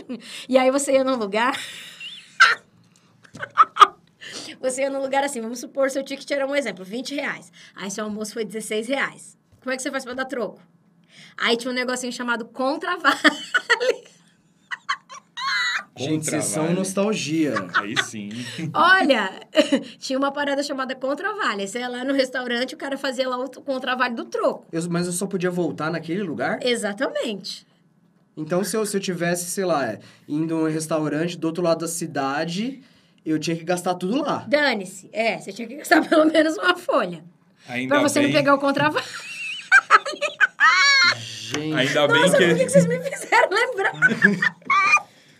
E 0.48 0.56
aí 0.56 0.70
você 0.70 0.92
ia 0.92 1.02
num 1.02 1.16
lugar. 1.16 1.58
Você 4.60 4.82
ia 4.82 4.90
num 4.90 5.00
lugar 5.02 5.24
assim, 5.24 5.40
vamos 5.40 5.58
supor, 5.58 5.90
seu 5.90 6.02
ticket 6.04 6.30
era 6.30 6.46
um 6.46 6.54
exemplo, 6.54 6.84
20 6.84 7.14
reais. 7.14 7.50
Aí 7.74 7.90
seu 7.90 8.04
almoço 8.04 8.32
foi 8.34 8.44
16 8.44 8.88
reais. 8.88 9.36
Como 9.60 9.72
é 9.72 9.76
que 9.76 9.82
você 9.82 9.90
faz 9.90 10.04
pra 10.04 10.14
dar 10.14 10.24
troco? 10.24 10.60
Aí 11.36 11.56
tinha 11.56 11.70
um 11.70 11.74
negocinho 11.74 12.12
chamado 12.12 12.44
contravale. 12.46 13.16
Gente, 15.94 16.24
vocês 16.24 16.44
são 16.46 16.72
nostalgia. 16.72 17.54
Aí 17.74 17.94
sim. 18.02 18.30
Olha, 18.72 19.40
tinha 19.98 20.18
uma 20.18 20.32
parada 20.32 20.62
chamada 20.62 20.94
contravale. 20.94 21.62
Aí 21.62 21.68
Você 21.68 21.80
ia 21.80 21.88
lá 21.88 22.02
no 22.02 22.14
restaurante, 22.14 22.74
o 22.74 22.78
cara 22.78 22.96
fazia 22.96 23.28
lá 23.28 23.36
o 23.38 23.48
contravale 23.62 24.14
do 24.14 24.24
troco. 24.24 24.66
Eu- 24.72 24.88
mas 24.90 25.06
eu 25.06 25.12
só 25.12 25.26
podia 25.26 25.50
voltar 25.50 25.90
naquele 25.90 26.22
lugar? 26.22 26.58
Exatamente. 26.64 27.66
Então, 28.34 28.64
se 28.64 28.74
eu, 28.74 28.86
se 28.86 28.96
eu 28.96 29.00
tivesse, 29.00 29.50
sei 29.50 29.66
lá, 29.66 29.98
indo 30.26 30.54
a 30.56 30.60
um 30.62 30.68
restaurante 30.68 31.36
do 31.36 31.46
outro 31.46 31.62
lado 31.62 31.80
da 31.80 31.88
cidade, 31.88 32.82
eu 33.24 33.38
tinha 33.38 33.56
que 33.56 33.64
gastar 33.64 33.94
tudo 33.94 34.20
lá. 34.22 34.44
Dane-se. 34.48 35.08
É, 35.12 35.38
você 35.38 35.52
tinha 35.52 35.68
que 35.68 35.76
gastar 35.76 36.02
pelo 36.08 36.26
menos 36.26 36.56
uma 36.56 36.76
folha. 36.76 37.24
Ainda 37.68 37.94
Pra 37.94 38.08
você 38.08 38.20
bem, 38.20 38.28
não 38.28 38.36
pegar 38.36 38.54
o 38.54 38.58
contravale. 38.58 39.04
Gente, 41.18 41.74
Ainda 41.74 42.08
bem 42.08 42.22
Nossa, 42.22 42.38
que... 42.38 42.46
por 42.46 42.56
que 42.56 42.64
que 42.64 42.70
vocês 42.70 42.86
me 42.86 42.98
fizeram 43.02 43.48
lembrar? 43.50 43.92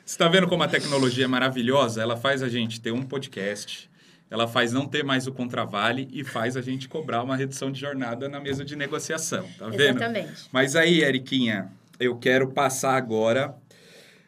Você 0.04 0.18
tá 0.18 0.28
vendo 0.28 0.46
como 0.46 0.62
a 0.62 0.68
tecnologia 0.68 1.24
é 1.24 1.28
maravilhosa? 1.28 2.02
Ela 2.02 2.18
faz 2.18 2.42
a 2.42 2.48
gente 2.48 2.78
ter 2.82 2.92
um 2.92 3.00
podcast, 3.00 3.90
ela 4.30 4.46
faz 4.46 4.70
não 4.70 4.86
ter 4.86 5.02
mais 5.02 5.26
o 5.26 5.32
contravale 5.32 6.06
e 6.12 6.22
faz 6.22 6.54
a 6.54 6.60
gente 6.60 6.86
cobrar 6.86 7.22
uma 7.22 7.34
redução 7.34 7.72
de 7.72 7.80
jornada 7.80 8.28
na 8.28 8.38
mesa 8.38 8.62
de 8.62 8.76
negociação, 8.76 9.48
tá 9.58 9.68
vendo? 9.68 9.96
Exatamente. 9.96 10.48
Mas 10.52 10.76
aí, 10.76 11.02
Eriquinha, 11.02 11.72
eu 11.98 12.14
quero 12.16 12.50
passar 12.50 12.94
agora, 12.94 13.54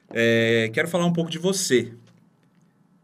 é, 0.09 0.71
quero 0.73 0.89
falar 0.89 1.05
um 1.05 1.13
pouco 1.13 1.31
de 1.31 1.39
você. 1.39 1.93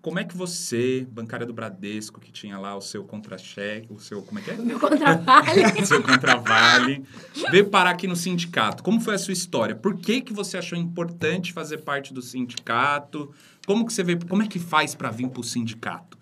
Como 0.03 0.19
é 0.19 0.25
que 0.25 0.35
você, 0.35 1.07
bancária 1.11 1.45
do 1.45 1.53
Bradesco, 1.53 2.21
que 2.21 2.33
tinha 2.33 2.59
lá 2.59 2.75
o 2.75 2.81
seu 2.81 3.05
contra-cheque, 3.05 3.93
o 3.93 3.99
seu, 3.99 4.23
como 4.23 4.39
é 4.39 4.43
que 4.43 4.51
é? 4.51 4.57
Meu 4.57 4.81
contravale. 4.81 5.61
O 5.83 5.85
seu 5.85 6.03
contravale, 6.03 7.05
veio 7.51 7.69
parar 7.69 7.91
aqui 7.91 8.07
no 8.07 8.17
sindicato. 8.17 8.83
Como 8.83 8.99
foi 9.01 9.15
a 9.15 9.19
sua 9.19 9.35
história? 9.35 9.75
Por 9.75 9.99
que, 9.99 10.23
que 10.23 10.33
você 10.33 10.57
achou 10.57 10.79
importante 10.79 11.53
fazer 11.53 11.79
parte 11.79 12.15
do 12.15 12.23
sindicato? 12.23 13.31
Como 13.67 13.85
que 13.85 13.93
você 13.93 14.03
veio, 14.03 14.25
como 14.27 14.43
é 14.43 14.47
que 14.47 14.59
faz 14.59 14.95
para 14.95 15.11
vir 15.11 15.29
pro 15.29 15.43
sindicato? 15.43 16.19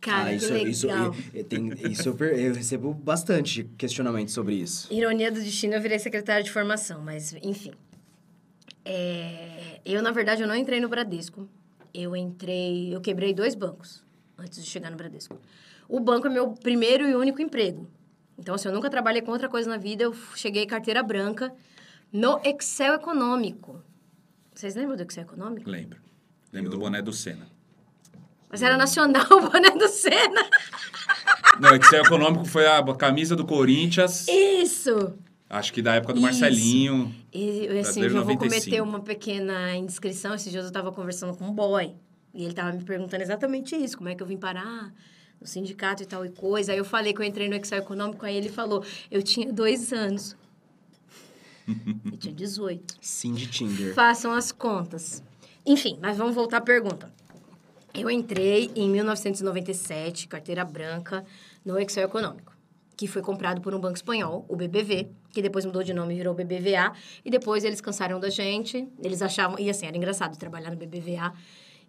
Cara, 0.00 0.30
ah, 0.30 0.30
que 0.30 0.36
isso, 0.36 0.56
isso, 0.56 0.86
legal. 0.86 1.14
eu, 1.34 1.44
tem, 1.44 1.72
isso 1.90 2.08
eu, 2.08 2.26
eu 2.26 2.54
recebo 2.54 2.94
bastante 2.94 3.64
questionamento 3.76 4.30
sobre 4.30 4.54
isso. 4.54 4.90
Ironia 4.90 5.30
do 5.30 5.40
destino, 5.40 5.74
eu 5.74 5.80
virei 5.82 5.98
secretária 5.98 6.42
de 6.42 6.50
formação, 6.50 7.02
mas 7.02 7.34
enfim. 7.42 7.72
É, 8.82 9.78
Eu, 9.84 10.02
na 10.02 10.10
verdade, 10.10 10.40
eu 10.40 10.48
não 10.48 10.56
entrei 10.56 10.80
no 10.80 10.88
Bradesco. 10.88 11.46
Eu 11.92 12.16
entrei... 12.16 12.94
Eu 12.94 13.00
quebrei 13.00 13.34
dois 13.34 13.54
bancos 13.54 14.02
antes 14.38 14.62
de 14.62 14.70
chegar 14.70 14.90
no 14.90 14.96
Bradesco. 14.96 15.38
O 15.88 16.00
banco 16.00 16.26
é 16.26 16.30
meu 16.30 16.52
primeiro 16.52 17.08
e 17.08 17.14
único 17.14 17.42
emprego. 17.42 17.88
Então, 18.38 18.54
assim, 18.54 18.68
eu 18.68 18.74
nunca 18.74 18.88
trabalhei 18.88 19.20
com 19.20 19.30
outra 19.30 19.48
coisa 19.48 19.68
na 19.68 19.76
vida. 19.76 20.04
Eu 20.04 20.14
cheguei 20.34 20.64
carteira 20.66 21.02
branca 21.02 21.52
no 22.12 22.40
Excel 22.44 22.94
Econômico. 22.94 23.82
Vocês 24.54 24.74
lembram 24.74 24.96
do 24.96 25.02
Excel 25.02 25.24
Econômico? 25.24 25.68
Lembro. 25.68 25.98
Lembro 26.52 26.70
do 26.70 26.78
boné 26.78 27.02
do 27.02 27.12
Senna. 27.12 27.46
Mas 28.48 28.62
era 28.62 28.76
nacional 28.76 29.26
o 29.30 29.48
boné 29.48 29.70
do 29.70 29.88
Senna. 29.88 30.48
Não, 31.60 31.74
Excel 31.74 32.02
Econômico 32.04 32.44
foi 32.44 32.66
a 32.66 32.82
camisa 32.94 33.36
do 33.36 33.44
Corinthians, 33.44 34.26
Isso! 34.28 35.14
Acho 35.50 35.72
que 35.72 35.82
da 35.82 35.96
época 35.96 36.14
do 36.14 36.20
Isso. 36.20 36.26
Marcelinho. 36.26 37.14
E, 37.32 37.66
assim, 37.78 38.02
já 38.02 38.08
vou 38.08 38.24
95. 38.24 38.38
cometer 38.38 38.80
uma 38.80 39.00
pequena 39.00 39.76
indiscrição. 39.76 40.34
Esses 40.34 40.50
dias 40.50 40.64
eu 40.64 40.72
tava 40.72 40.92
conversando 40.92 41.36
com 41.36 41.44
um 41.44 41.52
boy. 41.52 41.94
E 42.32 42.44
ele 42.44 42.54
tava 42.54 42.72
me 42.72 42.82
perguntando 42.84 43.22
exatamente 43.22 43.74
isso. 43.74 43.98
Como 43.98 44.08
é 44.08 44.14
que 44.14 44.22
eu 44.22 44.26
vim 44.26 44.36
parar 44.36 44.92
no 45.40 45.46
sindicato 45.46 46.02
e 46.02 46.06
tal 46.06 46.24
e 46.24 46.30
coisa. 46.30 46.72
Aí 46.72 46.78
eu 46.78 46.84
falei 46.84 47.12
que 47.14 47.20
eu 47.20 47.24
entrei 47.24 47.48
no 47.48 47.54
Excel 47.54 47.78
Econômico. 47.78 48.24
Aí 48.26 48.36
ele 48.36 48.48
falou, 48.48 48.84
eu 49.10 49.22
tinha 49.22 49.52
dois 49.52 49.92
anos. 49.92 50.36
eu 51.66 52.16
tinha 52.18 52.34
18. 52.34 52.96
Sim 53.00 53.32
de 53.32 53.46
Tinder. 53.46 53.94
Façam 53.94 54.32
as 54.32 54.52
contas. 54.52 55.22
Enfim, 55.64 55.98
mas 56.00 56.16
vamos 56.16 56.34
voltar 56.34 56.58
à 56.58 56.60
pergunta. 56.60 57.12
Eu 57.92 58.08
entrei 58.08 58.70
em 58.76 58.88
1997, 58.88 60.28
carteira 60.28 60.64
branca, 60.64 61.24
no 61.64 61.78
Excel 61.78 62.04
Econômico, 62.04 62.56
que 62.96 63.08
foi 63.08 63.20
comprado 63.20 63.60
por 63.60 63.74
um 63.74 63.80
banco 63.80 63.96
espanhol, 63.96 64.44
o 64.48 64.54
BBV, 64.54 65.08
que 65.32 65.40
depois 65.42 65.64
mudou 65.64 65.82
de 65.82 65.92
nome 65.92 66.14
e 66.14 66.16
virou 66.16 66.34
BBVA, 66.34 66.92
e 67.24 67.30
depois 67.30 67.64
eles 67.64 67.80
cansaram 67.80 68.18
da 68.18 68.28
gente, 68.28 68.86
eles 69.02 69.22
achavam, 69.22 69.58
e 69.58 69.70
assim, 69.70 69.86
era 69.86 69.96
engraçado 69.96 70.36
trabalhar 70.36 70.70
no 70.70 70.76
BBVA, 70.76 71.32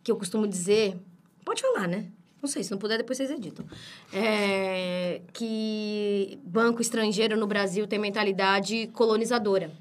que 0.03 0.11
eu 0.11 0.15
costumo 0.15 0.47
dizer, 0.47 0.97
pode 1.43 1.61
falar, 1.61 1.87
né? 1.87 2.11
Não 2.41 2.49
sei, 2.49 2.63
se 2.63 2.71
não 2.71 2.79
puder, 2.79 2.97
depois 2.97 3.17
vocês 3.17 3.29
editam. 3.29 3.63
É, 4.11 5.21
que 5.31 6.39
banco 6.43 6.81
estrangeiro 6.81 7.37
no 7.37 7.45
Brasil 7.45 7.85
tem 7.85 7.99
mentalidade 7.99 8.87
colonizadora. 8.93 9.71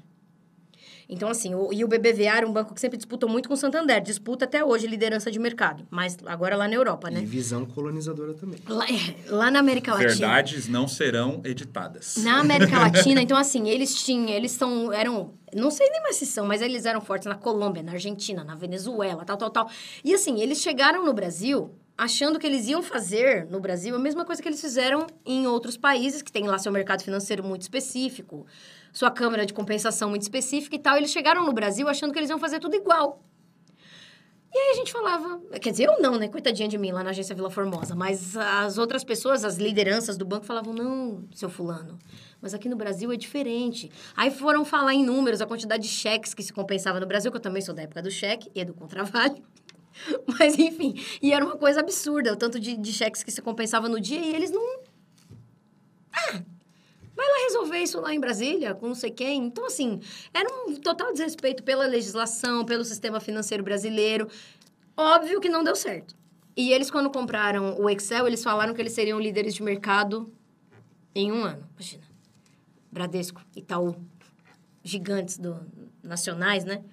Então, 1.13 1.27
assim, 1.27 1.53
o, 1.53 1.73
e 1.73 1.83
o 1.83 1.89
BBVA 1.89 2.37
era 2.37 2.47
um 2.47 2.53
banco 2.53 2.73
que 2.73 2.79
sempre 2.79 2.95
disputou 2.95 3.29
muito 3.29 3.49
com 3.49 3.53
o 3.53 3.57
Santander. 3.57 4.01
Disputa 4.01 4.45
até 4.45 4.63
hoje 4.63 4.87
liderança 4.87 5.29
de 5.29 5.37
mercado. 5.37 5.85
Mas 5.91 6.17
agora 6.25 6.55
lá 6.55 6.69
na 6.69 6.73
Europa, 6.73 7.09
E 7.11 7.15
né? 7.15 7.21
visão 7.21 7.65
colonizadora 7.65 8.33
também. 8.33 8.57
Lá, 8.65 8.85
é, 8.85 9.29
lá 9.29 9.51
na 9.51 9.59
América 9.59 9.91
Latina. 9.91 10.09
Verdades 10.09 10.69
não 10.69 10.87
serão 10.87 11.41
editadas. 11.43 12.15
Na 12.23 12.39
América 12.39 12.79
Latina, 12.79 13.21
então 13.21 13.35
assim, 13.37 13.67
eles 13.67 13.93
tinham, 14.01 14.29
eles 14.29 14.53
são, 14.53 14.93
eram, 14.93 15.33
não 15.53 15.69
sei 15.69 15.89
nem 15.89 16.01
mais 16.01 16.15
se 16.15 16.25
são, 16.25 16.45
mas 16.47 16.61
eles 16.61 16.85
eram 16.85 17.01
fortes 17.01 17.27
na 17.27 17.35
Colômbia, 17.35 17.83
na 17.83 17.91
Argentina, 17.91 18.45
na 18.45 18.55
Venezuela, 18.55 19.25
tal, 19.25 19.35
tal, 19.35 19.49
tal. 19.49 19.69
E 20.05 20.13
assim, 20.13 20.39
eles 20.39 20.59
chegaram 20.59 21.03
no 21.03 21.11
Brasil 21.13 21.75
achando 21.97 22.39
que 22.39 22.47
eles 22.47 22.67
iam 22.67 22.81
fazer 22.81 23.45
no 23.51 23.59
Brasil 23.59 23.95
a 23.95 23.99
mesma 23.99 24.23
coisa 24.23 24.41
que 24.41 24.47
eles 24.47 24.61
fizeram 24.61 25.05
em 25.25 25.45
outros 25.45 25.75
países, 25.75 26.21
que 26.21 26.31
tem 26.31 26.47
lá 26.47 26.57
seu 26.57 26.71
mercado 26.71 27.03
financeiro 27.03 27.43
muito 27.43 27.61
específico, 27.63 28.47
sua 28.91 29.11
câmara 29.11 29.45
de 29.45 29.53
compensação 29.53 30.09
muito 30.09 30.23
específica 30.23 30.75
e 30.75 30.79
tal. 30.79 30.97
Eles 30.97 31.11
chegaram 31.11 31.45
no 31.45 31.53
Brasil 31.53 31.87
achando 31.87 32.11
que 32.11 32.19
eles 32.19 32.29
iam 32.29 32.39
fazer 32.39 32.59
tudo 32.59 32.75
igual. 32.75 33.23
E 34.53 34.57
aí 34.57 34.71
a 34.71 34.73
gente 34.73 34.91
falava, 34.91 35.41
quer 35.61 35.71
dizer, 35.71 35.85
eu 35.85 36.01
não, 36.01 36.17
né? 36.17 36.27
Coitadinha 36.27 36.67
de 36.67 36.77
mim 36.77 36.91
lá 36.91 37.01
na 37.01 37.11
agência 37.11 37.33
Vila 37.33 37.49
Formosa, 37.49 37.95
mas 37.95 38.35
as 38.35 38.77
outras 38.77 39.01
pessoas, 39.01 39.45
as 39.45 39.55
lideranças 39.55 40.17
do 40.17 40.25
banco 40.25 40.45
falavam, 40.45 40.73
não, 40.73 41.23
seu 41.33 41.49
fulano, 41.49 41.97
mas 42.41 42.53
aqui 42.53 42.67
no 42.67 42.75
Brasil 42.75 43.09
é 43.13 43.15
diferente. 43.15 43.89
Aí 44.13 44.29
foram 44.29 44.65
falar 44.65 44.93
em 44.93 45.05
números, 45.05 45.41
a 45.41 45.45
quantidade 45.45 45.83
de 45.83 45.89
cheques 45.89 46.33
que 46.33 46.43
se 46.43 46.51
compensava 46.51 46.99
no 46.99 47.05
Brasil, 47.05 47.31
que 47.31 47.37
eu 47.37 47.41
também 47.41 47.61
sou 47.61 47.73
da 47.73 47.83
época 47.83 48.01
do 48.01 48.11
cheque 48.11 48.51
e 48.53 48.65
do 48.65 48.73
contravalho. 48.73 49.41
Mas, 50.37 50.59
enfim, 50.59 50.95
e 51.21 51.31
era 51.31 51.45
uma 51.45 51.55
coisa 51.55 51.79
absurda, 51.79 52.33
o 52.33 52.35
tanto 52.35 52.59
de, 52.59 52.75
de 52.75 52.91
cheques 52.91 53.23
que 53.23 53.31
se 53.31 53.41
compensava 53.41 53.87
no 53.87 54.01
dia 54.01 54.19
e 54.19 54.35
eles 54.35 54.51
não... 54.51 54.81
Ah, 56.11 56.41
resolver 57.71 57.79
isso 57.79 58.01
lá 58.01 58.13
em 58.13 58.19
Brasília, 58.19 58.75
com 58.75 58.87
não 58.87 58.95
sei 58.95 59.11
quem. 59.11 59.45
Então, 59.45 59.65
assim, 59.65 59.99
era 60.33 60.47
um 60.49 60.75
total 60.75 61.11
desrespeito 61.11 61.63
pela 61.63 61.85
legislação, 61.85 62.65
pelo 62.65 62.83
sistema 62.83 63.19
financeiro 63.19 63.63
brasileiro. 63.63 64.27
Óbvio 64.95 65.39
que 65.39 65.49
não 65.49 65.63
deu 65.63 65.75
certo. 65.75 66.15
E 66.55 66.71
eles, 66.71 66.91
quando 66.91 67.09
compraram 67.09 67.79
o 67.79 67.89
Excel, 67.89 68.27
eles 68.27 68.43
falaram 68.43 68.73
que 68.73 68.81
eles 68.81 68.93
seriam 68.93 69.19
líderes 69.19 69.55
de 69.55 69.63
mercado 69.63 70.31
em 71.15 71.31
um 71.31 71.43
ano. 71.43 71.67
Imagina. 71.73 72.03
Bradesco, 72.91 73.41
Itaú, 73.55 73.95
gigantes 74.83 75.37
do, 75.37 75.57
nacionais, 76.03 76.65
né? 76.65 76.83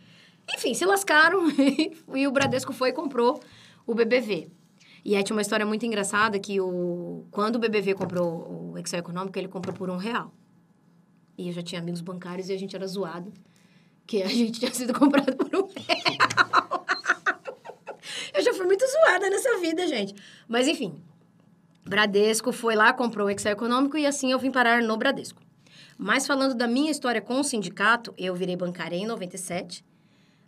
Enfim, 0.55 0.73
se 0.75 0.87
lascaram 0.87 1.41
e 2.15 2.27
o 2.27 2.31
Bradesco 2.31 2.73
foi 2.73 2.91
e 2.91 2.93
comprou 2.93 3.41
o 3.85 3.95
BBV. 3.95 4.49
E 5.05 5.17
aí 5.17 5.25
tinha 5.25 5.35
uma 5.35 5.43
história 5.43 5.67
muito 5.67 5.85
engraçada 5.85 6.39
que 6.39 6.61
o, 6.61 7.27
quando 7.33 7.57
o 7.57 7.59
BBV 7.59 7.95
comprou 7.95 8.73
o 8.73 8.79
Excel 8.79 9.01
Econômico, 9.01 9.37
ele 9.39 9.49
comprou 9.49 9.75
por 9.75 9.91
um 9.91 9.97
real. 9.97 10.33
E 11.39 11.47
eu 11.47 11.53
já 11.53 11.63
tinha 11.63 11.81
amigos 11.81 12.01
bancários 12.01 12.49
e 12.49 12.53
a 12.53 12.59
gente 12.59 12.75
era 12.75 12.87
zoado. 12.87 13.33
Que 14.05 14.23
a 14.23 14.27
gente 14.29 14.59
tinha 14.59 14.75
sido 14.75 14.93
comprado 14.93 15.37
por 15.37 15.55
um 15.55 15.69
real. 15.69 16.87
eu 18.35 18.43
já 18.43 18.53
fui 18.53 18.67
muito 18.67 18.85
zoada 18.85 19.31
nessa 19.31 19.59
vida, 19.59 19.87
gente. 19.87 20.15
Mas 20.49 20.67
enfim, 20.67 21.01
Bradesco 21.87 22.53
foi 22.53 22.75
lá, 22.75 22.93
comprou 22.93 23.29
o 23.29 23.31
Excel 23.31 23.53
Econômico 23.53 23.97
e 23.97 24.05
assim 24.05 24.33
eu 24.33 24.39
vim 24.39 24.51
parar 24.51 24.83
no 24.83 24.97
Bradesco. 24.97 25.41
Mas 25.97 26.27
falando 26.27 26.55
da 26.55 26.67
minha 26.67 26.91
história 26.91 27.21
com 27.21 27.39
o 27.41 27.45
sindicato, 27.45 28.13
eu 28.19 28.35
virei 28.35 28.57
bancária 28.57 28.97
em 28.97 29.07
97. 29.07 29.85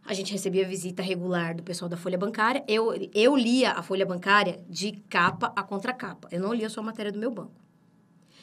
A 0.05 0.15
gente 0.15 0.33
recebia 0.33 0.67
visita 0.67 1.03
regular 1.03 1.55
do 1.55 1.63
pessoal 1.63 1.89
da 1.89 1.97
Folha 1.97 2.19
Bancária. 2.19 2.65
Eu, 2.67 2.93
eu 3.15 3.37
lia 3.37 3.73
a 3.73 3.83
Folha 3.83 4.07
Bancária 4.07 4.61
de 4.69 4.93
capa 5.09 5.53
a 5.55 5.63
contracapa. 5.63 6.29
Eu 6.33 6.41
não 6.41 6.53
lia 6.53 6.69
só 6.69 6.81
a 6.81 6.85
matéria 6.85 7.13
do 7.13 7.19
meu 7.19 7.31
banco. 7.31 7.53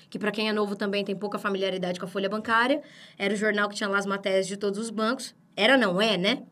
Que 0.10 0.18
para 0.18 0.32
quem 0.32 0.50
é 0.50 0.54
novo 0.54 0.76
também 0.76 1.04
tem 1.04 1.16
pouca 1.16 1.38
familiaridade 1.38 2.00
com 2.00 2.06
a 2.06 2.10
Folha 2.10 2.30
Bancária. 2.30 2.82
Era 3.18 3.34
o 3.34 3.38
jornal 3.38 3.68
que 3.70 3.76
tinha 3.76 3.90
lá 3.90 3.98
as 3.98 4.06
matérias 4.06 4.48
de 4.48 4.58
todos 4.58 4.80
os 4.80 4.90
bancos. 4.90 5.36
Era, 5.56 5.78
não 5.78 6.02
é, 6.02 6.18
né? 6.18 6.44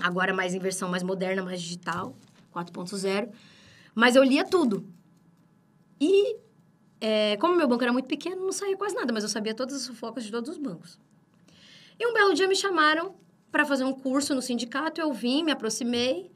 Agora 0.00 0.32
mais 0.32 0.54
em 0.54 0.58
versão 0.58 0.88
mais 0.88 1.02
moderna, 1.02 1.42
mais 1.42 1.60
digital, 1.60 2.16
4.0. 2.54 3.30
Mas 3.94 4.16
eu 4.16 4.22
lia 4.22 4.44
tudo. 4.44 4.86
E 6.00 6.36
é, 7.00 7.36
como 7.38 7.56
meu 7.56 7.66
banco 7.66 7.82
era 7.82 7.92
muito 7.92 8.06
pequeno, 8.06 8.44
não 8.44 8.52
saía 8.52 8.76
quase 8.76 8.94
nada, 8.94 9.12
mas 9.12 9.24
eu 9.24 9.28
sabia 9.28 9.54
todas 9.54 9.74
as 9.74 9.86
fofocas 9.86 10.22
de 10.22 10.30
todos 10.30 10.50
os 10.50 10.56
bancos. 10.58 10.98
E 11.98 12.06
um 12.06 12.12
belo 12.12 12.32
dia 12.32 12.46
me 12.46 12.54
chamaram 12.54 13.16
para 13.50 13.64
fazer 13.64 13.84
um 13.84 13.92
curso 13.92 14.34
no 14.34 14.40
sindicato, 14.40 15.00
eu 15.00 15.12
vim, 15.12 15.42
me 15.42 15.52
aproximei, 15.52 16.30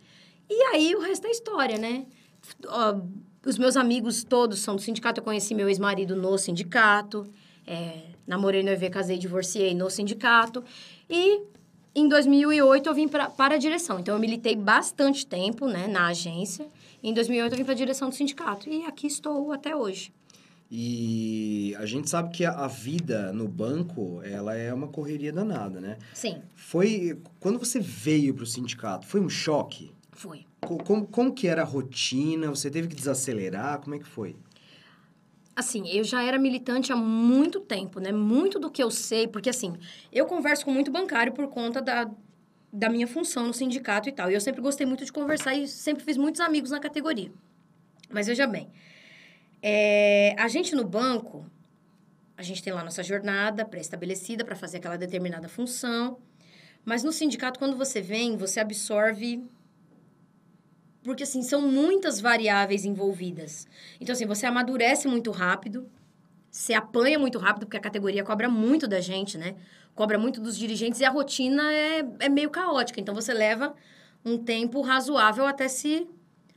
e 0.51 0.63
aí 0.75 0.95
o 0.95 1.01
resto 1.01 1.27
é 1.27 1.31
história, 1.31 1.79
né? 1.79 2.07
Os 3.47 3.57
meus 3.57 3.77
amigos 3.77 4.25
todos 4.25 4.59
são 4.59 4.75
do 4.75 4.83
sindicato, 4.83 5.21
eu 5.21 5.25
conheci 5.25 5.55
meu 5.55 5.69
ex-marido 5.69 6.17
no 6.17 6.37
sindicato, 6.37 7.25
é, 7.65 8.03
namorei 8.27 8.61
no 8.61 8.71
EV, 8.71 8.91
casei, 8.91 9.17
divorciei 9.17 9.73
no 9.73 9.89
sindicato, 9.89 10.65
e 11.09 11.43
em 11.95 12.09
2008 12.09 12.89
eu 12.89 12.95
vim 12.95 13.07
pra, 13.07 13.31
para 13.31 13.55
a 13.55 13.59
direção, 13.59 14.01
então 14.01 14.17
eu 14.17 14.21
militei 14.21 14.57
bastante 14.57 15.25
tempo, 15.25 15.69
né, 15.69 15.87
na 15.87 16.09
agência, 16.09 16.67
em 17.01 17.15
2008 17.15 17.53
eu 17.53 17.59
vim 17.59 17.65
para 17.65 17.73
a 17.73 17.77
direção 17.77 18.09
do 18.09 18.17
sindicato, 18.17 18.69
e 18.69 18.85
aqui 18.85 19.07
estou 19.07 19.53
até 19.53 19.77
hoje. 19.77 20.13
E 20.69 21.73
a 21.79 21.87
gente 21.87 22.11
sabe 22.11 22.31
que 22.35 22.45
a, 22.45 22.51
a 22.51 22.67
vida 22.67 23.33
no 23.33 23.47
banco, 23.47 24.21
ela 24.25 24.57
é 24.57 24.75
uma 24.75 24.89
correria 24.89 25.33
danada, 25.33 25.81
né? 25.81 25.99
Sim, 26.13 26.43
Foi... 26.57 27.17
Quando 27.39 27.61
você 27.61 27.79
veio 27.79 28.35
pro 28.35 28.45
sindicato, 28.45 29.07
foi 29.07 29.21
um 29.21 29.29
choque? 29.29 29.93
foi. 30.17 30.45
Co- 30.67 30.79
Como, 30.79 31.07
como 31.07 31.33
que 31.33 31.47
era 31.47 31.63
a 31.63 31.65
rotina? 31.65 32.49
Você 32.51 32.71
teve 32.71 32.89
que 32.89 32.95
desacelerar? 32.95 33.81
Como 33.81 33.95
é 33.95 33.99
que 33.99 34.05
foi? 34.07 34.37
Assim, 35.55 35.89
eu 35.89 36.05
já 36.05 36.23
era 36.23 36.39
militante 36.39 36.93
há 36.93 36.97
muito 36.97 37.61
tempo, 37.61 37.99
né? 37.99 38.13
Muito 38.13 38.59
do 38.59 38.71
que 38.71 38.83
eu 38.83 38.91
sei, 38.91 39.27
porque 39.27 39.49
assim, 39.49 39.75
eu 40.13 40.27
converso 40.27 40.65
com 40.65 40.71
muito 40.71 40.91
bancário 40.91 41.33
por 41.33 41.49
conta 41.49 41.81
da, 41.81 42.11
da 42.71 42.91
minha 42.91 43.07
função 43.07 43.47
no 43.47 43.55
sindicato 43.55 44.09
e 44.09 44.13
tal. 44.13 44.31
E 44.31 44.35
eu 44.35 44.41
sempre 44.41 44.61
gostei 44.61 44.87
muito 44.87 45.05
de 45.05 45.13
conversar 45.13 45.55
e 45.55 45.67
sempre 45.67 46.05
fiz 46.05 46.17
muitos 46.19 46.41
amigos 46.43 46.71
na 46.73 46.79
categoria. 46.81 47.33
Mas 48.11 48.27
veja 48.27 48.47
bem, 48.47 48.69
é, 49.63 50.35
a 50.39 50.47
gente 50.47 50.75
no 50.75 50.85
banco, 50.85 51.47
a 52.37 52.43
gente 52.43 52.63
tem 52.63 52.73
lá 52.73 52.85
nossa 52.85 53.03
jornada 53.03 53.65
pré-estabelecida 53.65 54.45
para 54.45 54.55
fazer 54.57 54.77
aquela 54.77 54.99
determinada 54.99 55.49
função. 55.49 56.19
Mas 56.85 57.03
no 57.03 57.13
sindicato, 57.13 57.59
quando 57.59 57.77
você 57.79 58.03
vem, 58.03 58.37
você 58.37 58.61
absorve 58.61 59.43
porque 61.07 61.23
assim 61.23 61.43
são 61.43 61.63
muitas 61.63 62.21
variáveis 62.21 62.85
envolvidas. 62.85 63.67
Então 64.01 64.13
assim, 64.13 64.27
você 64.27 64.45
amadurece 64.45 65.07
muito 65.07 65.31
rápido, 65.31 65.89
você 66.51 66.75
apanha 66.75 67.19
muito 67.19 67.39
rápido 67.39 67.67
porque 67.67 67.77
a 67.77 67.81
categoria 67.81 68.25
cobra 68.25 68.49
muito 68.49 68.89
da 68.89 69.01
gente, 69.01 69.39
né? 69.39 69.55
Cobra 69.95 70.19
muito 70.19 70.41
dos 70.41 70.59
dirigentes 70.59 71.01
e 71.01 71.05
a 71.05 71.11
rotina 71.11 71.73
é, 71.73 72.05
é 72.21 72.29
meio 72.29 72.51
caótica. 72.51 73.01
Então 73.01 73.15
você 73.15 73.33
leva 73.33 73.75
um 74.25 74.37
tempo 74.37 74.81
razoável 74.81 75.47
até 75.47 75.69
se 75.69 76.07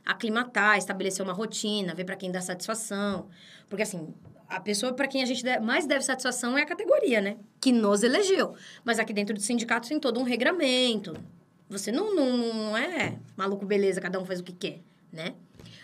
aclimatar, 0.04 0.76
estabelecer 0.76 1.24
uma 1.24 1.32
rotina, 1.32 1.94
ver 1.94 2.04
para 2.04 2.16
quem 2.16 2.32
dá 2.32 2.40
satisfação. 2.40 3.28
Porque 3.68 3.82
assim, 3.82 4.12
a 4.48 4.58
pessoa 4.58 4.92
para 4.92 5.06
quem 5.06 5.22
a 5.22 5.26
gente 5.26 5.44
mais 5.60 5.86
deve 5.86 6.04
satisfação 6.04 6.58
é 6.58 6.62
a 6.62 6.66
categoria, 6.66 7.20
né? 7.20 7.36
Que 7.60 7.70
nos 7.70 8.02
elegeu. 8.02 8.54
Mas 8.84 8.98
aqui 8.98 9.12
dentro 9.12 9.34
do 9.34 9.40
sindicato 9.40 9.88
tem 9.88 10.00
todo 10.00 10.18
um 10.18 10.24
regramento. 10.24 11.14
Você 11.70 11.92
não, 11.92 12.14
não, 12.14 12.36
não 12.36 12.76
é 12.76 13.16
maluco 13.36 13.64
beleza, 13.64 14.00
cada 14.00 14.20
um 14.20 14.24
faz 14.24 14.40
o 14.40 14.42
que 14.42 14.52
quer, 14.52 14.80
né? 15.12 15.34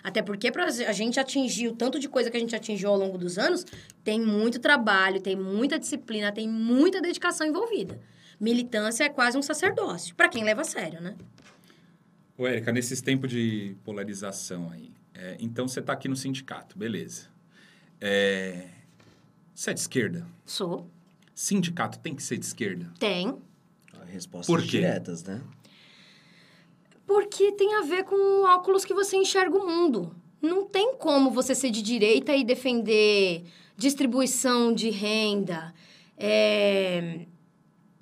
Até 0.02 0.20
porque 0.20 0.50
para 0.50 0.64
a 0.64 0.92
gente 0.92 1.18
atingir 1.18 1.68
o 1.68 1.72
tanto 1.72 1.98
de 1.98 2.08
coisa 2.08 2.30
que 2.30 2.36
a 2.36 2.40
gente 2.40 2.54
atingiu 2.54 2.90
ao 2.90 2.96
longo 2.96 3.16
dos 3.16 3.38
anos, 3.38 3.64
tem 4.04 4.20
muito 4.20 4.58
trabalho, 4.58 5.20
tem 5.20 5.36
muita 5.36 5.78
disciplina, 5.78 6.32
tem 6.32 6.48
muita 6.48 7.00
dedicação 7.00 7.46
envolvida. 7.46 8.00
Militância 8.38 9.04
é 9.04 9.08
quase 9.08 9.38
um 9.38 9.42
sacerdócio, 9.42 10.14
para 10.14 10.28
quem 10.28 10.44
leva 10.44 10.60
a 10.60 10.64
sério, 10.64 11.00
né? 11.00 11.16
Ô, 12.36 12.46
Érica, 12.46 12.70
nesses 12.70 13.00
tempos 13.00 13.30
de 13.30 13.76
polarização 13.84 14.70
aí, 14.70 14.92
é, 15.14 15.36
então 15.40 15.66
você 15.66 15.80
está 15.80 15.92
aqui 15.92 16.08
no 16.08 16.16
sindicato, 16.16 16.76
beleza. 16.76 17.28
É, 18.00 18.68
você 19.54 19.70
é 19.70 19.74
de 19.74 19.80
esquerda? 19.80 20.26
Sou. 20.44 20.90
Sindicato 21.34 21.98
tem 21.98 22.14
que 22.14 22.22
ser 22.22 22.36
de 22.36 22.44
esquerda? 22.44 22.92
Tem. 22.98 23.36
Respostas 24.06 24.46
Por 24.46 24.62
quê? 24.62 24.78
diretas, 24.78 25.24
né? 25.24 25.40
Porque 27.06 27.52
tem 27.52 27.74
a 27.76 27.82
ver 27.82 28.04
com 28.04 28.42
óculos 28.44 28.84
que 28.84 28.92
você 28.94 29.16
enxerga 29.16 29.56
o 29.56 29.66
mundo. 29.66 30.14
Não 30.42 30.64
tem 30.64 30.94
como 30.96 31.30
você 31.30 31.54
ser 31.54 31.70
de 31.70 31.80
direita 31.82 32.34
e 32.34 32.44
defender 32.44 33.44
distribuição 33.76 34.72
de 34.72 34.90
renda, 34.90 35.72
é, 36.16 37.26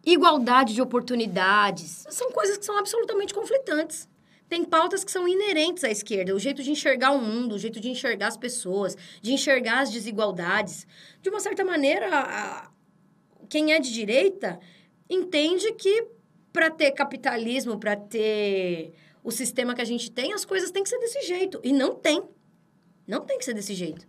igualdade 0.04 0.74
de 0.74 0.80
oportunidades. 0.82 2.06
São 2.10 2.30
coisas 2.32 2.56
que 2.58 2.64
são 2.64 2.76
absolutamente 2.78 3.34
conflitantes. 3.34 4.08
Tem 4.48 4.62
pautas 4.64 5.02
que 5.02 5.10
são 5.10 5.26
inerentes 5.26 5.82
à 5.84 5.90
esquerda, 5.90 6.34
o 6.34 6.38
jeito 6.38 6.62
de 6.62 6.70
enxergar 6.70 7.10
o 7.12 7.18
mundo, 7.20 7.54
o 7.54 7.58
jeito 7.58 7.80
de 7.80 7.88
enxergar 7.88 8.28
as 8.28 8.36
pessoas, 8.36 8.96
de 9.20 9.32
enxergar 9.32 9.80
as 9.80 9.90
desigualdades. 9.90 10.86
De 11.22 11.28
uma 11.28 11.40
certa 11.40 11.64
maneira, 11.64 12.08
a- 12.18 12.70
quem 13.48 13.72
é 13.72 13.80
de 13.80 13.92
direita 13.92 14.60
entende 15.08 15.72
que 15.72 16.06
para 16.54 16.70
ter 16.70 16.92
capitalismo, 16.92 17.80
para 17.80 17.96
ter 17.96 18.94
o 19.24 19.32
sistema 19.32 19.74
que 19.74 19.82
a 19.82 19.84
gente 19.84 20.08
tem, 20.08 20.32
as 20.32 20.44
coisas 20.44 20.70
têm 20.70 20.84
que 20.84 20.88
ser 20.88 21.00
desse 21.00 21.26
jeito. 21.26 21.60
E 21.64 21.72
não 21.72 21.96
tem. 21.96 22.22
Não 23.08 23.22
tem 23.22 23.36
que 23.38 23.44
ser 23.44 23.54
desse 23.54 23.74
jeito. 23.74 24.06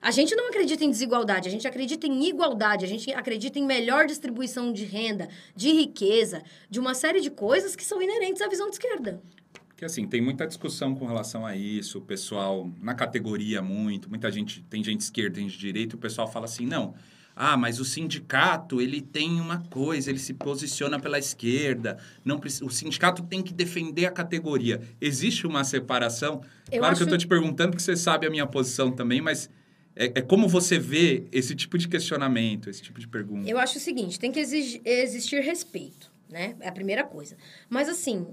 A 0.00 0.10
gente 0.10 0.34
não 0.34 0.48
acredita 0.48 0.84
em 0.84 0.90
desigualdade, 0.90 1.48
a 1.48 1.52
gente 1.52 1.68
acredita 1.68 2.08
em 2.08 2.28
igualdade, 2.28 2.84
a 2.84 2.88
gente 2.88 3.12
acredita 3.12 3.60
em 3.60 3.64
melhor 3.64 4.06
distribuição 4.06 4.72
de 4.72 4.84
renda, 4.84 5.28
de 5.54 5.70
riqueza, 5.70 6.42
de 6.68 6.80
uma 6.80 6.94
série 6.94 7.20
de 7.20 7.30
coisas 7.30 7.76
que 7.76 7.84
são 7.84 8.02
inerentes 8.02 8.42
à 8.42 8.48
visão 8.48 8.68
de 8.68 8.74
esquerda. 8.74 9.22
Porque 9.68 9.84
assim, 9.84 10.08
tem 10.08 10.20
muita 10.20 10.44
discussão 10.44 10.96
com 10.96 11.06
relação 11.06 11.46
a 11.46 11.54
isso, 11.54 11.98
o 11.98 12.02
pessoal 12.02 12.68
na 12.80 12.96
categoria 12.96 13.62
muito, 13.62 14.08
muita 14.08 14.28
gente, 14.32 14.64
tem 14.64 14.82
gente 14.82 15.02
esquerda, 15.02 15.36
tem 15.36 15.48
gente 15.48 15.60
direita, 15.60 15.94
o 15.94 15.98
pessoal 16.00 16.26
fala 16.26 16.46
assim, 16.46 16.66
não, 16.66 16.96
ah, 17.34 17.56
mas 17.56 17.80
o 17.80 17.84
sindicato, 17.84 18.80
ele 18.80 19.00
tem 19.00 19.40
uma 19.40 19.62
coisa, 19.70 20.10
ele 20.10 20.18
se 20.18 20.34
posiciona 20.34 20.98
pela 21.00 21.18
esquerda, 21.18 21.98
não 22.24 22.40
o 22.62 22.70
sindicato 22.70 23.22
tem 23.22 23.42
que 23.42 23.52
defender 23.52 24.06
a 24.06 24.10
categoria. 24.10 24.80
Existe 25.00 25.46
uma 25.46 25.64
separação? 25.64 26.42
Eu 26.70 26.78
claro 26.80 26.94
que 26.96 27.02
eu 27.02 27.06
acho- 27.06 27.10
tô 27.14 27.16
te 27.18 27.26
perguntando 27.26 27.70
porque 27.70 27.82
você 27.82 27.96
sabe 27.96 28.26
a 28.26 28.30
minha 28.30 28.46
posição 28.46 28.90
também, 28.92 29.20
mas 29.20 29.48
é, 29.96 30.06
é 30.06 30.22
como 30.22 30.48
você 30.48 30.78
vê 30.78 31.24
esse 31.32 31.54
tipo 31.54 31.76
de 31.78 31.88
questionamento, 31.88 32.68
esse 32.70 32.82
tipo 32.82 32.98
de 33.00 33.06
pergunta. 33.08 33.48
Eu 33.48 33.58
acho 33.58 33.76
o 33.78 33.80
seguinte, 33.80 34.18
tem 34.18 34.30
que 34.32 34.40
exig- 34.40 34.80
existir 34.84 35.40
respeito. 35.40 36.10
né? 36.30 36.56
É 36.60 36.68
a 36.68 36.72
primeira 36.72 37.04
coisa. 37.04 37.36
Mas 37.68 37.90
assim, 37.90 38.26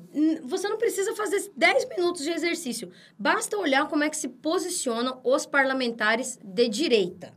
você 0.46 0.70
não 0.70 0.78
precisa 0.78 1.14
fazer 1.18 1.52
10 1.58 1.86
minutos 1.90 2.24
de 2.24 2.30
exercício. 2.30 2.90
Basta 3.18 3.58
olhar 3.58 3.90
como 3.90 4.06
é 4.06 4.10
que 4.10 4.16
se 4.16 4.30
posicionam 4.30 5.20
os 5.22 5.46
parlamentares 5.46 6.40
de 6.42 6.70
direita. 6.70 7.34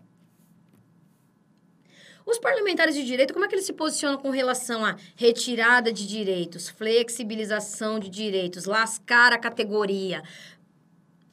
Os 2.24 2.38
parlamentares 2.38 2.94
de 2.94 3.04
direita, 3.04 3.32
como 3.32 3.44
é 3.44 3.48
que 3.48 3.54
eles 3.54 3.66
se 3.66 3.72
posicionam 3.72 4.18
com 4.18 4.30
relação 4.30 4.84
à 4.84 4.96
retirada 5.16 5.92
de 5.92 6.06
direitos, 6.06 6.68
flexibilização 6.68 7.98
de 7.98 8.08
direitos, 8.08 8.64
lascar 8.64 9.32
a 9.32 9.38
categoria? 9.38 10.22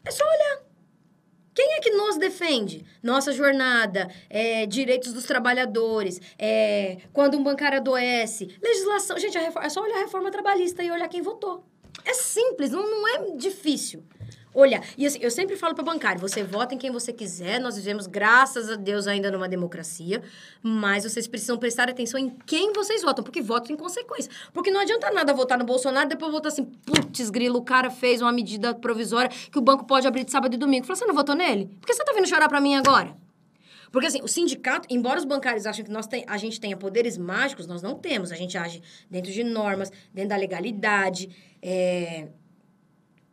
É 0.05 0.11
só 0.11 0.23
olhar. 0.25 0.63
Quem 1.53 1.73
é 1.73 1.79
que 1.81 1.91
nos 1.91 2.17
defende? 2.17 2.85
Nossa 3.03 3.33
jornada, 3.33 4.09
é, 4.29 4.65
direitos 4.65 5.11
dos 5.11 5.25
trabalhadores, 5.25 6.21
é, 6.37 6.97
quando 7.11 7.37
um 7.37 7.43
bancário 7.43 7.79
adoece, 7.79 8.55
legislação. 8.61 9.17
Gente, 9.19 9.37
a 9.37 9.41
reforma- 9.41 9.67
é 9.67 9.69
só 9.69 9.81
olhar 9.81 9.97
a 9.97 10.01
reforma 10.01 10.31
trabalhista 10.31 10.81
e 10.81 10.89
olhar 10.89 11.09
quem 11.09 11.21
votou. 11.21 11.65
É 12.05 12.13
simples, 12.13 12.71
não, 12.71 12.81
não 12.89 13.07
é 13.07 13.35
difícil. 13.35 14.03
Olha, 14.53 14.81
e 14.97 15.05
assim, 15.05 15.19
eu 15.21 15.29
sempre 15.29 15.55
falo 15.55 15.75
para 15.75 15.83
bancário, 15.83 16.19
você 16.19 16.43
vota 16.43 16.73
em 16.73 16.77
quem 16.77 16.89
você 16.89 17.13
quiser, 17.13 17.59
nós 17.59 17.75
vivemos, 17.75 18.07
graças 18.07 18.69
a 18.69 18.75
Deus, 18.75 19.05
ainda 19.05 19.29
numa 19.29 19.47
democracia, 19.47 20.23
mas 20.63 21.03
vocês 21.03 21.27
precisam 21.27 21.57
prestar 21.57 21.87
atenção 21.87 22.19
em 22.19 22.29
quem 22.47 22.73
vocês 22.73 23.03
votam, 23.03 23.23
porque 23.23 23.41
voto 23.41 23.67
tem 23.67 23.77
consequência. 23.77 24.31
Porque 24.51 24.71
não 24.71 24.81
adianta 24.81 25.11
nada 25.11 25.33
votar 25.33 25.57
no 25.57 25.65
Bolsonaro 25.65 26.07
e 26.07 26.09
depois 26.09 26.31
votar 26.31 26.51
assim, 26.51 26.65
putz, 26.65 27.29
grilo, 27.29 27.59
o 27.59 27.63
cara 27.63 27.91
fez 27.91 28.21
uma 28.21 28.31
medida 28.31 28.73
provisória 28.73 29.29
que 29.29 29.57
o 29.57 29.61
banco 29.61 29.85
pode 29.85 30.07
abrir 30.07 30.23
de 30.23 30.31
sábado 30.31 30.55
e 30.55 30.57
domingo. 30.57 30.85
Fala, 30.85 30.97
você 30.97 31.05
não 31.05 31.13
votou 31.13 31.35
nele? 31.35 31.69
Por 31.79 31.85
que 31.85 31.93
você 31.93 32.03
tá 32.03 32.11
vindo 32.13 32.27
chorar 32.27 32.49
pra 32.49 32.59
mim 32.59 32.75
agora? 32.75 33.15
Porque 33.91 34.07
assim, 34.07 34.21
o 34.21 34.27
sindicato, 34.27 34.87
embora 34.89 35.19
os 35.19 35.25
bancários 35.25 35.65
achem 35.65 35.83
que 35.83 35.91
nós 35.91 36.07
tem, 36.07 36.23
a 36.27 36.37
gente 36.37 36.59
tenha 36.59 36.77
poderes 36.77 37.17
mágicos, 37.17 37.65
nós 37.67 37.81
não 37.81 37.95
temos. 37.95 38.31
A 38.31 38.35
gente 38.35 38.57
age 38.57 38.81
dentro 39.09 39.31
de 39.31 39.43
normas, 39.43 39.91
dentro 40.13 40.29
da 40.29 40.35
legalidade, 40.35 41.29
é, 41.61 42.27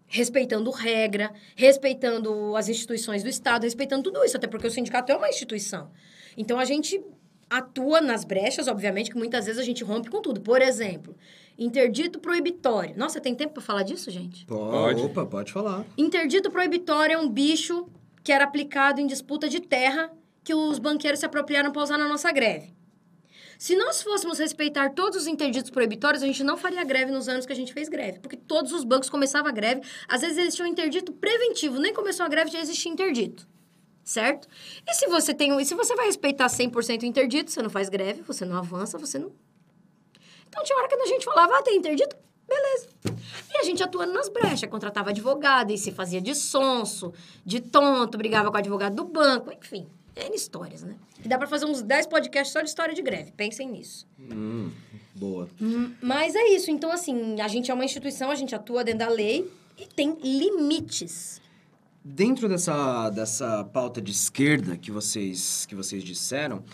respeitando 0.06 0.70
regra, 0.70 1.32
respeitando 1.54 2.54
as 2.56 2.68
instituições 2.68 3.22
do 3.22 3.28
Estado, 3.28 3.64
respeitando 3.64 4.04
tudo 4.04 4.24
isso, 4.24 4.36
até 4.36 4.46
porque 4.46 4.66
o 4.66 4.70
sindicato 4.70 5.12
é 5.12 5.16
uma 5.16 5.28
instituição. 5.28 5.90
Então 6.36 6.58
a 6.58 6.64
gente 6.64 7.02
atua 7.48 8.00
nas 8.00 8.24
brechas, 8.24 8.68
obviamente, 8.68 9.10
que 9.10 9.16
muitas 9.16 9.46
vezes 9.46 9.60
a 9.60 9.64
gente 9.64 9.82
rompe 9.84 10.10
com 10.10 10.20
tudo. 10.20 10.40
Por 10.40 10.60
exemplo, 10.60 11.16
interdito 11.58 12.18
proibitório. 12.18 12.94
Nossa, 12.96 13.20
tem 13.20 13.34
tempo 13.34 13.54
para 13.54 13.62
falar 13.62 13.82
disso, 13.82 14.10
gente? 14.10 14.44
Pode. 14.46 15.02
Opa, 15.02 15.26
pode 15.26 15.52
falar. 15.52 15.84
Interdito 15.96 16.50
proibitório 16.50 17.14
é 17.14 17.18
um 17.18 17.28
bicho 17.28 17.86
que 18.22 18.32
era 18.32 18.44
aplicado 18.44 19.00
em 19.00 19.06
disputa 19.06 19.48
de 19.48 19.60
terra 19.60 20.10
que 20.42 20.54
os 20.54 20.78
banqueiros 20.78 21.20
se 21.20 21.26
apropriaram 21.26 21.72
para 21.72 21.82
usar 21.82 21.98
na 21.98 22.08
nossa 22.08 22.30
greve. 22.32 22.74
Se 23.58 23.76
nós 23.76 24.02
fôssemos 24.02 24.38
respeitar 24.38 24.90
todos 24.90 25.22
os 25.22 25.26
interditos 25.26 25.70
proibitórios, 25.70 26.22
a 26.22 26.26
gente 26.26 26.44
não 26.44 26.56
faria 26.56 26.84
greve 26.84 27.10
nos 27.10 27.28
anos 27.28 27.46
que 27.46 27.52
a 27.52 27.56
gente 27.56 27.72
fez 27.72 27.88
greve. 27.88 28.18
Porque 28.18 28.36
todos 28.36 28.72
os 28.72 28.84
bancos 28.84 29.08
começavam 29.08 29.48
a 29.48 29.52
greve. 29.52 29.82
Às 30.08 30.20
vezes 30.20 30.36
eles 30.36 30.54
tinham 30.54 30.68
interdito 30.68 31.12
preventivo. 31.12 31.78
Nem 31.78 31.94
começou 31.94 32.26
a 32.26 32.28
greve, 32.28 32.50
já 32.50 32.60
existia 32.60 32.92
interdito. 32.92 33.46
Certo? 34.04 34.46
E 34.86 34.94
se 34.94 35.06
você 35.08 35.34
tem 35.34 35.58
e 35.60 35.64
se 35.64 35.74
você 35.74 35.96
vai 35.96 36.06
respeitar 36.06 36.46
100% 36.46 37.02
o 37.02 37.06
interdito, 37.06 37.50
você 37.50 37.60
não 37.60 37.70
faz 37.70 37.88
greve, 37.88 38.22
você 38.22 38.44
não 38.44 38.56
avança, 38.56 38.98
você 38.98 39.18
não... 39.18 39.32
Então 40.48 40.62
tinha 40.62 40.78
hora 40.78 40.88
que 40.88 40.94
a 40.94 41.06
gente 41.06 41.24
falava, 41.24 41.58
ah, 41.58 41.62
tem 41.62 41.76
interdito? 41.76 42.16
Beleza. 42.46 42.88
E 43.52 43.58
a 43.58 43.64
gente 43.64 43.82
atuando 43.82 44.12
nas 44.12 44.28
brechas, 44.28 44.70
contratava 44.70 45.10
advogado 45.10 45.72
e 45.72 45.78
se 45.78 45.90
fazia 45.90 46.20
de 46.20 46.34
sonso, 46.34 47.12
de 47.44 47.60
tonto, 47.60 48.16
brigava 48.16 48.50
com 48.50 48.56
o 48.56 48.58
advogado 48.58 48.94
do 48.94 49.04
banco, 49.04 49.52
enfim. 49.52 49.88
N 50.16 50.34
histórias, 50.34 50.82
né? 50.82 50.96
E 51.22 51.28
dá 51.28 51.36
pra 51.36 51.46
fazer 51.46 51.66
uns 51.66 51.82
10 51.82 52.06
podcasts 52.06 52.52
só 52.52 52.60
de 52.60 52.68
história 52.68 52.94
de 52.94 53.02
greve. 53.02 53.32
Pensem 53.32 53.70
nisso. 53.70 54.06
Hum, 54.18 54.70
boa. 55.14 55.48
Hum, 55.60 55.92
Mas 56.00 56.34
é 56.34 56.48
isso. 56.48 56.70
Então, 56.70 56.90
assim, 56.90 57.40
a 57.40 57.48
gente 57.48 57.70
é 57.70 57.74
uma 57.74 57.84
instituição, 57.84 58.30
a 58.30 58.34
gente 58.34 58.54
atua 58.54 58.82
dentro 58.82 59.00
da 59.00 59.08
lei 59.08 59.50
e 59.78 59.86
tem 59.86 60.16
limites. 60.22 61.40
Dentro 62.02 62.48
dessa, 62.48 63.10
dessa 63.10 63.64
pauta 63.64 64.00
de 64.00 64.12
esquerda 64.12 64.76
que 64.76 64.90
vocês, 64.90 65.66
que 65.66 65.74
vocês 65.74 66.02
disseram, 66.02 66.64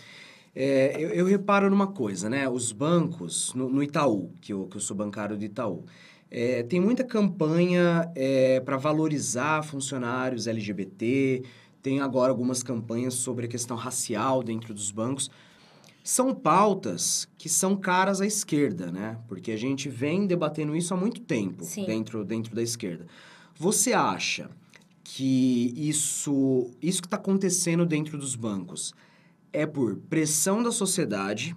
é, 0.55 0.95
eu, 0.97 1.09
eu 1.09 1.25
reparo 1.25 1.69
numa 1.69 1.87
coisa, 1.87 2.29
né? 2.29 2.47
Os 2.47 2.71
bancos, 2.71 3.53
no, 3.53 3.67
no 3.67 3.83
Itaú, 3.83 4.31
que 4.39 4.53
eu, 4.53 4.67
que 4.67 4.77
eu 4.77 4.81
sou 4.81 4.95
bancário 4.95 5.35
do 5.35 5.43
Itaú, 5.43 5.83
é, 6.29 6.63
tem 6.63 6.79
muita 6.79 7.03
campanha 7.03 8.11
para 8.65 8.75
valorizar 8.77 9.63
funcionários 9.63 10.47
LGBT, 10.47 11.43
tem 11.83 11.99
agora 11.99 12.31
algumas 12.31 12.63
campanhas 12.63 13.13
sobre 13.15 13.45
a 13.45 13.49
questão 13.49 13.75
racial 13.75 14.41
dentro 14.41 14.73
dos 14.73 14.89
bancos. 14.89 15.29
São 16.01 16.33
pautas 16.33 17.27
que 17.37 17.49
são 17.49 17.75
caras 17.75 18.21
à 18.21 18.25
esquerda, 18.25 18.89
né? 18.89 19.19
Porque 19.27 19.51
a 19.51 19.57
gente 19.57 19.89
vem 19.89 20.25
debatendo 20.25 20.75
isso 20.75 20.93
há 20.93 20.97
muito 20.97 21.21
tempo 21.21 21.63
Sim. 21.63 21.85
dentro, 21.85 22.23
dentro 22.23 22.55
da 22.55 22.61
esquerda. 22.61 23.05
Você 23.55 23.91
acha 23.91 24.49
que 25.03 25.73
isso, 25.75 26.71
isso 26.81 27.01
que 27.01 27.07
está 27.07 27.17
acontecendo 27.17 27.85
dentro 27.85 28.17
dos 28.17 28.35
bancos 28.35 28.93
é 29.51 29.65
por 29.65 29.97
pressão 30.09 30.63
da 30.63 30.71
sociedade, 30.71 31.55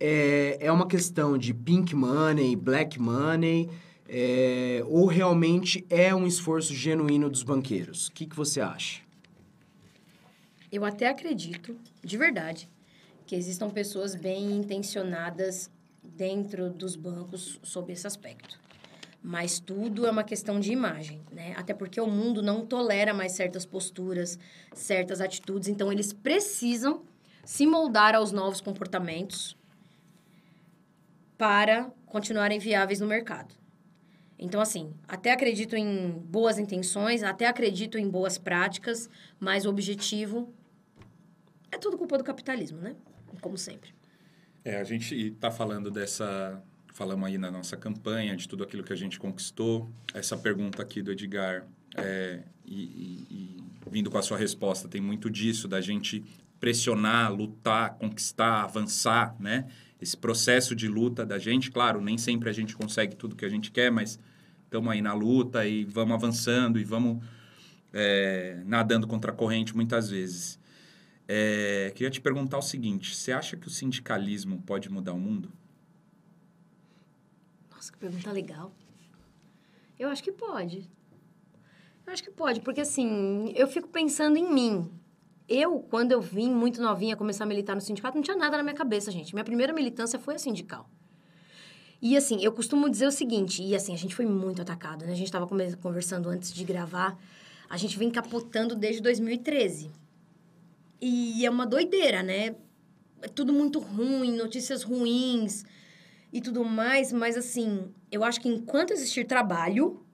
é, 0.00 0.56
é 0.60 0.72
uma 0.72 0.86
questão 0.86 1.36
de 1.36 1.52
pink 1.52 1.94
money, 1.94 2.56
black 2.56 2.98
money, 2.98 3.68
é, 4.08 4.82
ou 4.86 5.06
realmente 5.06 5.84
é 5.90 6.14
um 6.14 6.26
esforço 6.26 6.74
genuíno 6.74 7.28
dos 7.28 7.42
banqueiros? 7.42 8.08
O 8.08 8.12
que, 8.12 8.26
que 8.26 8.34
você 8.34 8.60
acha? 8.60 9.05
Eu 10.70 10.84
até 10.84 11.08
acredito, 11.08 11.78
de 12.02 12.16
verdade, 12.16 12.68
que 13.26 13.34
existam 13.34 13.70
pessoas 13.70 14.14
bem 14.14 14.52
intencionadas 14.52 15.70
dentro 16.02 16.70
dos 16.70 16.96
bancos 16.96 17.58
sobre 17.62 17.92
esse 17.92 18.06
aspecto. 18.06 18.58
Mas 19.22 19.58
tudo 19.58 20.06
é 20.06 20.10
uma 20.10 20.22
questão 20.22 20.60
de 20.60 20.72
imagem, 20.72 21.20
né? 21.32 21.54
Até 21.56 21.74
porque 21.74 22.00
o 22.00 22.06
mundo 22.06 22.42
não 22.42 22.64
tolera 22.64 23.12
mais 23.12 23.32
certas 23.32 23.66
posturas, 23.66 24.38
certas 24.72 25.20
atitudes, 25.20 25.68
então 25.68 25.92
eles 25.92 26.12
precisam 26.12 27.02
se 27.44 27.66
moldar 27.66 28.14
aos 28.14 28.30
novos 28.30 28.60
comportamentos 28.60 29.56
para 31.36 31.90
continuarem 32.06 32.58
viáveis 32.58 33.00
no 33.00 33.06
mercado. 33.06 33.54
Então, 34.38 34.60
assim, 34.60 34.92
até 35.08 35.32
acredito 35.32 35.74
em 35.76 36.10
boas 36.10 36.58
intenções, 36.58 37.22
até 37.22 37.46
acredito 37.46 37.98
em 37.98 38.08
boas 38.08 38.36
práticas, 38.36 39.08
mas 39.40 39.64
o 39.64 39.70
objetivo 39.70 40.52
é 41.70 41.78
tudo 41.78 41.96
culpa 41.98 42.16
do 42.18 42.24
capitalismo, 42.24 42.78
né? 42.80 42.94
Como 43.40 43.56
sempre. 43.58 43.90
É, 44.64 44.76
a 44.80 44.84
gente 44.84 45.14
está 45.14 45.50
falando 45.50 45.90
dessa. 45.90 46.62
Falamos 46.92 47.26
aí 47.28 47.36
na 47.36 47.50
nossa 47.50 47.76
campanha, 47.76 48.34
de 48.36 48.48
tudo 48.48 48.64
aquilo 48.64 48.82
que 48.82 48.92
a 48.92 48.96
gente 48.96 49.18
conquistou. 49.18 49.88
Essa 50.14 50.36
pergunta 50.36 50.82
aqui 50.82 51.02
do 51.02 51.12
Edgar, 51.12 51.66
é, 51.94 52.42
e, 52.64 52.82
e- 52.82 53.26
e 53.30 53.64
vindo 53.90 54.10
com 54.10 54.16
a 54.18 54.22
sua 54.22 54.38
resposta, 54.38 54.88
tem 54.88 55.00
muito 55.00 55.28
disso, 55.30 55.68
da 55.68 55.80
gente 55.80 56.24
pressionar, 56.58 57.32
lutar, 57.32 57.94
conquistar, 57.98 58.62
avançar, 58.64 59.36
né? 59.38 59.66
Esse 60.00 60.16
processo 60.16 60.74
de 60.74 60.88
luta 60.88 61.24
da 61.24 61.38
gente, 61.38 61.70
claro, 61.70 62.00
nem 62.00 62.16
sempre 62.16 62.48
a 62.48 62.52
gente 62.52 62.74
consegue 62.74 63.14
tudo 63.14 63.36
que 63.36 63.44
a 63.44 63.48
gente 63.48 63.70
quer, 63.70 63.90
mas 63.90 64.18
estamos 64.64 64.90
aí 64.90 65.00
na 65.02 65.12
luta 65.14 65.66
e 65.66 65.84
vamos 65.84 66.14
avançando 66.14 66.78
e 66.78 66.84
vamos 66.84 67.22
é, 67.92 68.62
nadando 68.64 69.06
contra 69.06 69.32
a 69.32 69.34
corrente 69.34 69.74
muitas 69.76 70.08
vezes. 70.10 70.58
É, 71.28 71.90
queria 71.94 72.10
te 72.10 72.20
perguntar 72.20 72.58
o 72.58 72.62
seguinte: 72.62 73.14
você 73.14 73.32
acha 73.32 73.56
que 73.56 73.66
o 73.66 73.70
sindicalismo 73.70 74.62
pode 74.62 74.88
mudar 74.90 75.12
o 75.12 75.18
mundo? 75.18 75.50
Nossa, 77.70 77.92
que 77.92 77.98
pergunta 77.98 78.30
legal. 78.30 78.72
Eu 79.98 80.08
acho 80.08 80.22
que 80.22 80.32
pode. 80.32 80.88
Eu 82.06 82.12
acho 82.12 82.22
que 82.22 82.30
pode, 82.30 82.60
porque 82.60 82.80
assim, 82.80 83.52
eu 83.56 83.66
fico 83.66 83.88
pensando 83.88 84.36
em 84.36 84.52
mim. 84.52 84.90
Eu, 85.48 85.80
quando 85.80 86.12
eu 86.12 86.20
vim 86.20 86.52
muito 86.52 86.80
novinha 86.80 87.16
começar 87.16 87.44
a 87.44 87.46
militar 87.46 87.74
no 87.74 87.80
sindicato, 87.80 88.16
não 88.16 88.22
tinha 88.22 88.36
nada 88.36 88.56
na 88.56 88.62
minha 88.62 88.74
cabeça, 88.74 89.10
gente. 89.10 89.34
Minha 89.34 89.44
primeira 89.44 89.72
militância 89.72 90.18
foi 90.18 90.34
a 90.34 90.38
sindical. 90.38 90.88
E 92.00 92.16
assim, 92.16 92.42
eu 92.42 92.52
costumo 92.52 92.90
dizer 92.90 93.06
o 93.06 93.10
seguinte, 93.10 93.62
e 93.62 93.74
assim, 93.74 93.94
a 93.94 93.96
gente 93.96 94.14
foi 94.14 94.26
muito 94.26 94.60
atacado, 94.60 95.04
né? 95.04 95.12
A 95.12 95.16
gente 95.16 95.26
estava 95.26 95.46
conversando 95.80 96.28
antes 96.28 96.52
de 96.52 96.64
gravar, 96.64 97.18
a 97.68 97.76
gente 97.76 97.98
vem 97.98 98.10
capotando 98.10 98.74
desde 98.74 99.00
2013. 99.02 99.90
E 101.00 101.44
é 101.44 101.50
uma 101.50 101.66
doideira, 101.66 102.22
né? 102.22 102.54
É 103.22 103.28
tudo 103.28 103.52
muito 103.52 103.78
ruim, 103.78 104.36
notícias 104.36 104.82
ruins 104.82 105.64
e 106.32 106.40
tudo 106.40 106.64
mais, 106.64 107.12
mas 107.12 107.36
assim, 107.36 107.92
eu 108.10 108.22
acho 108.24 108.40
que 108.40 108.48
enquanto 108.48 108.92
existir 108.92 109.26
trabalho, 109.26 110.04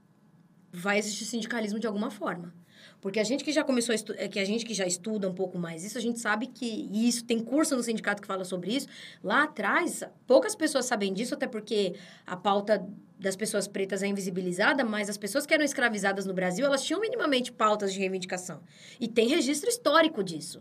vai 0.73 0.99
existir 0.99 1.25
sindicalismo 1.25 1.79
de 1.79 1.87
alguma 1.87 2.11
forma. 2.11 2.55
Porque 3.01 3.19
a 3.19 3.25
gente 3.25 3.43
que 3.43 3.53
já 3.53 3.65
começou 3.65 3.93
a 3.93 3.99
é 4.17 4.29
que 4.29 4.39
a 4.39 4.45
gente 4.45 4.65
que 4.65 4.73
já 4.73 4.87
estuda 4.87 5.29
um 5.29 5.35
pouco 5.35 5.59
mais 5.59 5.85
isso, 5.85 5.99
a 5.99 6.01
gente 6.01 6.21
sabe 6.21 6.47
que 6.47 6.89
e 6.93 7.09
isso 7.09 7.25
tem 7.25 7.41
curso 7.41 7.77
no 7.77 7.83
sindicato 7.83 8.23
que 8.23 8.29
fala 8.29 8.45
sobre 8.45 8.77
isso. 8.77 8.87
Lá 9.23 9.43
atrás, 9.43 10.05
poucas 10.27 10.55
pessoas 10.55 10.87
sabem 10.87 11.13
disso, 11.13 11.35
até 11.35 11.49
porque 11.49 11.95
a 12.25 12.37
pauta 12.37 12.89
das 13.23 13.37
pessoas 13.37 13.69
pretas 13.69 14.03
é 14.03 14.09
invisibilizada, 14.09 14.85
mas 14.85 15.09
as 15.09 15.17
pessoas 15.17 15.47
que 15.47 15.55
eram 15.55 15.65
escravizadas 15.65 16.27
no 16.27 16.35
Brasil, 16.35 16.67
elas 16.67 16.83
tinham 16.85 17.01
minimamente 17.01 17.53
pautas 17.53 17.93
de 17.93 18.01
reivindicação. 18.01 18.61
E 19.01 19.07
tem 19.07 19.29
registro 19.29 19.71
histórico 19.71 20.25
disso. 20.25 20.61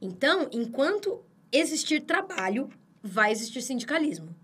Então, 0.00 0.48
enquanto 0.50 1.22
existir 1.52 2.00
trabalho, 2.00 2.70
vai 3.02 3.30
existir 3.30 3.60
sindicalismo. 3.60 4.34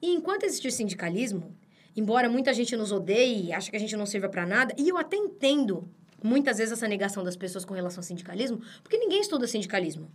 E 0.00 0.10
enquanto 0.12 0.44
existir 0.44 0.70
sindicalismo, 0.70 1.56
embora 1.96 2.28
muita 2.28 2.52
gente 2.52 2.76
nos 2.76 2.92
odeie 2.92 3.50
ache 3.54 3.70
que 3.70 3.76
a 3.76 3.80
gente 3.80 3.96
não 3.96 4.04
sirva 4.04 4.28
para 4.28 4.44
nada, 4.44 4.74
e 4.76 4.86
eu 4.86 4.98
até 4.98 5.16
entendo 5.16 5.88
muitas 6.22 6.58
vezes 6.58 6.72
essa 6.72 6.86
negação 6.86 7.24
das 7.24 7.36
pessoas 7.36 7.64
com 7.64 7.72
relação 7.72 8.00
ao 8.00 8.04
sindicalismo, 8.04 8.60
porque 8.82 8.98
ninguém 8.98 9.20
estuda 9.20 9.46
sindicalismo. 9.46 10.10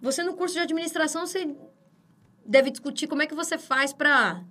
Você 0.00 0.22
no 0.22 0.34
curso 0.34 0.54
de 0.54 0.60
administração, 0.60 1.26
você 1.26 1.54
deve 2.44 2.70
discutir 2.70 3.06
como 3.06 3.20
é 3.20 3.26
que 3.26 3.34
você 3.34 3.58
faz 3.58 3.92
para 3.92 4.42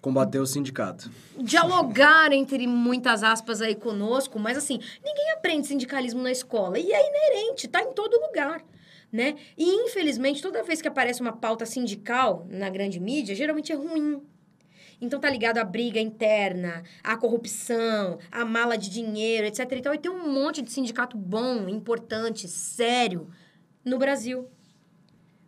Combater 0.00 0.38
o 0.38 0.46
sindicato. 0.46 1.10
dialogar 1.40 2.32
entre 2.32 2.66
muitas 2.66 3.24
aspas 3.24 3.60
aí 3.60 3.74
conosco, 3.74 4.38
mas 4.38 4.56
assim, 4.56 4.78
ninguém 5.04 5.32
aprende 5.32 5.66
sindicalismo 5.66 6.22
na 6.22 6.30
escola 6.30 6.78
e 6.78 6.92
é 6.92 7.08
inerente, 7.08 7.66
tá 7.66 7.82
em 7.82 7.92
todo 7.92 8.20
lugar, 8.20 8.64
né? 9.10 9.34
E 9.56 9.64
infelizmente, 9.64 10.40
toda 10.40 10.62
vez 10.62 10.80
que 10.80 10.88
aparece 10.88 11.20
uma 11.20 11.32
pauta 11.32 11.66
sindical 11.66 12.46
na 12.48 12.70
grande 12.70 13.00
mídia, 13.00 13.34
geralmente 13.34 13.72
é 13.72 13.74
ruim. 13.74 14.22
Então 15.00 15.20
tá 15.20 15.30
ligado 15.30 15.58
à 15.58 15.64
briga 15.64 16.00
interna, 16.00 16.82
à 17.02 17.16
corrupção, 17.16 18.18
à 18.30 18.44
mala 18.44 18.76
de 18.76 18.90
dinheiro, 18.90 19.46
etc. 19.46 19.60
Então 19.72 19.94
e 19.94 19.98
tem 19.98 20.10
um 20.10 20.32
monte 20.32 20.60
de 20.62 20.72
sindicato 20.72 21.16
bom, 21.16 21.68
importante, 21.68 22.48
sério 22.48 23.28
no 23.84 23.98
Brasil. 23.98 24.48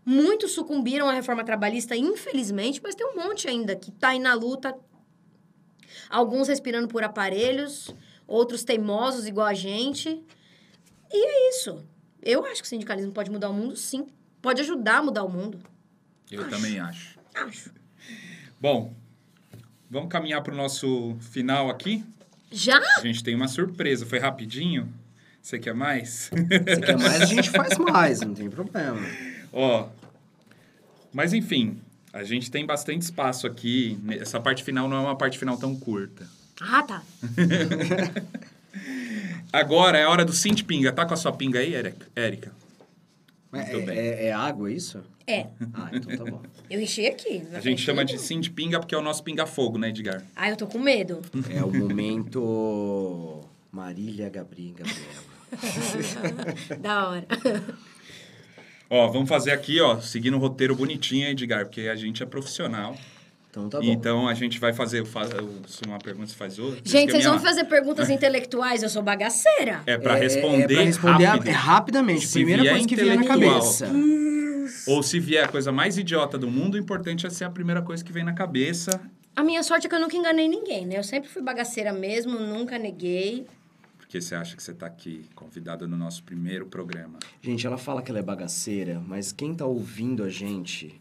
Muitos 0.05 0.53
sucumbiram 0.53 1.09
à 1.09 1.13
reforma 1.13 1.45
trabalhista, 1.45 1.95
infelizmente, 1.97 2.81
mas 2.83 2.95
tem 2.95 3.07
um 3.07 3.17
monte 3.17 3.49
ainda 3.49 3.77
que 3.77 3.91
tá 3.93 4.09
aí 4.09 4.19
na 4.19 4.35
luta. 4.35 4.75
Alguns 6.09 6.49
respirando 6.49 6.89
por 6.89 7.05
aparelhos, 7.05 7.95
outros 8.27 8.65
teimosos 8.65 9.27
igual 9.27 9.47
a 9.47 9.55
gente. 9.55 10.23
E 11.13 11.27
é 11.27 11.51
isso. 11.51 11.85
Eu 12.23 12.45
acho 12.45 12.63
que 12.63 12.67
o 12.67 12.69
sindicalismo 12.69 13.13
pode 13.13 13.31
mudar 13.31 13.51
o 13.51 13.55
mundo, 13.55 13.77
sim. 13.77 14.07
Pode 14.43 14.61
ajudar 14.63 14.99
a 14.99 15.03
mudar 15.03 15.25
o 15.25 15.29
mundo. 15.29 15.61
Eu 16.31 16.49
também 16.49 16.79
acho. 16.79 17.19
Acho. 17.35 17.73
Bom, 18.61 18.95
vamos 19.89 20.09
caminhar 20.09 20.43
para 20.43 20.55
o 20.55 20.57
nosso 20.57 21.17
final 21.21 21.69
aqui. 21.69 22.05
Já? 22.51 22.81
A 22.97 23.01
gente 23.01 23.23
tem 23.23 23.35
uma 23.35 23.49
surpresa. 23.49 24.07
Foi 24.07 24.19
rapidinho? 24.19 24.93
Você 25.41 25.59
quer 25.59 25.75
mais? 25.75 26.31
Se 26.31 26.81
quer 26.81 26.99
mais, 26.99 27.23
a 27.23 27.25
gente 27.25 27.51
faz 27.51 27.79
mais, 27.79 28.21
não 28.21 28.35
tem 28.35 28.51
problema. 28.51 29.01
Ó, 29.53 29.89
mas 31.13 31.33
enfim, 31.33 31.81
a 32.13 32.25
gente 32.25 32.51
tem 32.51 32.67
bastante 32.67 33.03
espaço 33.03 33.47
aqui. 33.47 33.99
Essa 34.21 34.41
parte 34.41 34.65
final 34.65 34.89
não 34.89 34.97
é 34.97 35.01
uma 35.01 35.17
parte 35.17 35.39
final 35.39 35.57
tão 35.57 35.77
curta. 35.77 36.27
Ah, 36.61 36.83
tá. 36.83 37.03
Agora 39.53 39.99
é 39.99 40.05
a 40.05 40.11
hora 40.11 40.25
do 40.25 40.33
Cinti 40.33 40.65
Pinga. 40.65 40.93
Tá 40.93 41.05
com 41.05 41.15
a 41.15 41.17
sua 41.17 41.33
pinga 41.33 41.59
aí, 41.59 41.75
Érica? 41.75 42.07
Érica? 42.15 42.53
É, 43.53 43.73
Muito 43.73 43.87
bem. 43.87 43.99
é- 43.99 44.27
é 44.27 44.33
água 44.33 44.71
isso? 44.71 45.03
É. 45.27 45.47
Ah, 45.75 45.91
então 45.93 46.17
tá 46.17 46.25
bom. 46.31 46.41
Eu 46.71 46.81
enchi 46.81 47.07
aqui. 47.07 47.43
A 47.53 47.61
gente 47.61 47.83
chama 47.83 48.05
de 48.05 48.17
Cinti 48.19 48.49
Pinga 48.51 48.79
porque 48.79 48.95
é 48.95 48.99
o 48.99 49.03
nosso 49.03 49.25
pinga-fogo, 49.25 49.77
né, 49.77 49.89
Edgar? 49.89 50.23
Ah, 50.37 50.49
eu 50.51 50.57
tô 50.57 50.69
com 50.69 50.79
medo. 50.79 51.21
É 51.49 51.65
o 51.65 51.73
momento 51.75 53.41
Marília 53.73 54.29
Gabri, 54.29 54.73
Gabriela. 54.77 55.31
da 56.81 57.09
hora. 57.09 57.27
Ó, 58.91 59.07
vamos 59.07 59.29
fazer 59.29 59.53
aqui, 59.53 59.81
ó, 59.81 60.01
seguindo 60.01 60.37
o 60.37 60.41
roteiro 60.41 60.75
bonitinho, 60.75 61.29
Edgar, 61.29 61.65
porque 61.65 61.83
a 61.83 61.95
gente 61.95 62.23
é 62.23 62.27
profissional. 62.27 62.97
Então 63.49 63.69
tá 63.69 63.79
bom. 63.81 63.85
Então 63.85 64.29
a 64.29 64.35
gente 64.35 64.59
vai 64.59 64.73
fazer, 64.73 65.01
eu 65.01 65.07
faço 65.07 65.31
se 65.69 65.83
uma 65.87 65.99
pergunta, 65.99 66.27
você 66.29 66.35
faz 66.37 66.59
outra. 66.59 66.81
Gente, 66.85 67.11
vocês 67.13 67.25
é 67.25 67.29
vão 67.29 67.39
fazer 67.39 67.65
perguntas 67.65 68.11
intelectuais, 68.11 68.83
eu 68.83 68.89
sou 68.89 69.03
bagaceira. 69.03 69.81
É 69.87 69.97
pra 69.97 70.17
É- 70.19 70.21
responder, 70.21 70.65
é 70.65 70.67
pra 70.77 70.83
responder 70.85 71.25
rápido. 71.25 71.47
a- 71.47 71.51
é 71.51 71.55
rapidamente. 71.55 72.27
Se 72.27 72.33
Primeira 72.35 72.69
coisa 72.69 72.87
que 72.89 72.97
vier 72.97 73.17
na 73.17 73.25
cabeça. 73.25 73.89
Ou 74.87 75.03
se 75.03 75.19
vier 75.21 75.45
a 75.45 75.49
coisa 75.49 75.71
mais 75.73 75.97
idiota 75.99 76.37
do 76.39 76.49
mundo, 76.49 76.75
o 76.75 76.79
importante 76.79 77.27
é 77.27 77.31
ser 77.31 77.45
a 77.45 77.51
primeira 77.51 77.83
coisa 77.83 78.05
que 78.05 78.13
vem 78.13 78.25
na 78.25 78.33
cabeça. 78.33 79.01
A 79.35 79.43
minha 79.43 79.63
sorte 79.63 79.87
é 79.87 79.91
que 79.91 79.95
eu 79.97 80.01
nunca 80.01 80.17
enganei 80.17 80.49
ninguém, 80.49 80.87
né? 80.87 80.99
Eu 80.99 81.05
sempre 81.05 81.29
fui 81.29 81.43
bagaceira 81.43 81.93
mesmo, 81.93 82.39
nunca 82.39 82.79
neguei. 82.79 83.47
Porque 84.11 84.21
você 84.21 84.35
acha 84.35 84.57
que 84.57 84.63
você 84.65 84.75
tá 84.75 84.87
aqui, 84.87 85.25
convidada 85.37 85.87
no 85.87 85.97
nosso 85.97 86.25
primeiro 86.25 86.67
programa. 86.67 87.21
Gente, 87.41 87.65
ela 87.65 87.79
fala 87.79 88.03
que 88.03 88.11
ela 88.11 88.19
é 88.19 88.23
bagaceira, 88.23 88.99
mas 88.99 89.31
quem 89.31 89.55
tá 89.55 89.65
ouvindo 89.65 90.25
a 90.25 90.29
gente, 90.29 91.01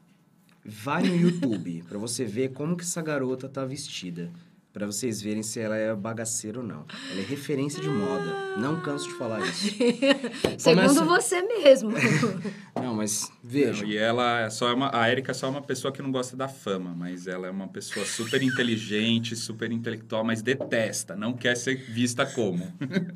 vai 0.64 1.02
no 1.02 1.16
YouTube 1.16 1.84
pra 1.90 1.98
você 1.98 2.24
ver 2.24 2.54
como 2.54 2.78
que 2.78 2.84
essa 2.84 3.02
garota 3.02 3.50
tá 3.50 3.66
vestida. 3.66 4.30
Pra 4.72 4.86
vocês 4.86 5.20
verem 5.20 5.42
se 5.42 5.60
ela 5.60 5.76
é 5.76 5.94
bagaceira 5.96 6.60
ou 6.60 6.64
não. 6.66 6.86
Ela 7.12 7.22
é 7.22 7.24
referência 7.24 7.82
de 7.82 7.90
moda. 7.90 8.56
Não 8.56 8.80
canso 8.82 9.08
de 9.10 9.16
falar 9.16 9.40
isso. 9.42 9.76
Segundo 10.60 10.94
Começa- 10.94 11.06
você 11.06 11.42
mesmo. 11.42 11.90
Não, 12.80 12.94
mas 12.96 13.32
veja. 13.44 13.84
E 13.86 13.98
ela 13.98 14.42
é 14.42 14.50
só 14.50 14.74
uma, 14.74 14.90
a 14.96 15.12
Erika 15.12 15.32
é 15.32 15.34
só 15.34 15.50
uma 15.50 15.62
pessoa 15.62 15.92
que 15.92 16.02
não 16.02 16.12
gosta 16.12 16.38
da 16.38 16.48
fama, 16.48 16.94
mas 16.96 17.28
ela 17.28 17.48
é 17.48 17.50
uma 17.50 17.68
pessoa 17.68 18.06
super 18.06 18.42
inteligente, 18.42 19.36
super 19.36 19.72
intelectual, 19.72 20.24
mas 20.24 20.42
detesta, 20.42 21.16
não 21.16 21.34
quer 21.34 21.58
ser 21.58 21.76
vista 21.76 22.26
como. 22.26 22.72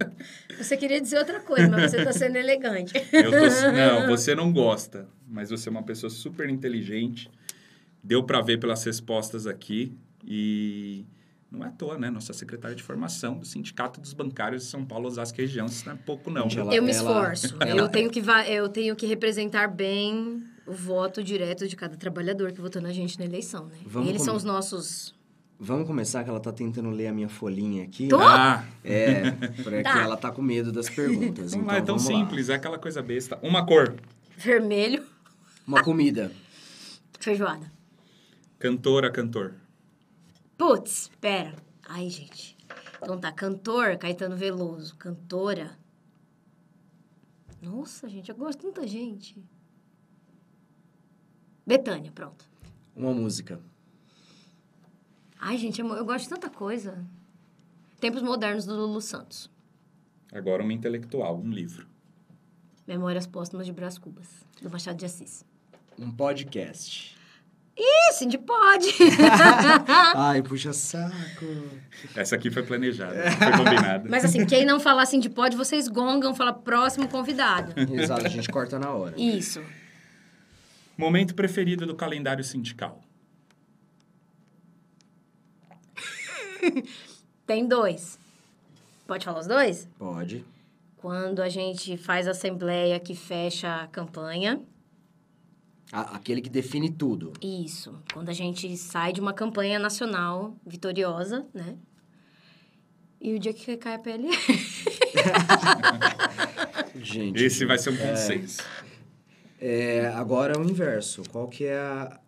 Você 0.57 0.75
queria 0.75 0.99
dizer 0.99 1.17
outra 1.19 1.39
coisa, 1.39 1.69
mas 1.69 1.91
você 1.91 2.03
tá 2.03 2.11
sendo 2.11 2.35
elegante. 2.35 2.93
Eu 3.11 3.31
tô- 3.31 3.71
não, 3.71 4.07
você 4.07 4.35
não 4.35 4.51
gosta, 4.51 5.07
mas 5.27 5.49
você 5.49 5.69
é 5.69 5.71
uma 5.71 5.83
pessoa 5.83 6.09
super 6.09 6.49
inteligente. 6.49 7.29
Deu 8.03 8.23
pra 8.23 8.41
ver 8.41 8.59
pelas 8.59 8.83
respostas 8.83 9.47
aqui 9.47 9.95
e 10.25 11.05
não 11.53 11.63
é 11.63 11.67
à 11.67 11.71
toa, 11.71 11.97
né? 11.97 12.09
Nossa 12.09 12.33
secretária 12.33 12.75
de 12.75 12.81
formação 12.83 13.37
do 13.37 13.45
Sindicato 13.45 14.01
dos 14.01 14.11
Bancários 14.13 14.63
de 14.63 14.69
São 14.69 14.83
Paulo, 14.83 15.07
Osasco 15.07 15.39
e 15.39 15.43
região, 15.45 15.67
isso 15.67 15.85
não 15.85 15.93
é 15.93 15.97
pouco 15.97 16.29
não. 16.31 16.47
Ela- 16.47 16.73
eu 16.75 16.81
me 16.83 16.91
esforço. 16.91 17.55
ela- 17.59 17.81
Eu, 17.81 17.87
tenho 17.89 18.09
que 18.09 18.19
va- 18.19 18.47
eu 18.47 18.67
tenho 18.67 18.95
que 18.95 19.05
representar 19.05 19.67
bem 19.67 20.43
o 20.65 20.73
voto 20.73 21.23
direto 21.23 21.67
de 21.67 21.75
cada 21.75 21.95
trabalhador 21.95 22.51
que 22.51 22.59
votou 22.59 22.81
na 22.81 22.91
gente 22.91 23.19
na 23.19 23.25
eleição, 23.25 23.67
né? 23.67 23.77
Vamos 23.85 24.09
Eles 24.09 24.21
são 24.23 24.33
com- 24.33 24.37
os 24.37 24.43
nossos... 24.43 25.13
Vamos 25.59 25.85
começar 25.87 26.23
que 26.23 26.29
ela 26.29 26.39
tá 26.41 26.51
tentando 26.51 26.89
ler 26.89 27.07
a 27.07 27.13
minha 27.13 27.29
folhinha 27.29 27.83
aqui. 27.83 28.07
Tô? 28.09 28.17
Ah, 28.19 28.65
É, 28.83 29.31
porque 29.63 29.83
Tá. 29.83 30.01
ela 30.01 30.17
tá 30.17 30.31
com 30.31 30.41
medo 30.41 30.71
das 30.71 30.89
perguntas. 30.89 31.51
vamos 31.51 31.53
então 31.53 31.65
lá, 31.67 31.75
é 31.77 31.81
tão 31.81 31.97
vamos 31.97 32.11
lá. 32.11 32.19
simples, 32.19 32.49
é 32.49 32.55
aquela 32.55 32.77
coisa 32.79 33.01
besta. 33.01 33.37
Uma 33.41 33.65
cor, 33.65 33.93
Vermelho, 34.35 35.03
Uma 35.67 35.81
comida. 35.83 36.31
feijoada. 37.19 37.71
cantora, 38.59 39.11
cantor. 39.11 39.53
Putz, 40.66 41.11
pera. 41.20 41.53
Ai, 41.89 42.09
gente. 42.09 42.57
Então 43.01 43.20
tá, 43.20 43.34
cantor, 43.34 43.97
Caetano 43.97 44.38
Veloso. 44.38 44.95
Cantora. 44.95 45.78
Nossa, 47.61 48.07
gente, 48.07 48.30
eu 48.30 48.36
gosto 48.38 48.59
de 48.59 48.68
tanta 48.68 48.88
gente. 48.88 49.43
Betânia, 51.68 52.14
pronto. 52.14 52.49
Uma 52.95 53.14
música. 53.14 53.59
Ai, 55.38 55.57
gente, 55.57 55.82
eu, 55.82 55.88
eu 55.95 56.05
gosto 56.05 56.24
de 56.24 56.30
tanta 56.30 56.49
coisa. 56.49 57.05
Tempos 57.99 58.22
Modernos 58.22 58.66
do 58.66 58.74
Lulu 58.74 59.01
Santos. 59.01 59.51
Agora 60.32 60.64
uma 60.64 60.72
intelectual, 60.72 61.38
um 61.38 61.51
livro. 61.51 61.89
Memórias 62.88 63.28
Póstumas 63.28 63.66
de 63.66 63.74
Brás 63.74 63.97
Cubas, 63.97 64.45
do 64.61 64.70
Machado 64.70 64.95
de 64.95 65.05
Assis. 65.05 65.45
Um 65.99 66.09
podcast. 66.09 67.22
Ih, 67.76 68.13
Cindy 68.13 68.38
pode! 68.38 68.88
Ai, 70.15 70.43
puxa 70.43 70.71
saco. 70.74 71.45
Essa 72.15 72.36
aqui 72.36 72.51
foi 72.51 72.61
planejada, 72.63 73.32
foi 73.32 73.51
combinada. 73.51 74.07
Mas 74.09 74.24
assim, 74.26 74.45
quem 74.45 74.63
não 74.63 74.80
falar 74.80 75.05
Cindy 75.07 75.30
pode, 75.30 75.57
vocês 75.57 75.88
gongam, 75.88 76.36
fala 76.36 76.53
próximo 76.53 77.07
convidado. 77.07 77.74
Exato, 77.91 78.26
a 78.26 78.30
gente 78.30 78.47
corta 78.49 78.78
na 78.78 78.91
hora. 78.91 79.19
Isso. 79.19 79.61
Momento 80.95 81.34
preferido 81.34 81.88
do 81.88 81.95
calendário 81.95 82.43
sindical. 82.43 83.01
Tem 87.45 87.67
dois. 87.67 88.19
Pode 89.07 89.26
falar 89.26 89.39
os 89.39 89.47
dois? 89.47 89.88
Pode. 89.97 90.45
Quando 90.97 91.41
a 91.41 91.49
gente 91.49 91.97
faz 91.97 92.28
a 92.28 92.32
assembleia 92.32 92.99
que 92.99 93.15
fecha 93.15 93.82
a 93.82 93.88
campanha. 93.88 94.61
A- 95.93 96.15
aquele 96.15 96.41
que 96.41 96.49
define 96.49 96.89
tudo. 96.91 97.31
Isso. 97.41 97.95
Quando 98.11 98.29
a 98.29 98.33
gente 98.33 98.75
sai 98.77 99.13
de 99.13 99.21
uma 99.21 99.31
campanha 99.33 99.77
nacional 99.77 100.57
vitoriosa, 100.65 101.45
né? 101.53 101.77
E 103.21 103.33
o 103.35 103.39
dia 103.39 103.53
que 103.53 103.77
cai 103.77 103.93
a 103.95 103.99
PL. 103.99 104.27
Gente. 106.95 107.43
Esse 107.43 107.65
vai 107.65 107.77
ser 107.77 107.91
um 107.91 107.97
consenso. 107.97 108.61
É, 109.61 110.07
agora 110.07 110.59
o 110.59 110.63
inverso. 110.69 111.23
Qual 111.31 111.47
que 111.47 111.63
é 111.65 111.77
a- 111.79 112.19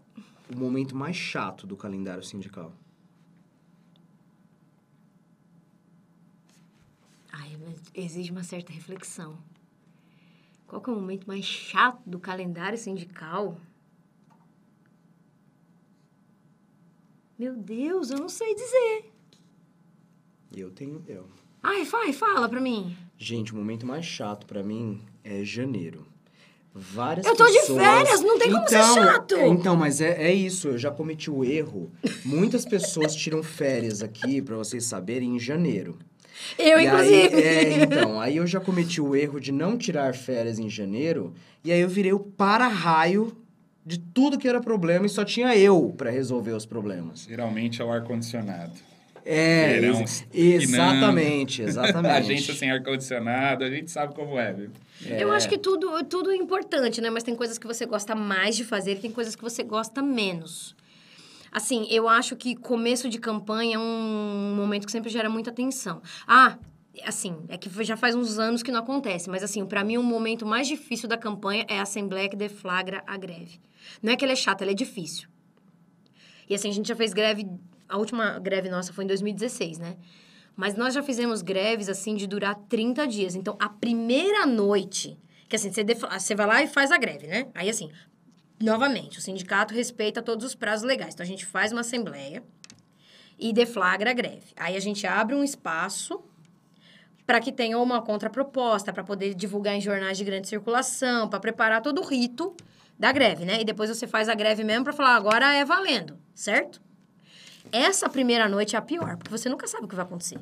o 0.54 0.58
momento 0.58 0.96
mais 0.96 1.16
chato 1.16 1.66
do 1.68 1.76
calendário 1.76 2.24
sindical? 2.24 2.72
Ai, 7.32 7.58
exige 7.94 8.32
uma 8.32 8.44
certa 8.44 8.72
reflexão. 8.72 9.38
Qual 10.76 10.82
que 10.84 10.90
é 10.90 10.94
o 10.94 10.98
momento 10.98 11.26
mais 11.26 11.46
chato 11.46 12.02
do 12.06 12.20
calendário 12.20 12.78
sindical? 12.78 13.58
Meu 17.40 17.56
Deus, 17.56 18.10
eu 18.12 18.18
não 18.18 18.28
sei 18.28 18.54
dizer. 18.54 19.06
Eu 20.54 20.70
tenho 20.72 21.02
eu. 21.08 21.28
Ai, 21.64 21.86
vai, 21.86 22.12
fala 22.12 22.50
pra 22.50 22.60
mim. 22.60 22.94
Gente, 23.18 23.54
o 23.54 23.56
momento 23.56 23.86
mais 23.86 24.04
chato 24.06 24.46
pra 24.46 24.62
mim 24.62 25.02
é 25.24 25.46
janeiro. 25.46 26.06
Várias 26.74 27.26
Eu 27.26 27.38
tô 27.38 27.46
de 27.46 27.54
pessoas... 27.54 27.82
férias, 27.82 28.20
não 28.20 28.38
tem 28.38 28.52
como 28.52 28.68
ser 28.68 28.76
então, 28.76 28.96
chato. 28.96 29.36
é, 29.36 29.48
Então, 29.48 29.78
mas 29.78 30.02
é, 30.02 30.24
é 30.24 30.34
isso, 30.34 30.68
eu 30.68 30.78
já 30.78 30.92
cometi 30.92 31.32
o 31.32 31.42
erro. 31.46 31.90
Muitas 32.26 32.66
pessoas 32.66 33.16
tiram 33.16 33.42
férias 33.42 34.02
aqui, 34.04 34.42
pra 34.42 34.58
vocês 34.58 34.84
saberem, 34.84 35.38
em 35.38 35.40
janeiro. 35.40 35.98
Eu, 36.58 36.80
E 36.80 36.86
inclusive. 36.86 37.36
Aí, 37.36 37.44
é, 37.44 37.84
então, 37.84 38.20
aí 38.20 38.38
eu 38.38 38.48
já 38.48 38.60
cometi 38.60 39.00
o 39.02 39.16
erro 39.16 39.40
de 39.40 39.52
não 39.52 39.78
tirar 39.78 40.14
férias 40.14 40.60
em 40.60 40.70
janeiro, 40.70 41.34
e 41.64 41.72
aí 41.72 41.80
eu 41.82 41.90
virei 41.90 42.14
o 42.14 42.20
para-raio 42.20 43.36
de 43.86 44.00
tudo 44.00 44.38
que 44.38 44.48
era 44.48 44.60
problema 44.60 45.06
e 45.06 45.10
só 45.10 45.24
tinha 45.24 45.56
eu 45.56 45.94
pra 45.96 46.10
resolver 46.10 46.52
os 46.54 46.66
problemas. 46.66 47.26
Geralmente 47.30 47.82
é 47.82 47.86
o 47.86 47.92
ar-condicionado. 47.92 48.74
É, 49.28 49.80
Verão 49.80 50.02
ex- 50.02 50.26
exatamente, 50.32 51.62
exatamente. 51.64 52.12
A 52.16 52.22
gente 52.22 52.54
sem 52.54 52.70
ar-condicionado, 52.72 53.64
a 53.64 53.70
gente 53.70 53.90
sabe 53.90 54.14
como 54.14 54.38
é, 54.40 54.54
viu? 54.54 54.70
Eu 55.02 55.32
acho 55.32 55.50
que 55.50 55.58
tudo, 55.58 56.04
tudo 56.06 56.32
é 56.32 56.36
importante, 56.36 57.02
né? 57.02 57.10
Mas 57.10 57.24
tem 57.24 57.36
coisas 57.36 57.58
que 57.58 57.68
você 57.68 57.86
gosta 57.86 58.16
mais 58.16 58.56
de 58.56 58.64
fazer 58.64 58.94
e 58.94 58.96
tem 58.96 59.12
coisas 59.12 59.36
que 59.36 59.42
você 59.44 59.64
gosta 59.64 60.02
menos. 60.02 60.76
Assim, 61.56 61.88
eu 61.90 62.10
acho 62.10 62.36
que 62.36 62.54
começo 62.54 63.08
de 63.08 63.18
campanha 63.18 63.78
é 63.78 63.80
um 63.80 64.54
momento 64.58 64.86
que 64.86 64.92
sempre 64.92 65.10
gera 65.10 65.30
muita 65.30 65.54
tensão. 65.54 66.02
Ah, 66.28 66.58
assim, 67.06 67.46
é 67.48 67.58
que 67.58 67.70
já 67.82 67.96
faz 67.96 68.14
uns 68.14 68.38
anos 68.38 68.62
que 68.62 68.74
não 68.74 68.82
acontece, 68.82 69.30
mas 69.30 69.42
assim, 69.42 69.66
para 69.66 69.82
mim 69.82 69.96
o 69.96 70.04
momento 70.04 70.46
mais 70.46 70.68
difícil 70.68 71.08
da 71.08 71.18
campanha 71.18 71.66
é 71.70 71.80
a 71.80 71.84
assembleia 71.84 72.28
que 72.28 72.36
deflagra 72.36 73.02
a 73.08 73.16
greve. 73.16 73.62
Não 74.04 74.12
é 74.12 74.18
que 74.18 74.26
ela 74.26 74.34
é 74.34 74.36
chata, 74.36 74.66
ela 74.66 74.72
é 74.72 74.76
difícil. 74.76 75.30
E 76.50 76.54
assim, 76.54 76.68
a 76.68 76.74
gente 76.74 76.90
já 76.90 76.96
fez 76.96 77.14
greve, 77.14 77.48
a 77.88 77.98
última 77.98 78.38
greve 78.38 78.68
nossa 78.70 78.92
foi 78.92 79.06
em 79.06 79.08
2016, 79.08 79.80
né? 79.80 79.96
Mas 80.58 80.76
nós 80.76 80.94
já 80.94 81.02
fizemos 81.02 81.42
greves, 81.42 81.88
assim, 81.88 82.16
de 82.16 82.28
durar 82.28 82.56
30 82.68 83.08
dias. 83.08 83.34
Então, 83.34 83.56
a 83.62 83.70
primeira 83.70 84.46
noite, 84.46 85.18
que 85.48 85.56
assim, 85.56 85.72
você, 85.72 85.86
defla- 85.86 86.20
você 86.20 86.36
vai 86.36 86.48
lá 86.48 86.62
e 86.62 86.68
faz 86.68 86.92
a 86.92 86.98
greve, 86.98 87.28
né? 87.28 87.48
Aí, 87.56 87.70
assim, 87.70 87.90
novamente, 88.62 89.20
o 89.20 89.22
sindicato 89.22 89.74
respeita 89.74 90.22
todos 90.22 90.46
os 90.46 90.56
prazos 90.56 90.86
legais. 90.86 91.14
Então, 91.14 91.24
a 91.24 91.28
gente 91.28 91.46
faz 91.46 91.72
uma 91.72 91.82
assembleia 91.82 92.44
e 93.38 93.52
deflagra 93.52 94.12
a 94.12 94.14
greve. 94.14 94.54
Aí, 94.56 94.76
a 94.76 94.80
gente 94.80 95.06
abre 95.06 95.36
um 95.36 95.44
espaço 95.44 96.24
para 97.26 97.40
que 97.40 97.52
tenha 97.52 97.78
uma 97.80 98.02
contraproposta, 98.02 98.94
para 98.94 99.04
poder 99.04 99.34
divulgar 99.34 99.76
em 99.76 99.82
jornais 99.82 100.18
de 100.18 100.24
grande 100.24 100.48
circulação, 100.48 101.28
para 101.28 101.40
preparar 101.40 101.82
todo 101.82 102.02
o 102.02 102.06
rito 102.06 102.56
da 102.98 103.12
greve, 103.12 103.46
né? 103.46 103.62
E 103.62 103.66
depois 103.66 103.90
você 103.90 104.08
faz 104.08 104.30
a 104.30 104.36
greve 104.36 104.64
mesmo 104.64 104.84
para 104.84 104.94
falar, 104.94 105.16
agora 105.16 105.54
é 105.54 105.66
valendo, 105.66 106.18
certo? 106.34 106.82
Essa 107.72 108.08
primeira 108.08 108.48
noite 108.48 108.76
é 108.76 108.80
a 108.80 108.82
pior, 108.82 109.18
porque 109.18 109.32
você 109.32 109.50
nunca 109.50 109.68
sabe 109.68 109.86
o 109.86 109.88
que 109.88 109.96
vai 109.96 110.06
acontecer. 110.06 110.40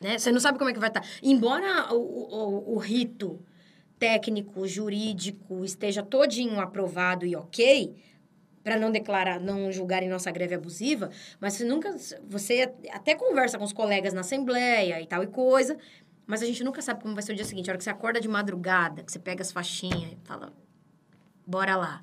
Né? 0.00 0.18
Você 0.18 0.30
não 0.30 0.40
sabe 0.40 0.58
como 0.58 0.68
é 0.68 0.72
que 0.72 0.78
vai 0.78 0.88
estar. 0.88 1.04
Embora 1.22 1.94
o, 1.94 1.96
o, 1.96 2.74
o 2.74 2.78
rito 2.78 3.40
técnico, 3.98 4.66
jurídico 4.66 5.64
esteja 5.64 6.02
todinho 6.02 6.60
aprovado 6.60 7.24
e 7.26 7.34
ok, 7.34 7.94
para 8.62 8.78
não 8.78 8.90
declarar, 8.90 9.40
não 9.40 9.70
julgarem 9.70 10.08
nossa 10.08 10.30
greve 10.30 10.54
abusiva, 10.54 11.10
mas 11.40 11.54
você 11.54 11.64
nunca. 11.64 11.94
Você 12.28 12.72
até 12.90 13.14
conversa 13.14 13.56
com 13.58 13.64
os 13.64 13.72
colegas 13.72 14.12
na 14.12 14.22
assembleia 14.22 15.00
e 15.00 15.06
tal 15.06 15.22
e 15.22 15.28
coisa, 15.28 15.78
mas 16.26 16.42
a 16.42 16.46
gente 16.46 16.64
nunca 16.64 16.82
sabe 16.82 17.00
como 17.00 17.14
vai 17.14 17.22
ser 17.22 17.32
o 17.32 17.36
dia 17.36 17.44
seguinte. 17.44 17.70
A 17.70 17.72
hora 17.72 17.78
que 17.78 17.84
você 17.84 17.90
acorda 17.90 18.20
de 18.20 18.26
madrugada, 18.26 19.04
que 19.04 19.12
você 19.12 19.20
pega 19.20 19.40
as 19.40 19.52
faixinhas 19.52 20.12
e 20.12 20.18
fala, 20.24 20.52
bora 21.46 21.76
lá. 21.76 22.02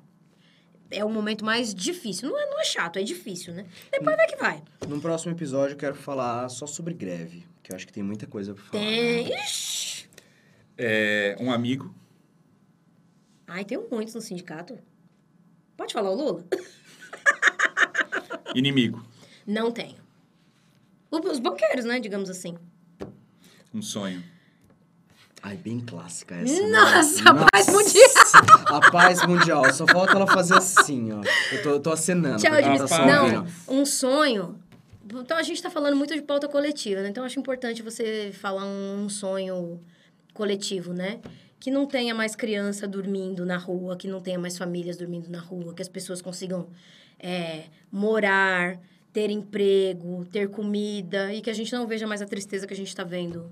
É 0.90 1.04
o 1.04 1.10
momento 1.10 1.44
mais 1.44 1.74
difícil. 1.74 2.30
Não 2.30 2.38
é, 2.38 2.46
não 2.46 2.60
é 2.60 2.64
chato, 2.64 2.98
é 2.98 3.02
difícil, 3.02 3.52
né? 3.52 3.66
Depois 3.90 4.16
vai 4.16 4.26
que 4.26 4.36
vai. 4.36 4.62
Num 4.88 5.00
próximo 5.00 5.32
episódio 5.32 5.74
eu 5.74 5.78
quero 5.78 5.94
falar 5.94 6.48
só 6.48 6.66
sobre 6.66 6.94
greve, 6.94 7.44
que 7.62 7.72
eu 7.72 7.76
acho 7.76 7.86
que 7.86 7.92
tem 7.92 8.02
muita 8.02 8.26
coisa 8.26 8.54
pra 8.54 8.64
falar. 8.64 8.82
Tem. 8.82 9.28
né? 9.28 9.40
Ixi. 9.44 9.83
É, 10.76 11.36
um 11.40 11.52
amigo, 11.52 11.94
Ai, 13.46 13.64
tem 13.64 13.78
muitos 13.90 14.14
no 14.14 14.20
sindicato. 14.20 14.76
Pode 15.76 15.92
falar 15.92 16.10
o 16.10 16.14
Lula? 16.14 16.44
inimigo, 18.54 19.04
Não 19.46 19.70
tenho. 19.70 20.02
Os 21.10 21.38
banqueiros, 21.38 21.84
né? 21.84 22.00
Digamos 22.00 22.28
assim. 22.28 22.56
um 23.72 23.80
sonho. 23.80 24.22
Ai, 25.40 25.56
bem 25.56 25.78
clássica 25.78 26.34
essa. 26.36 26.62
né? 26.62 26.68
Nossa, 26.68 27.30
a 27.30 27.34
paz 27.50 27.66
mundial. 27.68 28.10
A 28.66 28.90
paz 28.90 29.26
mundial. 29.26 29.72
Só 29.72 29.86
falta 29.86 30.12
ela 30.12 30.26
fazer 30.26 30.54
assim, 30.54 31.12
ó. 31.12 31.20
Eu 31.52 31.62
tô, 31.62 31.68
eu 31.70 31.80
tô 31.80 31.92
acenando. 31.92 32.42
Tchau, 32.42 32.54
Edmilson. 32.54 32.86
tá 32.86 32.96
só 32.96 33.06
Não, 33.06 33.46
um 33.68 33.84
sonho. 33.84 34.58
Então 35.04 35.36
a 35.36 35.42
gente 35.42 35.62
tá 35.62 35.70
falando 35.70 35.96
muito 35.96 36.14
de 36.14 36.22
pauta 36.22 36.48
coletiva, 36.48 37.02
né? 37.02 37.10
Então 37.10 37.22
eu 37.22 37.26
acho 37.26 37.38
importante 37.38 37.82
você 37.82 38.32
falar 38.32 38.64
um 38.64 39.08
sonho 39.08 39.78
coletivo, 40.34 40.92
né? 40.92 41.20
Que 41.58 41.70
não 41.70 41.86
tenha 41.86 42.14
mais 42.14 42.36
criança 42.36 42.86
dormindo 42.86 43.46
na 43.46 43.56
rua, 43.56 43.96
que 43.96 44.06
não 44.06 44.20
tenha 44.20 44.38
mais 44.38 44.58
famílias 44.58 44.98
dormindo 44.98 45.30
na 45.30 45.40
rua, 45.40 45.72
que 45.72 45.80
as 45.80 45.88
pessoas 45.88 46.20
consigam 46.20 46.68
é, 47.18 47.64
morar, 47.90 48.78
ter 49.12 49.30
emprego, 49.30 50.26
ter 50.26 50.50
comida 50.50 51.32
e 51.32 51.40
que 51.40 51.48
a 51.48 51.54
gente 51.54 51.72
não 51.72 51.86
veja 51.86 52.06
mais 52.06 52.20
a 52.20 52.26
tristeza 52.26 52.66
que 52.66 52.74
a 52.74 52.76
gente 52.76 52.94
tá 52.94 53.04
vendo. 53.04 53.50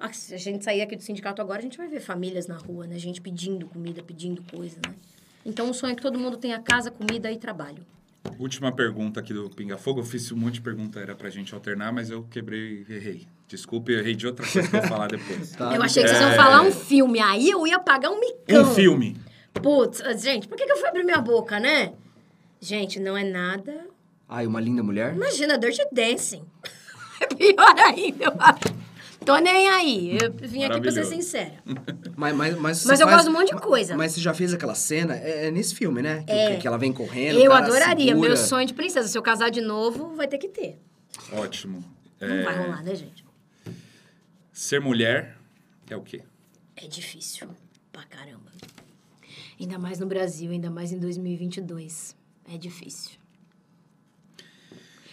Ah, 0.00 0.12
se 0.12 0.34
a 0.34 0.38
gente 0.38 0.64
sair 0.64 0.80
aqui 0.80 0.96
do 0.96 1.02
sindicato 1.02 1.42
agora, 1.42 1.58
a 1.58 1.62
gente 1.62 1.76
vai 1.76 1.88
ver 1.88 2.00
famílias 2.00 2.46
na 2.46 2.56
rua, 2.56 2.86
né? 2.86 2.98
Gente 2.98 3.20
pedindo 3.20 3.66
comida, 3.66 4.02
pedindo 4.02 4.42
coisa, 4.44 4.80
né? 4.86 4.94
Então 5.44 5.70
o 5.70 5.74
sonho 5.74 5.92
é 5.92 5.96
que 5.96 6.02
todo 6.02 6.18
mundo 6.18 6.36
tenha 6.36 6.60
casa, 6.60 6.90
comida 6.90 7.30
e 7.30 7.38
trabalho. 7.38 7.84
Última 8.38 8.72
pergunta 8.72 9.20
aqui 9.20 9.32
do 9.32 9.50
Pinga 9.50 9.76
Fogo. 9.76 10.00
Eu 10.00 10.04
fiz 10.04 10.30
um 10.32 10.36
monte 10.36 10.54
de 10.54 10.60
pergunta, 10.60 11.00
era 11.00 11.14
pra 11.14 11.30
gente 11.30 11.54
alternar, 11.54 11.92
mas 11.92 12.10
eu 12.10 12.22
quebrei, 12.24 12.86
errei. 12.88 13.26
Desculpe, 13.48 13.92
eu 13.92 13.98
errei 14.00 14.14
de 14.14 14.26
outra 14.26 14.46
coisa 14.46 14.68
que 14.68 14.76
eu 14.76 14.80
vou 14.80 14.88
falar 14.90 15.08
depois. 15.08 15.52
Tá, 15.56 15.74
eu 15.74 15.82
achei 15.82 16.02
que 16.02 16.08
vocês 16.10 16.20
é. 16.20 16.24
iam 16.28 16.34
falar 16.36 16.60
um 16.62 16.70
filme, 16.70 17.18
aí 17.18 17.50
eu 17.50 17.66
ia 17.66 17.78
pagar 17.78 18.10
um 18.10 18.20
micão. 18.20 18.62
Um 18.70 18.74
filme. 18.74 19.16
Putz, 19.54 20.02
gente, 20.22 20.46
por 20.46 20.56
que, 20.56 20.66
que 20.66 20.72
eu 20.72 20.76
fui 20.76 20.88
abrir 20.88 21.02
minha 21.04 21.20
boca, 21.20 21.58
né? 21.58 21.92
Gente, 22.60 23.00
não 23.00 23.16
é 23.16 23.24
nada. 23.24 23.86
Ai, 24.28 24.46
uma 24.46 24.60
linda 24.60 24.82
mulher? 24.82 25.14
Imagina, 25.14 25.56
Dirty 25.58 25.82
Dancing. 25.92 26.44
É 27.20 27.26
pior 27.26 27.74
ainda, 27.84 28.26
eu 28.26 28.32
acho. 28.38 28.72
Tô 29.26 29.36
nem 29.38 29.68
aí. 29.68 30.16
Eu 30.22 30.32
vim 30.32 30.62
aqui 30.62 30.80
pra 30.80 30.92
ser 30.92 31.04
sincera. 31.04 31.54
Mas, 32.16 32.32
mas, 32.36 32.56
mas, 32.56 32.84
Mas 32.84 33.00
eu 33.00 33.06
faz- 33.08 33.16
gosto 33.16 33.24
de 33.24 33.36
um 33.36 33.40
monte 33.40 33.54
de 33.54 33.60
coisa. 33.60 33.96
Mas 33.96 34.12
você 34.12 34.20
já 34.20 34.32
fez 34.32 34.52
aquela 34.54 34.74
cena? 34.76 35.16
É, 35.16 35.46
é 35.46 35.50
nesse 35.50 35.74
filme, 35.74 36.00
né? 36.00 36.22
Que, 36.24 36.32
É. 36.32 36.56
que 36.58 36.66
ela 36.68 36.78
vem 36.78 36.92
correndo. 36.92 37.38
Eu 37.40 37.50
cara 37.50 37.64
adoraria. 37.66 38.06
segura. 38.06 38.28
Meu 38.28 38.36
sonho 38.36 38.66
de 38.66 38.72
princesa. 38.74 39.08
Se 39.08 39.18
eu 39.18 39.22
casar 39.22 39.50
de 39.50 39.60
novo, 39.60 40.14
vai 40.14 40.28
ter 40.28 40.38
que 40.38 40.46
ter. 40.48 40.78
Ótimo. 41.32 41.84
Não 42.20 42.28
É, 42.28 42.42
vai 42.44 42.56
rolar, 42.56 42.82
né, 42.84 42.94
gente? 42.94 43.24
Ser 44.58 44.80
mulher 44.80 45.38
é 45.88 45.96
o 45.96 46.02
quê? 46.02 46.20
É 46.74 46.88
difícil 46.88 47.46
pra 47.92 48.02
caramba. 48.02 48.50
Ainda 49.58 49.78
mais 49.78 50.00
no 50.00 50.06
Brasil, 50.06 50.50
ainda 50.50 50.68
mais 50.68 50.90
em 50.90 50.98
2022. 50.98 52.16
É 52.52 52.58
difícil. 52.58 53.12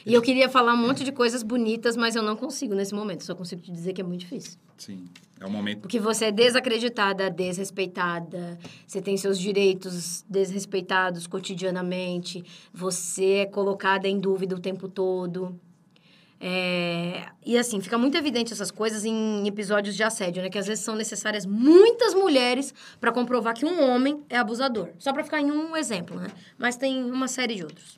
E 0.04 0.12
eu 0.12 0.22
queria 0.24 0.50
falar 0.50 0.74
um 0.74 0.78
monte 0.78 1.04
de 1.04 1.12
coisas 1.12 1.44
bonitas, 1.44 1.96
mas 1.96 2.16
eu 2.16 2.24
não 2.24 2.36
consigo 2.36 2.74
nesse 2.74 2.96
momento. 2.96 3.24
Só 3.24 3.36
consigo 3.36 3.62
te 3.62 3.72
dizer 3.72 3.94
que 3.94 4.02
é 4.02 4.04
muito 4.04 4.22
difícil. 4.22 4.58
Sim. 4.80 5.06
É 5.40 5.46
o 5.46 5.52
momento. 5.52 5.82
Porque 5.82 6.00
você 6.00 6.26
é 6.26 6.32
desacreditada, 6.32 7.30
desrespeitada, 7.30 8.58
você 8.88 9.00
tem 9.00 9.16
seus 9.16 9.38
direitos 9.38 10.26
desrespeitados 10.28 11.28
cotidianamente, 11.28 12.44
você 12.74 13.34
é 13.34 13.46
colocada 13.46 14.08
em 14.08 14.20
dúvida 14.20 14.56
o 14.56 14.60
tempo 14.60 14.88
todo. 14.88 15.60
É, 16.48 17.26
E 17.44 17.58
assim, 17.58 17.82
fica 17.82 17.98
muito 17.98 18.16
evidente 18.16 18.54
essas 18.54 18.70
coisas 18.70 19.04
em 19.04 19.48
episódios 19.48 19.96
de 19.96 20.04
assédio, 20.04 20.44
né? 20.44 20.50
Que 20.50 20.60
às 20.60 20.68
vezes 20.68 20.84
são 20.84 20.96
necessárias 20.96 21.44
muitas 21.44 22.14
mulheres 22.14 22.72
para 23.00 23.12
comprovar 23.12 23.56
que 23.56 23.66
um 23.66 23.90
homem 23.90 24.24
é 24.30 24.38
abusador. 24.38 24.90
Só 25.00 25.12
para 25.12 25.24
ficar 25.24 25.42
em 25.42 25.50
um 25.50 25.76
exemplo, 25.76 26.20
né? 26.20 26.28
Mas 26.56 26.78
tem 26.78 27.04
uma 27.04 27.28
série 27.28 27.56
de 27.56 27.64
outros. 27.64 27.98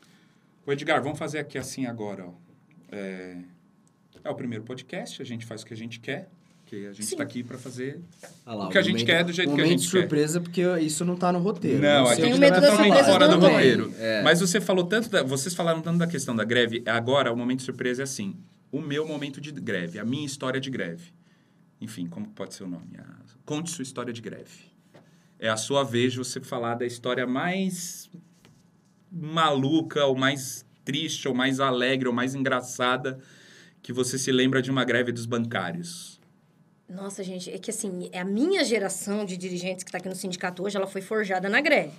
Ô, 0.66 0.72
Edgar, 0.72 1.04
vamos 1.04 1.20
fazer 1.20 1.40
aqui 1.40 1.58
assim 1.58 1.88
agora, 1.88 2.26
ó. 2.26 2.32
É... 2.90 3.38
é 4.24 4.30
o 4.30 4.36
primeiro 4.36 4.64
podcast, 4.64 5.22
a 5.22 5.26
gente 5.26 5.46
faz 5.46 5.62
o 5.64 5.66
que 5.66 5.74
a 5.74 5.78
gente 5.78 6.00
quer, 6.00 6.30
porque 6.70 6.86
a 6.86 6.92
gente 6.92 7.06
Sim. 7.06 7.16
tá 7.16 7.24
aqui 7.24 7.44
pra 7.44 7.58
fazer 7.58 8.02
Ah 8.46 8.54
lá, 8.54 8.68
o 8.68 8.70
que 8.70 8.78
a 8.78 8.82
gente 8.82 8.92
momento- 8.96 9.06
quer 9.06 9.24
do 9.24 9.32
jeito 9.32 9.48
que 9.48 9.54
a 9.54 9.58
momento 9.64 9.70
gente 9.80 9.86
de 9.86 9.92
quer. 9.92 10.00
surpresa, 10.02 10.42
porque 10.42 10.62
isso 10.80 11.06
não 11.06 11.16
tá 11.16 11.32
no 11.32 11.40
roteiro. 11.40 11.82
Não, 11.82 12.04
a 12.06 12.14
sei 12.16 12.26
o 12.26 12.28
gente 12.28 12.40
tá 12.42 12.60
das 12.60 12.70
totalmente 12.72 13.04
fora 13.06 13.28
do 13.30 13.34
também. 13.36 13.52
roteiro. 13.52 13.94
É. 13.98 14.22
Mas 14.22 14.42
você 14.42 14.60
falou 14.60 14.84
tanto, 14.84 15.10
da- 15.10 15.24
vocês 15.24 15.56
falaram 15.56 15.82
tanto 15.82 15.98
da 15.98 16.08
questão 16.08 16.36
da 16.36 16.44
greve, 16.44 16.84
agora 16.86 17.32
o 17.32 17.38
momento 17.38 17.60
de 17.60 17.66
surpresa 17.66 18.02
é 18.02 18.04
assim, 18.04 18.36
o 18.70 18.82
meu 18.82 19.08
momento 19.08 19.40
de 19.40 19.50
greve, 19.54 19.98
a 19.98 20.04
minha 20.04 20.26
história 20.26 20.60
de 20.60 20.70
greve. 20.70 21.14
Enfim, 21.80 22.06
como 22.06 22.28
pode 22.28 22.54
ser 22.54 22.64
o 22.66 22.68
nome? 22.68 22.98
A- 23.00 23.18
Conte 23.46 23.70
sua 23.72 23.84
história 23.84 24.12
de 24.12 24.22
greve. 24.22 24.68
É 25.40 25.48
a 25.48 25.56
sua 25.56 25.84
vez 25.86 26.12
de 26.12 26.18
você 26.18 26.42
falar 26.42 26.76
da 26.76 26.86
história 26.86 27.26
mais 27.26 28.10
maluca, 29.10 30.04
ou 30.06 30.18
mais 30.18 30.66
triste, 30.84 31.30
ou 31.30 31.34
mais 31.34 31.62
alegre, 31.62 32.10
ou 32.10 32.14
mais 32.14 32.36
engraçada 32.36 33.18
que 33.82 33.94
você 33.94 34.18
se 34.18 34.34
lembra 34.34 34.62
de 34.62 34.70
uma 34.70 34.84
greve 34.84 35.14
dos 35.14 35.26
bancários. 35.26 36.17
Nossa, 36.90 37.22
gente, 37.22 37.52
é 37.52 37.58
que 37.58 37.70
assim, 37.70 38.10
é 38.14 38.20
a 38.20 38.26
minha 38.26 38.64
geração 38.64 39.26
de 39.26 39.36
dirigentes 39.36 39.84
que 39.84 39.90
está 39.90 39.98
aqui 39.98 40.08
no 40.08 40.16
sindicato 40.16 40.64
hoje, 40.64 40.78
ela 40.78 40.88
foi 40.88 41.02
forjada 41.02 41.50
na 41.50 41.60
greve. 41.60 41.92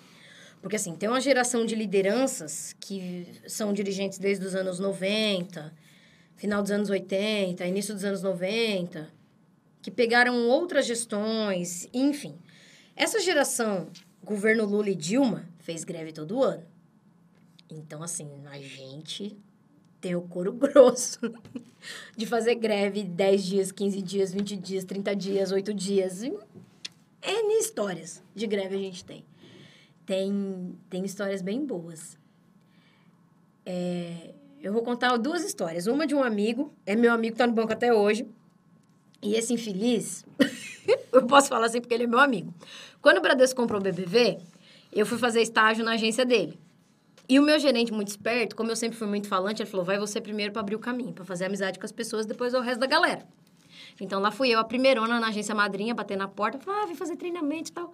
Porque 0.62 0.76
assim, 0.76 0.96
tem 0.96 1.08
uma 1.08 1.20
geração 1.20 1.66
de 1.66 1.74
lideranças 1.74 2.74
que 2.80 3.26
são 3.46 3.72
dirigentes 3.72 4.18
desde 4.18 4.44
os 4.46 4.54
anos 4.54 4.78
90, 4.78 5.74
final 6.36 6.62
dos 6.62 6.70
anos 6.70 6.88
80, 6.88 7.66
início 7.66 7.94
dos 7.94 8.02
anos 8.02 8.22
90, 8.22 9.12
que 9.82 9.90
pegaram 9.90 10.48
outras 10.48 10.86
gestões, 10.86 11.86
enfim. 11.92 12.38
Essa 12.96 13.20
geração, 13.20 13.90
governo 14.24 14.64
Lula 14.64 14.88
e 14.88 14.94
Dilma, 14.94 15.46
fez 15.58 15.84
greve 15.84 16.12
todo 16.12 16.42
ano. 16.42 16.64
Então, 17.70 18.02
assim, 18.02 18.28
a 18.50 18.58
gente 18.58 19.36
tem 20.00 20.14
o 20.14 20.22
couro 20.22 20.52
grosso 20.58 21.20
de 22.16 22.26
fazer 22.26 22.54
greve 22.54 23.02
10 23.02 23.44
dias, 23.44 23.72
15 23.72 24.02
dias, 24.02 24.32
20 24.32 24.56
dias, 24.56 24.84
30 24.84 25.16
dias, 25.16 25.52
8 25.52 25.74
dias. 25.74 26.22
N 26.22 26.38
histórias 27.58 28.22
de 28.34 28.46
greve 28.46 28.76
a 28.76 28.78
gente 28.78 29.04
tem. 29.04 29.24
Tem, 30.06 30.76
tem 30.88 31.04
histórias 31.04 31.42
bem 31.42 31.64
boas. 31.64 32.16
É, 33.66 34.32
eu 34.62 34.72
vou 34.72 34.82
contar 34.82 35.16
duas 35.18 35.44
histórias. 35.44 35.86
Uma 35.86 36.06
de 36.06 36.14
um 36.14 36.22
amigo, 36.22 36.72
é 36.86 36.96
meu 36.96 37.12
amigo, 37.12 37.36
tá 37.36 37.46
no 37.46 37.52
banco 37.52 37.72
até 37.72 37.92
hoje. 37.92 38.26
E 39.20 39.34
esse 39.34 39.52
infeliz, 39.52 40.24
eu 41.12 41.26
posso 41.26 41.48
falar 41.48 41.66
assim 41.66 41.80
porque 41.80 41.92
ele 41.92 42.04
é 42.04 42.06
meu 42.06 42.20
amigo. 42.20 42.54
Quando 43.02 43.18
o 43.18 43.20
Bradesco 43.20 43.60
comprou 43.60 43.80
o 43.80 43.82
BBV, 43.82 44.38
eu 44.92 45.04
fui 45.04 45.18
fazer 45.18 45.42
estágio 45.42 45.84
na 45.84 45.92
agência 45.92 46.24
dele. 46.24 46.58
E 47.28 47.38
o 47.38 47.42
meu 47.42 47.58
gerente, 47.58 47.92
muito 47.92 48.08
esperto, 48.08 48.56
como 48.56 48.70
eu 48.70 48.76
sempre 48.76 48.96
fui 48.96 49.06
muito 49.06 49.28
falante, 49.28 49.62
ele 49.62 49.70
falou: 49.70 49.84
vai 49.84 49.98
você 49.98 50.20
primeiro 50.20 50.52
para 50.52 50.60
abrir 50.60 50.76
o 50.76 50.78
caminho, 50.78 51.12
para 51.12 51.24
fazer 51.24 51.44
amizade 51.44 51.78
com 51.78 51.84
as 51.84 51.92
pessoas, 51.92 52.24
depois 52.24 52.54
o 52.54 52.60
resto 52.60 52.80
da 52.80 52.86
galera. 52.86 53.26
Então 54.00 54.20
lá 54.20 54.30
fui 54.30 54.48
eu, 54.48 54.58
a 54.58 54.64
primeirona 54.64 55.20
na 55.20 55.28
agência 55.28 55.54
madrinha, 55.54 55.94
bater 55.94 56.16
na 56.16 56.26
porta, 56.26 56.58
falar: 56.58 56.84
ah, 56.84 56.86
vem 56.86 56.94
fazer 56.94 57.16
treinamento 57.16 57.70
e 57.70 57.72
tal. 57.72 57.92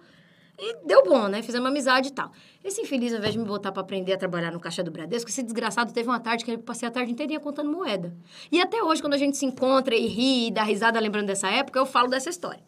E 0.57 0.85
deu 0.85 1.03
bom, 1.03 1.27
né? 1.27 1.41
Fizemos 1.41 1.67
amizade 1.67 2.09
e 2.09 2.11
tal. 2.11 2.31
Esse 2.63 2.81
infeliz, 2.81 3.11
ao 3.11 3.19
invés 3.19 3.33
de 3.33 3.39
me 3.39 3.45
botar 3.45 3.73
para 3.73 3.81
aprender 3.81 4.13
a 4.13 4.17
trabalhar 4.17 4.51
no 4.51 4.59
caixa 4.59 4.81
do 4.81 4.89
Bradesco, 4.89 5.29
esse 5.29 5.43
desgraçado 5.43 5.91
teve 5.91 6.07
uma 6.07 6.19
tarde 6.19 6.45
que 6.45 6.51
ele 6.51 6.61
passei 6.61 6.87
a 6.87 6.91
tarde 6.91 7.11
inteirinha 7.11 7.41
contando 7.41 7.69
moeda. 7.69 8.15
E 8.49 8.61
até 8.61 8.81
hoje, 8.81 9.01
quando 9.01 9.15
a 9.15 9.17
gente 9.17 9.35
se 9.35 9.45
encontra 9.45 9.93
e 9.93 10.07
ri 10.07 10.47
e 10.47 10.51
dá 10.51 10.63
risada 10.63 10.97
lembrando 10.97 11.27
dessa 11.27 11.49
época, 11.49 11.77
eu 11.77 11.85
falo 11.85 12.07
dessa 12.07 12.29
história. 12.29 12.63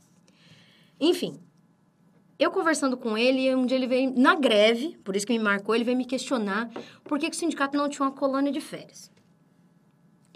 Enfim, 0.99 1.39
eu 2.39 2.51
conversando 2.51 2.95
com 2.95 3.17
ele, 3.17 3.53
um 3.55 3.65
dia 3.65 3.77
ele 3.77 3.87
veio 3.87 4.13
na 4.15 4.35
greve, 4.35 4.97
por 5.03 5.15
isso 5.15 5.25
que 5.25 5.33
me 5.33 5.39
marcou, 5.39 5.73
ele 5.73 5.83
veio 5.83 5.97
me 5.97 6.05
questionar 6.05 6.69
por 7.03 7.17
que, 7.17 7.29
que 7.29 7.35
o 7.35 7.39
sindicato 7.39 7.75
não 7.75 7.89
tinha 7.89 8.05
uma 8.05 8.11
colônia 8.11 8.51
de 8.51 8.61
férias. 8.61 9.11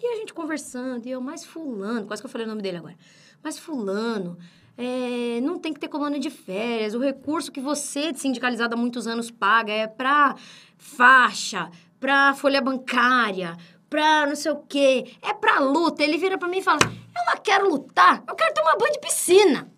E 0.02 0.08
a 0.08 0.16
gente 0.16 0.34
conversando, 0.34 1.06
e 1.06 1.12
eu, 1.12 1.22
mas 1.22 1.46
fulano, 1.46 2.08
quase 2.08 2.22
que 2.22 2.26
eu 2.26 2.32
falei 2.32 2.46
o 2.48 2.50
nome 2.50 2.64
dele 2.64 2.78
agora, 2.78 2.96
mas 3.44 3.60
fulano, 3.60 4.38
é, 4.76 5.40
não 5.42 5.60
tem 5.60 5.72
que 5.72 5.80
ter 5.80 5.90
colônia 5.90 6.20
de 6.20 6.32
férias, 6.32 6.96
o 6.96 7.00
recurso 7.00 7.52
que 7.52 7.62
você, 7.62 8.12
sindicalizado 8.16 8.74
há 8.74 8.78
muitos 8.78 9.06
anos, 9.06 9.30
paga 9.30 9.72
é 9.72 9.86
para 9.86 10.36
faixa, 10.76 11.70
para 12.00 12.34
folha 12.34 12.62
bancária, 12.62 13.56
pra 13.88 14.26
não 14.26 14.36
sei 14.36 14.52
o 14.52 14.64
quê, 14.68 15.14
é 15.22 15.34
pra 15.34 15.60
luta. 15.60 16.02
Ele 16.04 16.18
vira 16.18 16.36
pra 16.36 16.48
mim 16.48 16.58
e 16.58 16.64
fala, 16.64 16.80
eu 16.84 17.26
não 17.28 17.42
quero 17.44 17.70
lutar, 17.70 18.24
eu 18.28 18.34
quero 18.34 18.54
tomar 18.56 18.76
banho 18.78 18.94
de 18.94 19.00
piscina. 19.00 19.72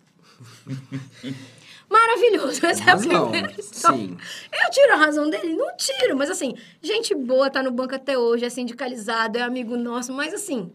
Maravilhoso, 1.88 2.64
essa 2.66 2.82
Razão, 2.82 3.12
é 3.12 3.16
a 3.16 3.20
primeira 3.22 3.60
história. 3.60 3.98
sim. 3.98 4.16
Eu 4.52 4.70
tiro 4.70 4.92
a 4.92 4.96
razão 4.96 5.28
dele? 5.28 5.54
Não 5.54 5.76
tiro, 5.76 6.16
mas 6.16 6.30
assim, 6.30 6.54
gente 6.82 7.14
boa, 7.14 7.50
tá 7.50 7.62
no 7.62 7.70
banco 7.70 7.94
até 7.94 8.16
hoje, 8.18 8.44
é 8.44 8.50
sindicalizado, 8.50 9.38
é 9.38 9.42
amigo 9.42 9.76
nosso, 9.76 10.12
mas 10.12 10.32
assim, 10.34 10.72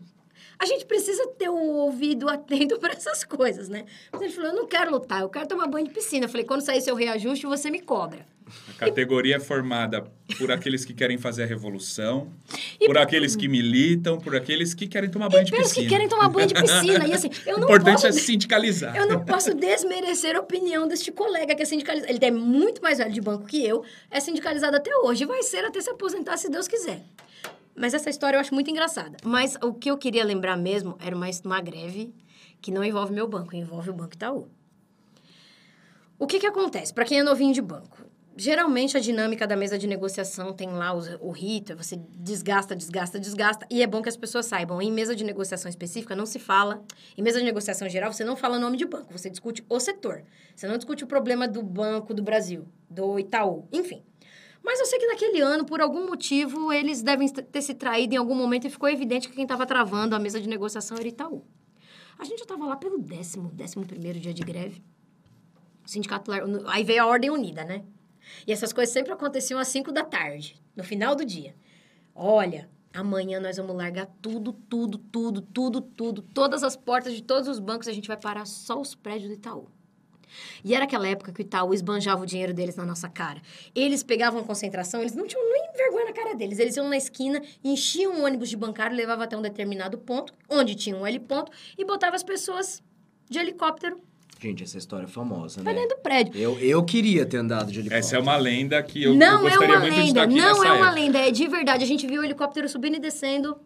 a 0.59 0.65
gente 0.65 0.85
precisa 0.85 1.25
ter 1.37 1.49
o 1.49 1.55
ouvido 1.55 2.27
atento 2.29 2.77
para 2.79 2.93
essas 2.93 3.23
coisas, 3.23 3.69
né? 3.69 3.85
Mas 4.11 4.21
ele 4.21 4.33
falou, 4.33 4.51
eu 4.51 4.55
não 4.55 4.67
quero 4.67 4.91
lutar, 4.91 5.21
eu 5.21 5.29
quero 5.29 5.47
tomar 5.47 5.67
banho 5.67 5.87
de 5.87 5.93
piscina. 5.93 6.25
Eu 6.25 6.29
falei, 6.29 6.45
quando 6.45 6.61
sair 6.61 6.81
seu 6.81 6.95
reajuste, 6.95 7.45
você 7.45 7.71
me 7.71 7.79
cobra. 7.79 8.27
A 8.67 8.73
categoria 8.85 9.35
é 9.35 9.39
formada 9.39 10.03
por 10.37 10.51
aqueles 10.51 10.83
que 10.83 10.91
querem 10.91 11.19
fazer 11.19 11.43
a 11.43 11.45
revolução, 11.45 12.31
E 12.79 12.87
por 12.87 12.97
aqueles 12.97 13.35
que 13.35 13.47
militam, 13.47 14.17
por 14.17 14.35
aqueles 14.35 14.73
que 14.73 14.87
querem 14.87 15.07
tomar 15.09 15.29
banho 15.29 15.45
de 15.45 15.51
Pelos 15.51 15.67
piscina. 15.67 15.83
que 15.85 15.89
querem 15.89 16.09
tomar 16.09 16.29
banho 16.29 16.47
de 16.47 16.55
piscina. 16.55 17.07
E 17.07 17.13
assim, 17.13 17.29
eu 17.45 17.57
O 17.57 17.59
não 17.59 17.67
importante 17.67 18.01
posso... 18.01 18.07
é 18.07 18.11
sindicalizar. 18.11 18.95
Eu 18.95 19.07
não 19.07 19.23
posso 19.23 19.53
desmerecer 19.53 20.35
a 20.35 20.39
opinião 20.39 20.87
deste 20.87 21.11
colega 21.11 21.53
que 21.53 21.61
é 21.61 21.65
sindicalizado. 21.65 22.11
Ele 22.11 22.25
é 22.25 22.31
muito 22.31 22.81
mais 22.81 22.97
velho 22.97 23.11
de 23.13 23.21
banco 23.21 23.45
que 23.45 23.63
eu, 23.63 23.83
é 24.09 24.19
sindicalizado 24.19 24.75
até 24.75 24.95
hoje, 24.97 25.23
e 25.25 25.27
vai 25.27 25.43
ser 25.43 25.63
até 25.63 25.79
se 25.79 25.89
aposentar, 25.91 26.35
se 26.37 26.49
Deus 26.49 26.67
quiser. 26.67 27.03
Mas 27.79 27.93
essa 27.93 28.09
história 28.09 28.35
eu 28.35 28.41
acho 28.41 28.53
muito 28.53 28.69
engraçada. 28.69 29.15
Mas 29.23 29.55
o 29.63 29.73
que 29.73 29.89
eu 29.89 29.97
queria 29.97 30.25
lembrar 30.25 30.57
mesmo 30.57 30.97
era 30.99 31.15
uma, 31.15 31.27
uma 31.45 31.61
greve 31.61 32.13
que 32.61 32.71
não 32.71 32.83
envolve 32.83 33.13
meu 33.13 33.25
banco, 33.25 33.55
envolve 33.55 33.89
o 33.89 33.93
Banco 33.93 34.15
Itaú. 34.15 34.49
O 36.19 36.27
que 36.27 36.39
que 36.41 36.45
acontece? 36.45 36.93
Para 36.93 37.05
quem 37.05 37.19
é 37.19 37.23
novinho 37.23 37.53
de 37.53 37.61
banco, 37.61 37.99
geralmente 38.35 38.97
a 38.97 38.99
dinâmica 38.99 39.47
da 39.47 39.55
mesa 39.55 39.77
de 39.77 39.87
negociação 39.87 40.51
tem 40.51 40.69
lá 40.69 40.93
os- 40.93 41.07
o 41.21 41.31
rito, 41.31 41.73
você 41.77 41.95
desgasta, 42.17 42.75
desgasta, 42.75 43.17
desgasta, 43.17 43.65
e 43.69 43.81
é 43.81 43.87
bom 43.87 44.01
que 44.01 44.09
as 44.09 44.17
pessoas 44.17 44.45
saibam. 44.45 44.81
Em 44.81 44.91
mesa 44.91 45.15
de 45.15 45.23
negociação 45.23 45.69
específica 45.69 46.13
não 46.13 46.25
se 46.25 46.37
fala, 46.37 46.83
em 47.17 47.21
mesa 47.21 47.39
de 47.39 47.45
negociação 47.45 47.87
geral 47.87 48.11
você 48.11 48.25
não 48.25 48.35
fala 48.35 48.59
nome 48.59 48.75
de 48.75 48.85
banco, 48.85 49.17
você 49.17 49.29
discute 49.29 49.63
o 49.69 49.79
setor. 49.79 50.23
Você 50.53 50.67
não 50.67 50.75
discute 50.75 51.05
o 51.05 51.07
problema 51.07 51.47
do 51.47 51.63
Banco 51.63 52.13
do 52.13 52.21
Brasil, 52.21 52.67
do 52.89 53.17
Itaú, 53.17 53.69
enfim. 53.71 54.03
Mas 54.63 54.79
eu 54.79 54.85
sei 54.85 54.99
que 54.99 55.07
naquele 55.07 55.41
ano, 55.41 55.65
por 55.65 55.81
algum 55.81 56.07
motivo, 56.07 56.71
eles 56.71 57.01
devem 57.01 57.27
ter 57.29 57.61
se 57.61 57.73
traído 57.73 58.13
em 58.13 58.17
algum 58.17 58.35
momento 58.35 58.67
e 58.67 58.69
ficou 58.69 58.89
evidente 58.89 59.27
que 59.27 59.35
quem 59.35 59.43
estava 59.43 59.65
travando 59.65 60.15
a 60.15 60.19
mesa 60.19 60.39
de 60.39 60.47
negociação 60.47 60.97
era 60.97 61.07
Itaú. 61.07 61.43
A 62.17 62.25
gente 62.25 62.39
já 62.39 62.43
estava 62.43 62.65
lá 62.65 62.75
pelo 62.75 62.99
décimo, 62.99 63.49
décimo 63.49 63.85
primeiro 63.85 64.19
dia 64.19 64.33
de 64.33 64.43
greve. 64.43 64.83
O 65.85 65.89
sindicato... 65.89 66.31
Aí 66.67 66.83
veio 66.83 67.03
a 67.03 67.05
Ordem 67.07 67.29
Unida, 67.29 67.63
né? 67.63 67.83
E 68.45 68.51
essas 68.51 68.73
coisas 68.73 68.93
sempre 68.93 69.13
aconteciam 69.13 69.59
às 69.59 69.69
5 69.69 69.91
da 69.91 70.03
tarde, 70.03 70.61
no 70.75 70.83
final 70.83 71.15
do 71.15 71.25
dia. 71.25 71.55
Olha, 72.13 72.69
amanhã 72.93 73.39
nós 73.39 73.57
vamos 73.57 73.75
largar 73.75 74.07
tudo, 74.21 74.53
tudo, 74.53 74.97
tudo, 74.97 75.41
tudo, 75.41 75.81
tudo. 75.81 76.21
Todas 76.21 76.63
as 76.63 76.75
portas 76.75 77.13
de 77.13 77.23
todos 77.23 77.47
os 77.47 77.59
bancos, 77.59 77.87
a 77.87 77.93
gente 77.93 78.07
vai 78.07 78.17
parar 78.17 78.45
só 78.45 78.79
os 78.79 78.93
prédios 78.93 79.29
do 79.29 79.35
Itaú. 79.35 79.69
E 80.63 80.73
era 80.73 80.85
aquela 80.85 81.07
época 81.07 81.31
que 81.31 81.41
o 81.41 81.43
Itaú 81.43 81.73
esbanjava 81.73 82.23
o 82.23 82.25
dinheiro 82.25 82.53
deles 82.53 82.75
na 82.75 82.85
nossa 82.85 83.09
cara. 83.09 83.41
Eles 83.75 84.03
pegavam 84.03 84.43
concentração, 84.43 85.01
eles 85.01 85.15
não 85.15 85.27
tinham 85.27 85.43
nem 85.51 85.71
vergonha 85.75 86.05
na 86.05 86.13
cara 86.13 86.35
deles. 86.35 86.59
Eles 86.59 86.75
iam 86.75 86.89
na 86.89 86.97
esquina, 86.97 87.41
enchiam 87.63 88.13
um 88.13 88.25
ônibus 88.25 88.49
de 88.49 88.57
bancário, 88.57 88.95
levavam 88.95 89.23
até 89.23 89.37
um 89.37 89.41
determinado 89.41 89.97
ponto, 89.97 90.33
onde 90.49 90.75
tinha 90.75 90.95
um 90.95 91.05
L 91.05 91.19
ponto, 91.19 91.51
e 91.77 91.85
botava 91.85 92.15
as 92.15 92.23
pessoas 92.23 92.81
de 93.29 93.39
helicóptero 93.39 94.01
Gente, 94.41 94.63
essa 94.63 94.77
história 94.77 95.03
é 95.03 95.07
famosa, 95.07 95.61
pra 95.61 95.73
né? 95.73 95.81
dentro 95.81 95.97
do 95.97 96.01
prédio. 96.01 96.33
Eu, 96.39 96.57
eu 96.59 96.81
queria 96.85 97.25
ter 97.25 97.37
andado 97.37 97.73
de 97.73 97.79
helicóptero. 97.79 97.99
Essa 97.99 98.15
é 98.15 98.19
uma 98.19 98.37
lenda 98.37 98.81
que 98.81 99.03
eu, 99.03 99.13
não 99.13 99.39
é 99.39 99.41
gostaria 99.41 99.75
uma 99.75 99.81
muito 99.81 99.93
de 99.93 99.99
lenda, 99.99 100.07
estar 100.07 100.23
aqui 100.23 100.35
não 100.35 100.47
nessa 100.47 100.67
é 100.67 100.71
uma 100.71 100.85
época. 100.87 100.91
lenda, 100.91 101.19
é 101.19 101.31
de 101.31 101.47
verdade. 101.47 101.83
A 101.83 101.87
gente 101.87 102.07
viu 102.07 102.21
o 102.21 102.23
helicóptero 102.23 102.69
subindo 102.69 102.95
e 102.95 102.99
descendo 102.99 103.59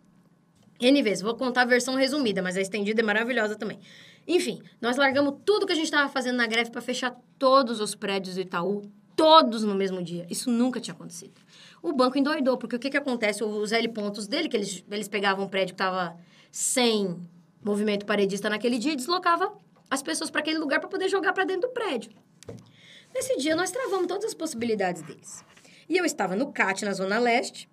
N 0.81 1.01
vezes. 1.03 1.21
Vou 1.21 1.35
contar 1.35 1.61
a 1.61 1.65
versão 1.65 1.93
resumida, 1.95 2.41
mas 2.41 2.57
a 2.57 2.61
estendida 2.61 3.01
é 3.01 3.03
maravilhosa 3.03 3.55
também. 3.55 3.79
Enfim, 4.27 4.61
nós 4.79 4.97
largamos 4.97 5.35
tudo 5.45 5.65
que 5.65 5.73
a 5.73 5.75
gente 5.75 5.85
estava 5.85 6.09
fazendo 6.09 6.37
na 6.37 6.47
greve 6.47 6.71
para 6.71 6.81
fechar 6.81 7.15
todos 7.37 7.79
os 7.79 7.93
prédios 7.93 8.35
do 8.35 8.41
Itaú, 8.41 8.89
todos 9.15 9.63
no 9.63 9.75
mesmo 9.75 10.01
dia. 10.01 10.25
Isso 10.29 10.49
nunca 10.49 10.79
tinha 10.79 10.93
acontecido. 10.93 11.33
O 11.81 11.91
banco 11.91 12.17
endoidou, 12.17 12.57
porque 12.57 12.75
o 12.75 12.79
que, 12.79 12.89
que 12.89 12.97
acontece? 12.97 13.43
Os 13.43 13.71
L 13.71 13.87
pontos 13.89 14.27
dele, 14.27 14.47
que 14.47 14.55
eles, 14.55 14.83
eles 14.89 15.07
pegavam 15.07 15.45
um 15.45 15.49
prédio 15.49 15.75
que 15.75 15.81
estava 15.81 16.17
sem 16.51 17.19
movimento 17.63 18.05
paredista 18.05 18.49
naquele 18.49 18.77
dia 18.77 18.93
e 18.93 18.95
deslocava 18.95 19.53
as 19.89 20.01
pessoas 20.01 20.29
para 20.29 20.41
aquele 20.41 20.57
lugar 20.57 20.79
para 20.79 20.89
poder 20.89 21.09
jogar 21.09 21.33
para 21.33 21.43
dentro 21.43 21.69
do 21.69 21.73
prédio. 21.73 22.11
Nesse 23.13 23.37
dia, 23.37 23.55
nós 23.55 23.71
travamos 23.71 24.07
todas 24.07 24.25
as 24.25 24.33
possibilidades 24.33 25.01
deles. 25.01 25.45
E 25.87 25.97
eu 25.97 26.05
estava 26.05 26.35
no 26.35 26.51
CAT, 26.51 26.83
na 26.83 26.93
Zona 26.93 27.19
Leste, 27.19 27.69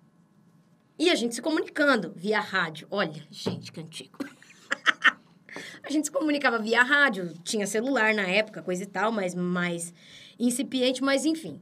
e 0.99 1.09
a 1.09 1.15
gente 1.15 1.33
se 1.33 1.41
comunicando 1.41 2.13
via 2.15 2.39
rádio. 2.39 2.87
Olha, 2.91 3.25
gente, 3.31 3.71
que 3.71 3.79
antigo. 3.79 4.19
a 5.83 5.89
gente 5.91 6.05
se 6.05 6.11
comunicava 6.11 6.59
via 6.59 6.83
rádio, 6.83 7.33
tinha 7.43 7.65
celular 7.67 8.13
na 8.13 8.23
época, 8.23 8.61
coisa 8.61 8.83
e 8.83 8.85
tal, 8.85 9.11
mas 9.11 9.33
mais 9.35 9.93
incipiente, 10.39 11.03
mas 11.03 11.25
enfim. 11.25 11.61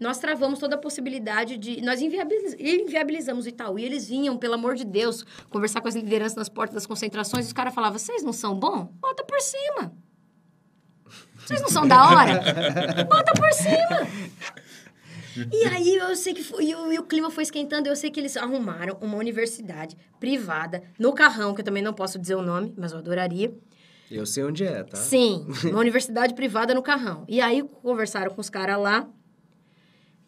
Nós 0.00 0.18
travamos 0.18 0.58
toda 0.58 0.74
a 0.74 0.78
possibilidade 0.78 1.56
de. 1.56 1.80
Nós 1.80 2.02
inviabiliz- 2.02 2.56
inviabilizamos 2.58 3.46
o 3.46 3.48
Itaú. 3.48 3.78
E 3.78 3.84
eles 3.84 4.08
vinham, 4.08 4.36
pelo 4.36 4.54
amor 4.54 4.74
de 4.74 4.84
Deus, 4.84 5.24
conversar 5.48 5.80
com 5.80 5.86
as 5.86 5.94
lideranças 5.94 6.34
nas 6.36 6.48
portas 6.48 6.74
das 6.74 6.86
concentrações. 6.86 7.46
Os 7.46 7.52
caras 7.52 7.72
falavam: 7.72 7.96
vocês 8.00 8.20
não 8.24 8.32
são 8.32 8.58
bom? 8.58 8.92
Bota 9.00 9.22
por 9.22 9.40
cima. 9.40 9.92
Vocês 11.38 11.60
não 11.62 11.68
são 11.68 11.86
da 11.86 12.04
hora? 12.08 13.04
Bota 13.08 13.32
por 13.32 13.52
cima. 13.52 14.08
E 15.52 15.64
aí 15.64 15.94
eu 15.96 16.14
sei 16.16 16.34
que 16.34 16.42
foi, 16.42 16.64
e 16.66 16.74
o, 16.74 16.92
e 16.92 16.98
o 16.98 17.04
clima 17.04 17.30
foi 17.30 17.42
esquentando, 17.44 17.88
eu 17.88 17.96
sei 17.96 18.10
que 18.10 18.18
eles 18.20 18.36
arrumaram 18.36 18.96
uma 19.00 19.16
universidade 19.16 19.96
privada 20.20 20.82
no 20.98 21.12
Carrão, 21.12 21.54
que 21.54 21.60
eu 21.60 21.64
também 21.64 21.82
não 21.82 21.92
posso 21.94 22.18
dizer 22.18 22.34
o 22.34 22.42
nome, 22.42 22.72
mas 22.76 22.92
eu 22.92 22.98
adoraria. 22.98 23.54
Eu 24.10 24.26
sei 24.26 24.44
onde 24.44 24.64
é, 24.64 24.82
tá? 24.82 24.96
Sim, 24.96 25.46
uma 25.70 25.78
universidade 25.80 26.34
privada 26.34 26.74
no 26.74 26.82
Carrão. 26.82 27.24
E 27.28 27.40
aí 27.40 27.62
conversaram 27.82 28.30
com 28.34 28.40
os 28.40 28.50
caras 28.50 28.78
lá. 28.78 29.08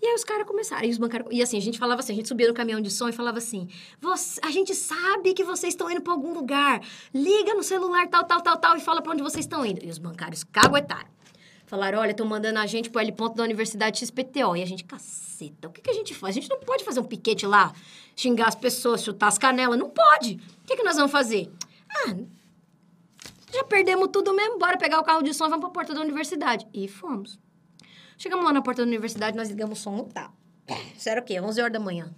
E 0.02 0.06
aí 0.06 0.14
os 0.14 0.24
caras 0.24 0.46
começaram, 0.46 0.84
e 0.86 0.90
os 0.90 0.98
bancários... 0.98 1.28
E 1.32 1.42
assim, 1.42 1.56
a 1.56 1.60
gente 1.62 1.78
falava 1.78 2.00
assim, 2.00 2.12
a 2.12 2.16
gente 2.16 2.28
subia 2.28 2.46
no 2.46 2.52
caminhão 2.52 2.78
de 2.80 2.90
som 2.90 3.08
e 3.08 3.12
falava 3.12 3.38
assim, 3.38 3.68
"Você- 4.00 4.38
a 4.42 4.50
gente 4.50 4.74
sabe 4.74 5.32
que 5.32 5.42
vocês 5.42 5.72
estão 5.72 5.90
indo 5.90 6.02
para 6.02 6.12
algum 6.12 6.34
lugar, 6.34 6.82
liga 7.14 7.54
no 7.54 7.62
celular 7.62 8.06
tal, 8.08 8.24
tal, 8.24 8.42
tal, 8.42 8.56
tal, 8.58 8.76
e 8.76 8.80
fala 8.80 9.00
para 9.00 9.12
onde 9.12 9.22
vocês 9.22 9.44
estão 9.46 9.64
indo. 9.64 9.82
E 9.82 9.88
os 9.88 9.96
bancários 9.98 10.44
caguetaram. 10.44 11.08
Falaram, 11.66 11.98
olha, 11.98 12.10
estão 12.10 12.26
mandando 12.26 12.58
a 12.58 12.66
gente 12.66 12.90
pro 12.90 13.00
L 13.00 13.12
ponto 13.12 13.36
da 13.36 13.42
Universidade 13.42 13.98
XPTO. 13.98 14.56
E 14.56 14.62
a 14.62 14.66
gente, 14.66 14.84
caceta, 14.84 15.68
o 15.68 15.72
que, 15.72 15.80
que 15.80 15.90
a 15.90 15.94
gente 15.94 16.14
faz? 16.14 16.36
A 16.36 16.40
gente 16.40 16.50
não 16.50 16.60
pode 16.60 16.84
fazer 16.84 17.00
um 17.00 17.04
piquete 17.04 17.46
lá, 17.46 17.72
xingar 18.14 18.48
as 18.48 18.54
pessoas, 18.54 19.02
chutar 19.02 19.28
as 19.28 19.38
canelas, 19.38 19.78
não 19.78 19.90
pode. 19.90 20.34
O 20.62 20.66
que, 20.66 20.76
que 20.76 20.82
nós 20.82 20.96
vamos 20.96 21.12
fazer? 21.12 21.50
Ah, 21.90 22.14
já 23.52 23.64
perdemos 23.64 24.08
tudo 24.12 24.34
mesmo, 24.34 24.58
bora 24.58 24.76
pegar 24.76 24.98
o 25.00 25.04
carro 25.04 25.22
de 25.22 25.32
som 25.32 25.46
e 25.46 25.48
vamos 25.48 25.64
pra 25.64 25.70
porta 25.72 25.94
da 25.94 26.00
universidade. 26.00 26.66
E 26.74 26.88
fomos. 26.88 27.38
Chegamos 28.18 28.44
lá 28.44 28.52
na 28.52 28.62
porta 28.62 28.82
da 28.82 28.88
universidade, 28.88 29.36
nós 29.36 29.48
ligamos 29.48 29.78
o 29.78 29.82
som. 29.82 30.08
Isso 30.96 31.08
era 31.08 31.20
o 31.20 31.24
quê? 31.24 31.40
11 31.40 31.60
horas 31.60 31.72
da 31.72 31.80
manhã. 31.80 32.14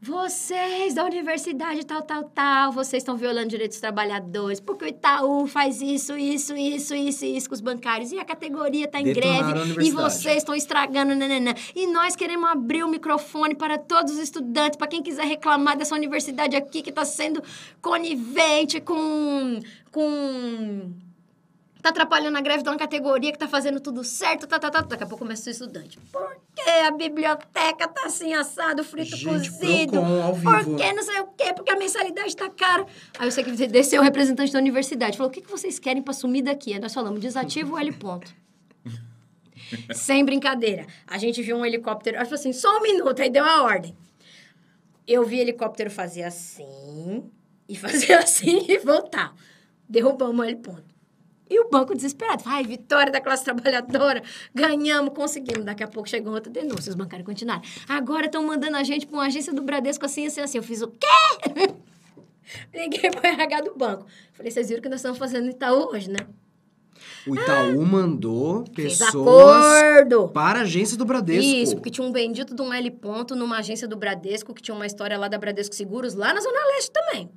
Vocês 0.00 0.94
da 0.94 1.04
universidade 1.04 1.84
tal, 1.84 2.02
tal, 2.02 2.22
tal, 2.22 2.70
vocês 2.70 3.02
estão 3.02 3.16
violando 3.16 3.48
direitos 3.48 3.76
dos 3.76 3.80
trabalhadores, 3.80 4.60
porque 4.60 4.84
o 4.84 4.88
Itaú 4.88 5.44
faz 5.48 5.82
isso, 5.82 6.16
isso, 6.16 6.56
isso, 6.56 6.94
isso, 6.94 7.24
isso 7.24 7.48
com 7.48 7.54
os 7.56 7.60
bancários, 7.60 8.12
e 8.12 8.18
a 8.18 8.24
categoria 8.24 8.84
está 8.84 9.00
em 9.00 9.12
Detonaram 9.12 9.66
greve, 9.66 9.88
e 9.88 9.90
vocês 9.90 10.36
estão 10.36 10.54
estragando, 10.54 11.16
nananã. 11.16 11.52
E 11.74 11.88
nós 11.88 12.14
queremos 12.14 12.48
abrir 12.48 12.84
o 12.84 12.88
microfone 12.88 13.56
para 13.56 13.76
todos 13.76 14.12
os 14.12 14.18
estudantes, 14.20 14.76
para 14.76 14.86
quem 14.86 15.02
quiser 15.02 15.26
reclamar 15.26 15.76
dessa 15.76 15.96
universidade 15.96 16.54
aqui 16.54 16.80
que 16.80 16.90
está 16.90 17.04
sendo 17.04 17.42
conivente 17.82 18.80
com... 18.80 19.58
com 19.90 20.92
tá 21.82 21.90
atrapalhando 21.90 22.36
a 22.36 22.40
greve 22.40 22.62
de 22.62 22.68
uma 22.68 22.76
categoria 22.76 23.30
que 23.32 23.38
tá 23.38 23.46
fazendo 23.48 23.80
tudo 23.80 24.02
certo, 24.04 24.46
tá, 24.46 24.58
tá, 24.58 24.70
tá. 24.70 24.80
Daqui 24.82 25.04
a 25.04 25.06
pouco 25.06 25.24
começa 25.24 25.48
o 25.48 25.52
estudante. 25.52 25.98
Por 26.12 26.36
que 26.54 26.68
a 26.68 26.90
biblioteca 26.90 27.88
tá 27.88 28.06
assim 28.06 28.34
assado, 28.34 28.82
frito 28.84 29.16
Gente, 29.16 29.24
cozido? 29.50 29.92
Procon, 29.92 30.22
ao 30.22 30.36
Por 30.36 30.64
vivo. 30.64 30.76
que 30.76 30.92
não 30.92 31.02
sei 31.02 31.20
o 31.20 31.26
quê? 31.28 31.52
Porque 31.54 31.70
a 31.70 31.76
mensalidade 31.76 32.36
tá 32.36 32.50
cara. 32.50 32.86
Aí 33.18 33.30
sei 33.30 33.44
que 33.44 33.50
desceu 33.68 34.00
o 34.00 34.04
representante 34.04 34.52
da 34.52 34.58
universidade. 34.58 35.16
Falou, 35.16 35.30
o 35.30 35.32
que, 35.32 35.40
que 35.40 35.50
vocês 35.50 35.78
querem 35.78 36.02
pra 36.02 36.12
sumir 36.12 36.42
daqui? 36.42 36.72
Aí 36.74 36.80
nós 36.80 36.92
falamos, 36.92 37.20
desativa 37.20 37.72
o 37.72 37.78
L 37.78 37.92
ponto. 37.92 38.32
Sem 39.94 40.24
brincadeira. 40.24 40.86
A 41.06 41.18
gente 41.18 41.42
viu 41.42 41.56
um 41.56 41.64
helicóptero, 41.64 42.16
falou 42.18 42.34
assim, 42.34 42.52
só 42.52 42.78
um 42.78 42.82
minuto, 42.82 43.20
aí 43.22 43.30
deu 43.30 43.44
a 43.44 43.62
ordem. 43.62 43.96
Eu 45.06 45.24
vi 45.24 45.38
helicóptero 45.38 45.90
fazer 45.90 46.22
assim, 46.22 47.30
e 47.68 47.76
fazer 47.76 48.14
assim, 48.18 48.64
e 48.68 48.78
voltar. 48.78 49.34
Derrubamos 49.88 50.40
o 50.40 50.44
L 50.44 50.56
ponto. 50.56 50.87
E 51.50 51.60
o 51.60 51.68
banco 51.70 51.94
desesperado. 51.94 52.42
Ai, 52.46 52.64
vitória 52.64 53.10
da 53.10 53.20
classe 53.20 53.44
trabalhadora. 53.44 54.22
Ganhamos, 54.54 55.14
conseguimos. 55.14 55.64
Daqui 55.64 55.82
a 55.82 55.88
pouco 55.88 56.08
chegou 56.08 56.34
outra 56.34 56.52
denúncia. 56.52 56.90
Os 56.90 56.96
bancários 56.96 57.26
continuaram. 57.26 57.62
Agora 57.88 58.26
estão 58.26 58.42
mandando 58.42 58.76
a 58.76 58.82
gente 58.82 59.06
para 59.06 59.16
uma 59.16 59.26
agência 59.26 59.52
do 59.52 59.62
Bradesco 59.62 60.04
assim, 60.04 60.26
assim, 60.26 60.40
assim. 60.40 60.58
Eu 60.58 60.62
fiz 60.62 60.82
o 60.82 60.88
quê? 60.88 61.06
Liguei 62.74 63.10
para 63.10 63.30
o 63.30 63.32
RH 63.34 63.60
do 63.62 63.74
banco. 63.76 64.06
Falei, 64.32 64.50
vocês 64.50 64.68
viram 64.68 64.80
o 64.80 64.82
que 64.82 64.88
nós 64.88 65.00
estamos 65.00 65.18
fazendo 65.18 65.44
no 65.44 65.50
Itaú 65.50 65.90
hoje, 65.90 66.10
né? 66.10 66.20
O 67.26 67.34
Itaú 67.34 67.84
mandou 67.84 68.64
Fez 68.74 68.98
pessoas 68.98 70.30
para 70.32 70.60
a 70.60 70.62
agência 70.62 70.96
do 70.96 71.04
Bradesco. 71.04 71.44
Isso, 71.44 71.74
porque 71.76 71.90
tinha 71.90 72.06
um 72.06 72.10
bendito 72.10 72.54
de 72.54 72.62
um 72.62 72.72
L 72.72 72.90
ponto 72.92 73.36
numa 73.36 73.58
agência 73.58 73.86
do 73.86 73.96
Bradesco, 73.96 74.54
que 74.54 74.62
tinha 74.62 74.74
uma 74.74 74.86
história 74.86 75.16
lá 75.18 75.28
da 75.28 75.38
Bradesco 75.38 75.74
Seguros, 75.74 76.14
lá 76.14 76.32
na 76.32 76.40
Zona 76.40 76.58
Leste 76.74 76.90
também. 76.90 77.30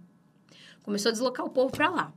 Começou 0.84 1.10
a 1.10 1.12
deslocar 1.12 1.46
o 1.46 1.50
povo 1.50 1.72
para 1.72 1.90
lá. 1.90 2.14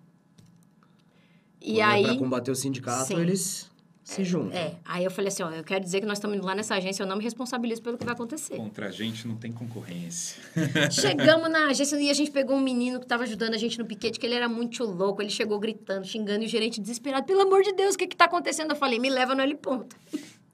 E 1.65 1.77
Quando 1.77 1.79
é 1.79 1.83
aí... 1.83 2.05
Pra 2.05 2.17
combater 2.17 2.51
o 2.51 2.55
sindicato, 2.55 3.07
Sim. 3.07 3.21
eles 3.21 3.71
se 4.03 4.23
juntam. 4.23 4.57
É, 4.57 4.75
aí 4.85 5.03
eu 5.03 5.11
falei 5.11 5.29
assim, 5.29 5.43
ó, 5.43 5.51
eu 5.51 5.65
quero 5.65 5.83
dizer 5.83 5.99
que 5.99 6.07
nós 6.07 6.19
estamos 6.19 6.37
indo 6.37 6.45
lá 6.45 6.55
nessa 6.55 6.75
agência, 6.75 7.03
eu 7.03 7.07
não 7.07 7.17
me 7.17 7.25
responsabilizo 7.25 7.81
pelo 7.81 7.97
que 7.97 8.05
vai 8.05 8.13
acontecer. 8.13 8.55
Contra 8.59 8.89
a 8.89 8.91
gente 8.91 9.27
não 9.27 9.35
tem 9.35 9.51
concorrência. 9.51 10.43
Chegamos 10.93 11.51
na 11.51 11.69
agência 11.69 11.97
e 11.97 12.11
a 12.11 12.15
gente 12.15 12.31
pegou 12.31 12.55
um 12.55 12.61
menino 12.61 12.99
que 12.99 13.07
estava 13.07 13.23
ajudando 13.23 13.55
a 13.55 13.57
gente 13.57 13.79
no 13.79 13.87
piquete, 13.87 14.21
que 14.21 14.27
ele 14.27 14.35
era 14.35 14.47
muito 14.47 14.85
louco, 14.85 15.23
ele 15.23 15.31
chegou 15.31 15.59
gritando, 15.59 16.07
xingando, 16.07 16.43
e 16.43 16.47
o 16.47 16.49
gerente 16.51 16.83
desesperado, 16.83 17.25
pelo 17.25 17.41
amor 17.41 17.63
de 17.63 17.73
Deus, 17.73 17.95
o 17.95 17.99
que 17.99 18.07
que 18.07 18.15
tá 18.15 18.27
acontecendo? 18.27 18.73
Eu 18.73 18.77
falei, 18.77 18.99
me 18.99 19.09
leva 19.09 19.35
no 19.35 19.41
L 19.41 19.55
ponto. 19.57 19.97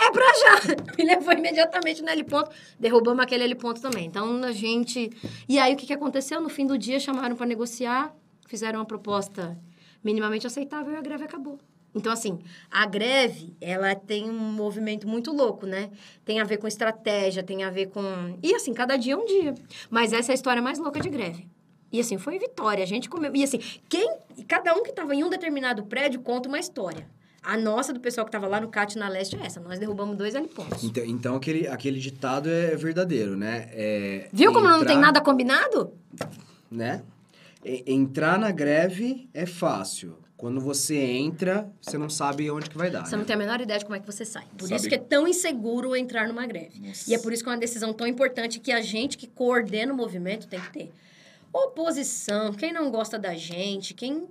É 0.00 0.10
pra 0.10 0.24
já! 0.24 0.76
Me 0.96 1.04
levou 1.04 1.30
imediatamente 1.30 2.00
no 2.00 2.08
L 2.08 2.24
ponto, 2.24 2.50
derrubamos 2.80 3.22
aquele 3.22 3.44
L 3.44 3.54
ponto 3.54 3.82
também. 3.82 4.06
Então, 4.06 4.42
a 4.42 4.50
gente... 4.50 5.10
E 5.46 5.58
aí, 5.58 5.74
o 5.74 5.76
que 5.76 5.84
que 5.84 5.92
aconteceu? 5.92 6.40
No 6.40 6.48
fim 6.48 6.66
do 6.66 6.78
dia, 6.78 6.98
chamaram 6.98 7.36
para 7.36 7.44
negociar, 7.44 8.16
fizeram 8.46 8.78
uma 8.78 8.86
proposta 8.86 9.58
minimamente 10.02 10.46
aceitável 10.46 10.92
e 10.94 10.96
a 10.96 11.00
greve 11.00 11.24
acabou. 11.24 11.58
Então, 11.94 12.12
assim, 12.12 12.38
a 12.70 12.84
greve, 12.86 13.56
ela 13.60 13.94
tem 13.94 14.30
um 14.30 14.38
movimento 14.38 15.08
muito 15.08 15.32
louco, 15.32 15.66
né? 15.66 15.90
Tem 16.24 16.38
a 16.38 16.44
ver 16.44 16.58
com 16.58 16.68
estratégia, 16.68 17.42
tem 17.42 17.64
a 17.64 17.70
ver 17.70 17.86
com... 17.86 18.38
E, 18.42 18.54
assim, 18.54 18.74
cada 18.74 18.96
dia 18.96 19.14
é 19.14 19.16
um 19.16 19.24
dia. 19.24 19.54
Mas 19.90 20.12
essa 20.12 20.30
é 20.30 20.32
a 20.32 20.34
história 20.34 20.60
mais 20.60 20.78
louca 20.78 21.00
de 21.00 21.08
greve. 21.08 21.48
E, 21.90 21.98
assim, 21.98 22.18
foi 22.18 22.38
vitória. 22.38 22.84
A 22.84 22.86
gente 22.86 23.08
comeu... 23.08 23.34
E, 23.34 23.42
assim, 23.42 23.58
quem... 23.88 24.16
Cada 24.46 24.74
um 24.74 24.82
que 24.82 24.90
estava 24.90 25.14
em 25.14 25.24
um 25.24 25.30
determinado 25.30 25.82
prédio 25.86 26.20
conta 26.20 26.48
uma 26.48 26.58
história. 26.58 27.08
A 27.42 27.56
nossa, 27.56 27.92
do 27.92 28.00
pessoal 28.00 28.26
que 28.26 28.28
estava 28.28 28.46
lá 28.46 28.60
no 28.60 28.68
CAT 28.68 28.98
na 28.98 29.08
Leste, 29.08 29.36
é 29.36 29.46
essa. 29.46 29.58
Nós 29.58 29.78
derrubamos 29.78 30.16
dois 30.16 30.34
L 30.34 30.46
pontos. 30.48 30.84
Então, 30.84 31.02
então 31.04 31.36
aquele, 31.36 31.66
aquele 31.66 31.98
ditado 31.98 32.50
é 32.50 32.76
verdadeiro, 32.76 33.34
né? 33.36 33.70
É, 33.72 34.28
Viu 34.32 34.52
como 34.52 34.66
não 34.68 34.80
tem 34.80 34.96
entrar- 34.96 35.00
nada 35.00 35.20
combinado? 35.22 35.94
Né? 36.70 37.02
Entrar 37.64 38.38
na 38.38 38.50
greve 38.50 39.28
é 39.34 39.46
fácil. 39.46 40.18
Quando 40.36 40.60
você 40.60 40.96
entra, 40.96 41.68
você 41.80 41.98
não 41.98 42.08
sabe 42.08 42.48
onde 42.48 42.70
que 42.70 42.78
vai 42.78 42.90
dar. 42.90 43.04
Você 43.04 43.12
né? 43.12 43.18
não 43.18 43.24
tem 43.24 43.34
a 43.34 43.38
menor 43.38 43.60
ideia 43.60 43.78
de 43.78 43.84
como 43.84 43.96
é 43.96 44.00
que 44.00 44.06
você 44.06 44.24
sai. 44.24 44.44
Por 44.56 44.68
Sabe- 44.68 44.76
isso 44.76 44.88
que 44.88 44.94
é 44.94 44.98
tão 44.98 45.26
inseguro 45.26 45.96
entrar 45.96 46.28
numa 46.28 46.46
greve. 46.46 46.78
Nossa. 46.78 47.10
E 47.10 47.14
é 47.14 47.18
por 47.18 47.32
isso 47.32 47.42
que 47.42 47.48
é 47.48 47.52
uma 47.52 47.58
decisão 47.58 47.92
tão 47.92 48.06
importante 48.06 48.60
que 48.60 48.70
a 48.70 48.80
gente 48.80 49.18
que 49.18 49.26
coordena 49.26 49.92
o 49.92 49.96
movimento 49.96 50.46
tem 50.46 50.60
que 50.60 50.72
ter. 50.72 50.92
Oposição, 51.52 52.52
quem 52.52 52.72
não 52.72 52.88
gosta 52.88 53.18
da 53.18 53.34
gente, 53.34 53.94
quem 53.94 54.28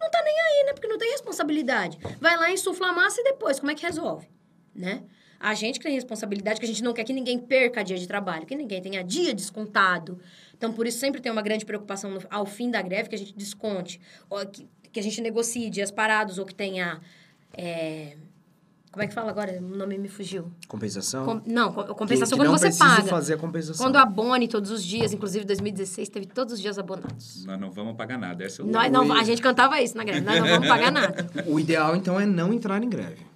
não 0.00 0.10
tá 0.10 0.22
nem 0.22 0.40
aí, 0.40 0.66
né? 0.66 0.72
Porque 0.74 0.86
não 0.86 0.98
tem 0.98 1.10
responsabilidade. 1.10 1.98
Vai 2.20 2.36
lá, 2.36 2.50
insufla 2.52 2.88
a 2.88 2.92
massa 2.92 3.20
e 3.20 3.24
depois, 3.24 3.58
como 3.58 3.72
é 3.72 3.74
que 3.74 3.84
resolve? 3.84 4.28
Né? 4.72 5.02
A 5.40 5.54
gente 5.54 5.80
que 5.80 5.86
tem 5.86 5.94
responsabilidade, 5.94 6.60
que 6.60 6.66
a 6.66 6.68
gente 6.68 6.84
não 6.84 6.92
quer 6.92 7.02
que 7.02 7.12
ninguém 7.12 7.36
perca 7.36 7.82
dia 7.82 7.98
de 7.98 8.06
trabalho, 8.06 8.46
que 8.46 8.54
ninguém 8.54 8.80
tenha 8.80 9.02
dia 9.02 9.34
descontado. 9.34 10.20
Então, 10.62 10.72
por 10.72 10.86
isso, 10.86 11.00
sempre 11.00 11.20
tem 11.20 11.32
uma 11.32 11.42
grande 11.42 11.64
preocupação 11.66 12.08
no- 12.08 12.22
ao 12.30 12.46
fim 12.46 12.70
da 12.70 12.80
greve 12.80 13.08
que 13.08 13.16
a 13.16 13.18
gente 13.18 13.34
desconte, 13.34 14.00
ou 14.30 14.46
que, 14.46 14.68
que 14.92 15.00
a 15.00 15.02
gente 15.02 15.20
negocie 15.20 15.68
dias 15.68 15.90
parados, 15.90 16.38
ou 16.38 16.46
que 16.46 16.54
tenha. 16.54 17.00
é, 17.58 18.16
como 18.92 19.02
é 19.02 19.08
que 19.08 19.12
fala 19.12 19.30
agora? 19.30 19.58
O 19.58 19.76
nome 19.76 19.98
me 19.98 20.06
fugiu. 20.08 20.52
Compensação? 20.68 21.24
Com- 21.24 21.42
não, 21.50 21.72
co- 21.72 21.82
Que- 21.84 21.94
compensação 21.94 22.38
que 22.38 22.44
quando 22.44 22.52
não 22.52 22.56
você 22.58 22.70
paga. 22.78 23.02
fazer 23.08 23.34
a 23.34 23.36
compensação. 23.38 23.84
Quando 23.84 23.96
abone 23.96 24.46
todos 24.46 24.70
os 24.70 24.84
dias, 24.84 25.12
inclusive 25.12 25.44
2016 25.44 26.08
teve 26.08 26.26
todos 26.26 26.52
os 26.54 26.60
dias 26.60 26.78
abonados. 26.78 27.44
Nós 27.44 27.58
não 27.58 27.70
vamos 27.72 27.96
pagar 27.96 28.16
nada. 28.18 28.44
Essa 28.44 28.62
é 28.62 28.64
o 28.64 28.68
Nós 28.68 28.92
não, 28.92 29.12
a 29.12 29.24
gente 29.24 29.42
cantava 29.42 29.80
isso 29.80 29.96
na 29.96 30.04
greve, 30.04 30.20
nós 30.20 30.38
não 30.40 30.46
vamos 30.46 30.68
pagar 30.68 30.92
nada. 30.92 31.26
O 31.48 31.58
ideal, 31.58 31.96
então, 31.96 32.20
é 32.20 32.24
não 32.24 32.52
entrar 32.52 32.80
em 32.84 32.88
greve. 32.88 33.26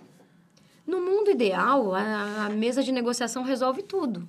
No 0.86 1.00
mundo 1.00 1.30
ideal, 1.32 1.92
a, 1.92 2.46
a 2.46 2.50
mesa 2.50 2.82
de 2.84 2.92
negociação 2.92 3.42
resolve 3.42 3.82
tudo. 3.82 4.28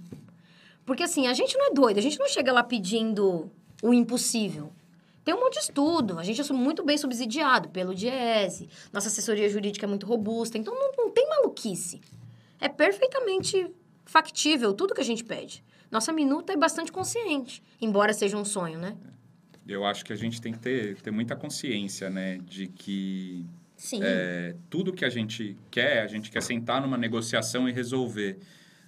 Porque 0.87 1.03
assim, 1.03 1.27
a 1.27 1.33
gente 1.33 1.57
não 1.57 1.67
é 1.67 1.73
doido, 1.73 1.97
a 1.97 2.01
gente 2.01 2.17
não 2.17 2.29
chega 2.29 2.53
lá 2.53 2.63
pedindo 2.63 3.51
o 3.83 3.93
impossível. 3.93 4.71
Tem 5.25 5.35
um 5.35 5.39
monte 5.41 5.55
de 5.55 5.59
estudo, 5.59 6.17
a 6.17 6.23
gente 6.23 6.39
é 6.39 6.53
muito 6.53 6.81
bem 6.85 6.97
subsidiado 6.97 7.67
pelo 7.67 7.93
DIESE, 7.93 8.69
nossa 8.93 9.09
assessoria 9.09 9.49
jurídica 9.49 9.85
é 9.85 9.89
muito 9.89 10.05
robusta, 10.05 10.57
então 10.57 10.73
não, 10.73 10.93
não 10.97 11.11
tem 11.11 11.27
maluquice. 11.27 11.99
É 12.57 12.69
perfeitamente 12.69 13.69
factível 14.05 14.73
tudo 14.73 14.95
que 14.95 15.01
a 15.01 15.03
gente 15.03 15.25
pede. 15.25 15.61
Nossa 15.91 16.13
minuta 16.13 16.53
é 16.53 16.55
bastante 16.55 16.89
consciente, 16.89 17.61
embora 17.81 18.13
seja 18.13 18.37
um 18.37 18.45
sonho, 18.45 18.79
né? 18.79 18.95
Eu 19.67 19.85
acho 19.85 20.05
que 20.05 20.13
a 20.13 20.15
gente 20.15 20.39
tem 20.39 20.53
que 20.53 20.59
ter, 20.59 20.95
ter 21.01 21.11
muita 21.11 21.35
consciência, 21.35 22.09
né? 22.09 22.37
De 22.37 22.67
que 22.67 23.45
é, 24.01 24.55
tudo 24.69 24.93
que 24.93 25.03
a 25.03 25.09
gente 25.09 25.57
quer, 25.69 26.01
a 26.01 26.07
gente 26.07 26.31
quer 26.31 26.41
sentar 26.41 26.81
numa 26.81 26.97
negociação 26.97 27.67
e 27.67 27.73
resolver. 27.73 28.39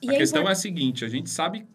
E 0.01 0.09
a 0.09 0.13
é 0.13 0.17
questão 0.17 0.43
impor- 0.43 0.51
é 0.51 0.53
a 0.53 0.55
seguinte, 0.55 1.03
a 1.03 1.09
gente 1.09 1.29
sabe 1.29 1.67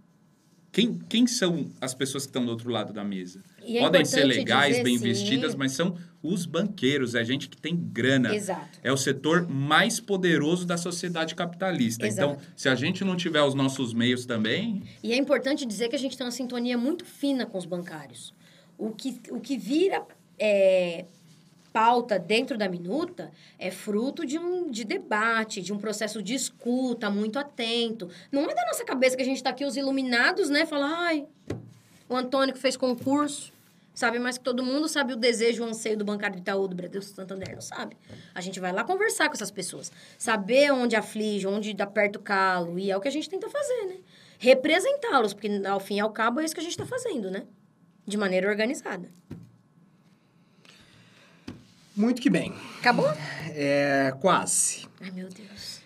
quem, 0.75 0.99
quem 1.09 1.25
são 1.25 1.71
as 1.81 1.95
pessoas 1.95 2.25
que 2.25 2.31
estão 2.31 2.45
do 2.45 2.51
outro 2.51 2.69
lado 2.69 2.93
da 2.93 3.05
mesa. 3.05 3.45
É 3.63 3.79
Podem 3.79 4.05
ser 4.05 4.25
legais, 4.25 4.83
bem 4.83 4.99
vestidas, 4.99 5.55
mas 5.55 5.71
são 5.71 5.97
os 6.21 6.47
banqueiros, 6.47 7.15
é 7.15 7.23
gente 7.23 7.49
que 7.49 7.57
tem 7.57 7.77
grana. 7.77 8.35
Exato. 8.35 8.81
É 8.83 8.93
o 8.93 8.97
setor 8.97 9.49
mais 9.49 10.01
poderoso 10.01 10.67
da 10.67 10.77
sociedade 10.77 11.37
capitalista. 11.37 12.09
Então, 12.09 12.33
Exato. 12.33 12.47
se 12.57 12.69
a 12.69 12.75
gente 12.75 13.05
não 13.05 13.15
tiver 13.17 13.41
os 13.43 13.55
nossos 13.55 13.95
meios 13.95 14.27
também, 14.27 14.83
E 15.01 15.13
é 15.13 15.17
importante 15.17 15.65
dizer 15.65 15.89
que 15.89 15.95
a 15.95 15.99
gente 15.99 16.19
tem 16.19 16.27
uma 16.27 16.33
sintonia 16.33 16.77
muito 16.77 17.05
fina 17.05 17.47
com 17.47 17.57
os 17.57 17.65
bancários. 17.65 18.35
O 18.77 18.91
que, 18.91 19.21
o 19.31 19.39
que 19.39 19.57
vira 19.57 20.05
é, 20.37 21.05
pauta 21.75 22.21
dentro 22.21 22.57
da 22.57 22.69
minuta 22.69 23.33
é 23.59 23.69
fruto 23.69 24.25
de 24.25 24.39
um 24.39 24.71
de 24.71 24.85
debate, 24.85 25.61
de 25.61 25.73
um 25.73 25.79
processo 25.79 26.23
de 26.23 26.33
escuta 26.33 27.11
muito 27.11 27.37
atento. 27.37 28.09
Não 28.31 28.49
é 28.49 28.55
da 28.55 28.65
nossa 28.65 28.85
cabeça 28.85 29.17
que 29.17 29.23
a 29.23 29.25
gente 29.25 29.39
está 29.39 29.51
aqui, 29.51 29.65
os 29.65 29.77
iluminados, 29.77 30.49
né? 30.49 30.65
Falar, 30.67 30.95
ai, 30.97 31.27
o 32.09 32.15
Antônio 32.15 32.55
que 32.55 32.61
fez 32.61 32.77
concurso, 32.77 33.53
sabe 33.93 34.21
mais 34.21 34.39
que 34.39 34.45
todo 34.45 34.63
mundo, 34.63 34.89
sabe 34.89 35.15
o 35.15 35.17
desejo, 35.17 35.65
o 35.65 35.67
anseio 35.67 35.97
do 35.97 36.05
bancário 36.05 36.37
do 36.37 36.43
Itaú, 36.43 36.69
do 36.69 36.77
Bradesco 36.77 37.13
Santander, 37.13 37.53
não 37.53 37.61
sabe. 37.61 37.97
A 38.33 38.41
gente 38.41 38.61
vai 38.61 38.73
lá 38.73 38.85
conversar 38.85 39.27
com 39.27 39.35
essas 39.35 39.51
pessoas, 39.51 39.91
saber 40.17 40.71
onde 40.71 40.95
aflige, 40.95 41.45
onde 41.45 41.75
aperta 41.83 42.21
o 42.21 42.23
calo, 42.23 42.79
e 42.79 42.93
é 42.93 42.97
o 42.97 43.01
que 43.01 43.09
a 43.09 43.11
gente 43.11 43.29
tenta 43.29 43.51
fazer, 43.51 43.87
né? 43.87 43.97
Representá-los, 44.39 45.35
porque 45.35 45.51
ao 45.69 45.81
fim 45.81 45.97
e 45.97 46.01
ao 46.01 46.13
cabo 46.13 46.39
é 46.39 46.45
isso 46.45 46.55
que 46.55 46.61
a 46.61 46.63
gente 46.63 46.79
está 46.79 46.87
fazendo, 46.87 47.33
né? 47.33 47.43
De 48.07 48.17
maneira 48.17 48.49
organizada. 48.49 49.11
Muito 51.97 52.21
que 52.21 52.29
bem. 52.31 52.53
Acabou? 52.81 53.07
É, 53.51 54.13
quase. 54.21 54.87
Ai, 55.01 55.11
meu 55.11 55.29
Deus. 55.29 55.81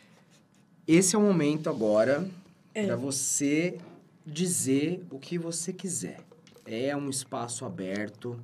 Esse 0.87 1.15
é 1.15 1.19
o 1.19 1.23
momento 1.23 1.69
agora 1.69 2.29
É. 2.75 2.87
para 2.87 2.97
você 2.97 3.79
dizer 4.27 5.05
o 5.11 5.19
que 5.19 5.39
você 5.39 5.73
quiser. 5.73 6.21
É 6.65 6.97
um 6.97 7.11
espaço 7.11 7.65
aberto, 7.65 8.39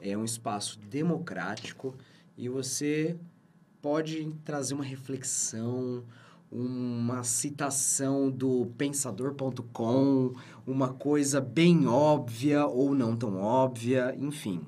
é 0.00 0.16
um 0.16 0.24
espaço 0.24 0.78
democrático 0.78 1.94
e 2.36 2.48
você 2.48 3.16
pode 3.82 4.32
trazer 4.44 4.74
uma 4.74 4.84
reflexão, 4.84 6.02
uma 6.50 7.22
citação 7.22 8.30
do 8.30 8.66
pensador.com, 8.78 10.32
uma 10.66 10.88
coisa 10.94 11.40
bem 11.40 11.86
óbvia 11.86 12.66
ou 12.66 12.94
não 12.94 13.14
tão 13.16 13.36
óbvia, 13.40 14.14
enfim. 14.18 14.60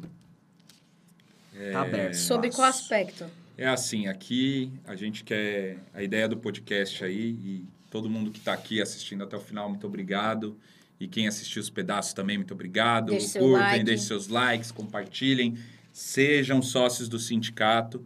Tá 1.70 1.82
aberto. 1.82 2.14
Sobre 2.14 2.50
qual 2.50 2.68
aspecto? 2.68 3.26
É 3.56 3.68
assim, 3.68 4.08
aqui 4.08 4.72
a 4.86 4.96
gente 4.96 5.22
quer 5.22 5.78
a 5.94 6.02
ideia 6.02 6.26
do 6.26 6.36
podcast 6.36 7.04
aí 7.04 7.36
e 7.44 7.64
todo 7.90 8.08
mundo 8.08 8.30
que 8.30 8.38
está 8.38 8.54
aqui 8.54 8.80
assistindo 8.80 9.22
até 9.22 9.36
o 9.36 9.40
final, 9.40 9.68
muito 9.68 9.86
obrigado. 9.86 10.56
E 10.98 11.06
quem 11.06 11.28
assistiu 11.28 11.60
os 11.60 11.68
pedaços 11.68 12.12
também, 12.12 12.38
muito 12.38 12.54
obrigado. 12.54 13.10
Deixe 13.10 13.28
seu 13.28 13.42
Curtem, 13.42 13.60
like. 13.60 13.84
deixem 13.84 14.06
seus 14.06 14.28
likes, 14.28 14.70
compartilhem, 14.70 15.58
sejam 15.92 16.62
sócios 16.62 17.08
do 17.08 17.18
sindicato. 17.18 18.04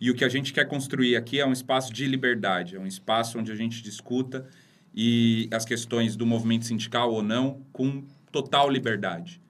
E 0.00 0.10
o 0.10 0.14
que 0.14 0.24
a 0.24 0.28
gente 0.28 0.52
quer 0.52 0.66
construir 0.66 1.16
aqui 1.16 1.40
é 1.40 1.46
um 1.46 1.52
espaço 1.52 1.92
de 1.92 2.06
liberdade, 2.06 2.76
é 2.76 2.78
um 2.78 2.86
espaço 2.86 3.38
onde 3.38 3.52
a 3.52 3.54
gente 3.54 3.82
discuta 3.82 4.46
e 4.94 5.48
as 5.52 5.64
questões 5.64 6.16
do 6.16 6.26
movimento 6.26 6.64
sindical 6.66 7.12
ou 7.12 7.22
não 7.22 7.62
com 7.72 8.04
total 8.32 8.70
liberdade. 8.70 9.40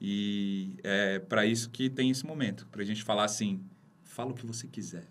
E 0.00 0.76
é 0.82 1.18
para 1.18 1.46
isso 1.46 1.70
que 1.70 1.88
tem 1.88 2.10
esse 2.10 2.24
momento, 2.26 2.66
para 2.70 2.82
a 2.82 2.84
gente 2.84 3.02
falar 3.02 3.24
assim, 3.24 3.60
fala 4.04 4.30
o 4.30 4.34
que 4.34 4.44
você 4.46 4.66
quiser, 4.66 5.06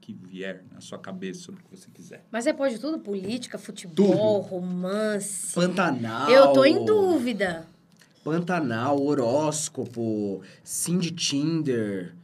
que 0.00 0.12
vier 0.12 0.64
na 0.72 0.80
sua 0.80 0.98
cabeça 0.98 1.40
sobre 1.40 1.60
o 1.60 1.64
que 1.64 1.76
você 1.76 1.90
quiser. 1.90 2.24
Mas 2.30 2.44
depois 2.44 2.72
de 2.72 2.78
tudo, 2.78 2.98
política, 2.98 3.58
futebol, 3.58 4.42
Tudo. 4.42 4.50
romance. 4.50 5.54
Pantanal. 5.54 6.30
Eu 6.30 6.52
tô 6.52 6.64
em 6.64 6.84
dúvida. 6.84 7.66
Pantanal, 8.24 9.00
horóscopo, 9.02 10.42
sim 10.62 10.98
de 10.98 11.10
Tinder. 11.10 12.14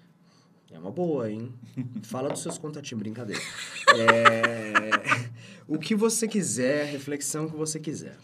É 0.71 0.79
uma 0.79 0.91
boa, 0.91 1.31
hein? 1.31 1.53
Fala 2.03 2.29
dos 2.29 2.41
seus 2.41 2.57
contatinhos, 2.57 3.01
brincadeira. 3.03 3.43
É, 3.97 5.29
O 5.69 5.79
que 5.79 5.95
você 5.95 6.27
quiser, 6.27 6.87
reflexão 6.87 7.47
que 7.47 7.55
você 7.55 7.79
quiser. 7.79 8.17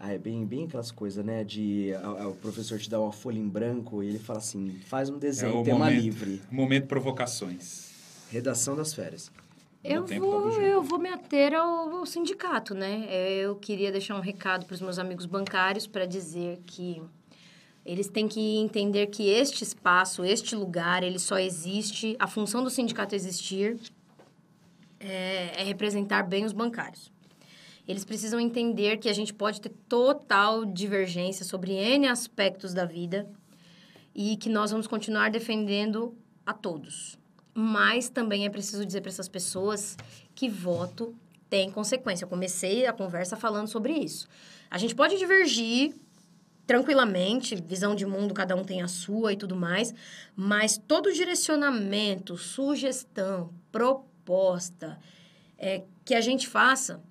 Ah, 0.00 0.12
é 0.12 0.18
bem, 0.18 0.44
bem 0.46 0.64
aquelas 0.64 0.92
coisas, 0.92 1.24
né? 1.24 1.42
De 1.42 1.92
a- 1.94 2.06
a- 2.22 2.28
o 2.28 2.34
professor 2.34 2.78
te 2.78 2.88
dá 2.88 3.00
uma 3.00 3.10
folha 3.12 3.38
em 3.38 3.48
branco 3.48 4.02
e 4.02 4.06
ele 4.08 4.18
fala 4.18 4.38
assim: 4.38 4.78
faz 4.86 5.10
um 5.10 5.18
desenho, 5.18 5.60
É 5.60 5.64
tema 5.64 5.78
momento. 5.86 6.00
livre. 6.00 6.42
Momento 6.50 6.86
provocações. 6.86 7.88
Redação 8.30 8.76
das 8.76 8.94
férias. 8.94 9.30
Eu 9.82 10.04
vou, 10.06 10.50
eu 10.60 10.82
vou 10.82 10.98
me 10.98 11.08
ater 11.08 11.54
ao, 11.54 11.90
ao 11.96 12.06
sindicato, 12.06 12.74
né? 12.74 13.06
É, 13.08 13.38
Eu 13.38 13.56
queria 13.56 13.90
deixar 13.90 14.16
um 14.16 14.20
recado 14.20 14.66
para 14.66 14.74
os 14.74 14.80
meus 14.80 14.98
amigos 14.98 15.24
bancários 15.24 15.86
para 15.86 16.04
dizer 16.04 16.60
que 16.66 17.00
eles 17.86 18.08
têm 18.08 18.28
que 18.28 18.58
entender 18.58 19.06
que 19.06 19.28
este 19.30 19.64
espaço, 19.64 20.24
este 20.24 20.54
lugar, 20.54 21.02
ele 21.02 21.18
só 21.18 21.38
existe, 21.38 22.14
a 22.18 22.26
função 22.26 22.62
do 22.62 22.68
sindicato 22.70 23.14
existir 23.14 23.78
é, 25.00 25.62
é 25.62 25.64
representar 25.64 26.22
bem 26.24 26.44
os 26.44 26.52
bancários. 26.52 27.10
Eles 27.88 28.04
precisam 28.04 28.38
entender 28.38 28.98
que 28.98 29.08
a 29.08 29.14
gente 29.14 29.32
pode 29.32 29.62
ter 29.62 29.70
total 29.88 30.66
divergência 30.66 31.42
sobre 31.42 31.72
N 31.72 32.06
aspectos 32.06 32.74
da 32.74 32.84
vida 32.84 33.26
e 34.14 34.36
que 34.36 34.50
nós 34.50 34.70
vamos 34.70 34.86
continuar 34.86 35.30
defendendo 35.30 36.14
a 36.44 36.52
todos. 36.52 37.18
Mas 37.54 38.10
também 38.10 38.44
é 38.44 38.50
preciso 38.50 38.84
dizer 38.84 39.00
para 39.00 39.08
essas 39.08 39.28
pessoas 39.28 39.96
que 40.34 40.50
voto 40.50 41.16
tem 41.48 41.70
consequência. 41.70 42.26
Eu 42.26 42.28
comecei 42.28 42.86
a 42.86 42.92
conversa 42.92 43.36
falando 43.36 43.68
sobre 43.68 43.94
isso. 43.94 44.28
A 44.70 44.76
gente 44.76 44.94
pode 44.94 45.16
divergir 45.16 45.94
tranquilamente, 46.66 47.56
visão 47.56 47.94
de 47.94 48.04
mundo, 48.04 48.34
cada 48.34 48.54
um 48.54 48.62
tem 48.62 48.82
a 48.82 48.88
sua 48.88 49.32
e 49.32 49.36
tudo 49.36 49.56
mais, 49.56 49.94
mas 50.36 50.76
todo 50.76 51.10
direcionamento, 51.10 52.36
sugestão, 52.36 53.50
proposta 53.72 54.98
é, 55.56 55.84
que 56.04 56.14
a 56.14 56.20
gente 56.20 56.46
faça 56.46 57.02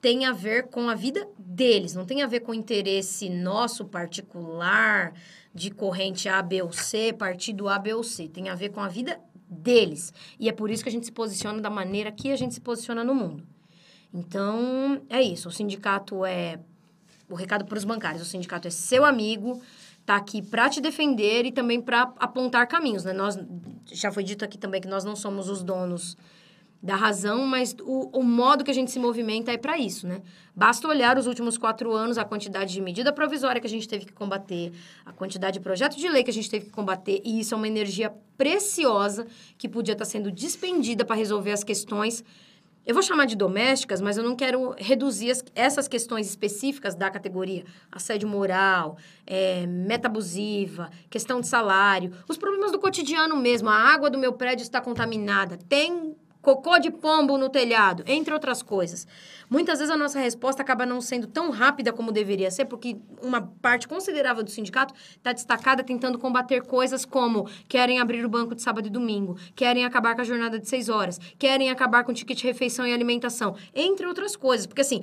tem 0.00 0.26
a 0.26 0.32
ver 0.32 0.68
com 0.68 0.88
a 0.88 0.94
vida 0.94 1.28
deles, 1.38 1.94
não 1.94 2.04
tem 2.04 2.22
a 2.22 2.26
ver 2.26 2.40
com 2.40 2.54
interesse 2.54 3.28
nosso 3.28 3.84
particular, 3.84 5.12
de 5.58 5.70
corrente 5.70 6.28
A, 6.28 6.40
B 6.40 6.62
ou 6.62 6.72
C, 6.72 7.12
partido 7.12 7.68
A, 7.68 7.78
B 7.78 7.92
ou 7.92 8.04
C. 8.04 8.28
Tem 8.28 8.48
a 8.48 8.54
ver 8.54 8.70
com 8.70 8.80
a 8.80 8.88
vida 8.88 9.20
deles. 9.48 10.12
E 10.38 10.48
é 10.48 10.52
por 10.52 10.70
isso 10.70 10.82
que 10.82 10.88
a 10.88 10.92
gente 10.92 11.06
se 11.06 11.12
posiciona 11.12 11.60
da 11.60 11.70
maneira 11.70 12.12
que 12.12 12.30
a 12.30 12.36
gente 12.36 12.54
se 12.54 12.60
posiciona 12.60 13.02
no 13.02 13.14
mundo. 13.14 13.46
Então, 14.14 15.02
é 15.08 15.20
isso. 15.20 15.48
O 15.48 15.52
sindicato 15.52 16.24
é. 16.24 16.60
O 17.28 17.34
recado 17.34 17.64
para 17.64 17.76
os 17.76 17.84
bancários: 17.84 18.22
o 18.22 18.24
sindicato 18.24 18.68
é 18.68 18.70
seu 18.70 19.04
amigo, 19.04 19.60
tá 20.06 20.16
aqui 20.16 20.40
para 20.40 20.70
te 20.70 20.80
defender 20.80 21.44
e 21.44 21.52
também 21.52 21.80
para 21.80 22.12
apontar 22.18 22.66
caminhos. 22.66 23.04
Né? 23.04 23.12
Nós, 23.12 23.38
já 23.86 24.10
foi 24.10 24.24
dito 24.24 24.44
aqui 24.44 24.56
também 24.56 24.80
que 24.80 24.88
nós 24.88 25.04
não 25.04 25.16
somos 25.16 25.48
os 25.48 25.62
donos 25.62 26.16
da 26.80 26.94
razão, 26.94 27.44
mas 27.44 27.74
o, 27.82 28.18
o 28.18 28.22
modo 28.22 28.62
que 28.62 28.70
a 28.70 28.74
gente 28.74 28.90
se 28.90 29.00
movimenta 29.00 29.50
é 29.50 29.56
para 29.56 29.76
isso, 29.76 30.06
né? 30.06 30.22
Basta 30.54 30.86
olhar 30.86 31.18
os 31.18 31.26
últimos 31.26 31.58
quatro 31.58 31.92
anos, 31.92 32.18
a 32.18 32.24
quantidade 32.24 32.72
de 32.72 32.80
medida 32.80 33.12
provisória 33.12 33.60
que 33.60 33.66
a 33.66 33.70
gente 33.70 33.88
teve 33.88 34.06
que 34.06 34.12
combater, 34.12 34.72
a 35.04 35.12
quantidade 35.12 35.54
de 35.54 35.60
projeto 35.60 35.96
de 35.96 36.08
lei 36.08 36.22
que 36.22 36.30
a 36.30 36.32
gente 36.32 36.48
teve 36.48 36.66
que 36.66 36.70
combater, 36.72 37.20
e 37.24 37.40
isso 37.40 37.52
é 37.52 37.56
uma 37.56 37.66
energia 37.66 38.12
preciosa 38.36 39.26
que 39.56 39.68
podia 39.68 39.92
estar 39.92 40.04
sendo 40.04 40.30
despendida 40.30 41.04
para 41.04 41.16
resolver 41.16 41.50
as 41.50 41.64
questões. 41.64 42.22
Eu 42.86 42.94
vou 42.94 43.02
chamar 43.02 43.26
de 43.26 43.36
domésticas, 43.36 44.00
mas 44.00 44.16
eu 44.16 44.22
não 44.22 44.34
quero 44.36 44.74
reduzir 44.78 45.32
as- 45.32 45.44
essas 45.54 45.88
questões 45.88 46.28
específicas 46.28 46.94
da 46.94 47.10
categoria. 47.10 47.64
Assédio 47.90 48.28
moral, 48.28 48.96
é, 49.26 49.66
meta 49.66 50.06
abusiva, 50.08 50.90
questão 51.10 51.40
de 51.40 51.48
salário, 51.48 52.12
os 52.28 52.38
problemas 52.38 52.70
do 52.72 52.78
cotidiano 52.78 53.36
mesmo. 53.36 53.68
A 53.68 53.74
água 53.74 54.08
do 54.08 54.16
meu 54.16 54.32
prédio 54.32 54.62
está 54.62 54.80
contaminada, 54.80 55.58
tem 55.68 56.16
cocô 56.48 56.78
de 56.78 56.90
pombo 56.90 57.36
no 57.36 57.50
telhado, 57.50 58.02
entre 58.06 58.32
outras 58.32 58.62
coisas. 58.62 59.06
Muitas 59.50 59.80
vezes 59.80 59.92
a 59.92 59.98
nossa 59.98 60.18
resposta 60.18 60.62
acaba 60.62 60.86
não 60.86 60.98
sendo 60.98 61.26
tão 61.26 61.50
rápida 61.50 61.92
como 61.92 62.10
deveria 62.10 62.50
ser, 62.50 62.64
porque 62.64 62.96
uma 63.22 63.42
parte 63.60 63.86
considerável 63.86 64.42
do 64.42 64.50
sindicato 64.50 64.94
está 65.10 65.34
destacada 65.34 65.84
tentando 65.84 66.18
combater 66.18 66.62
coisas 66.62 67.04
como 67.04 67.46
querem 67.68 68.00
abrir 68.00 68.24
o 68.24 68.30
banco 68.30 68.54
de 68.54 68.62
sábado 68.62 68.86
e 68.86 68.90
domingo, 68.90 69.36
querem 69.54 69.84
acabar 69.84 70.14
com 70.14 70.22
a 70.22 70.24
jornada 70.24 70.58
de 70.58 70.66
seis 70.66 70.88
horas, 70.88 71.20
querem 71.38 71.68
acabar 71.70 72.02
com 72.02 72.12
o 72.12 72.14
ticket 72.14 72.42
refeição 72.42 72.86
e 72.86 72.94
alimentação, 72.94 73.54
entre 73.74 74.06
outras 74.06 74.34
coisas. 74.34 74.66
Porque 74.66 74.80
assim, 74.80 75.02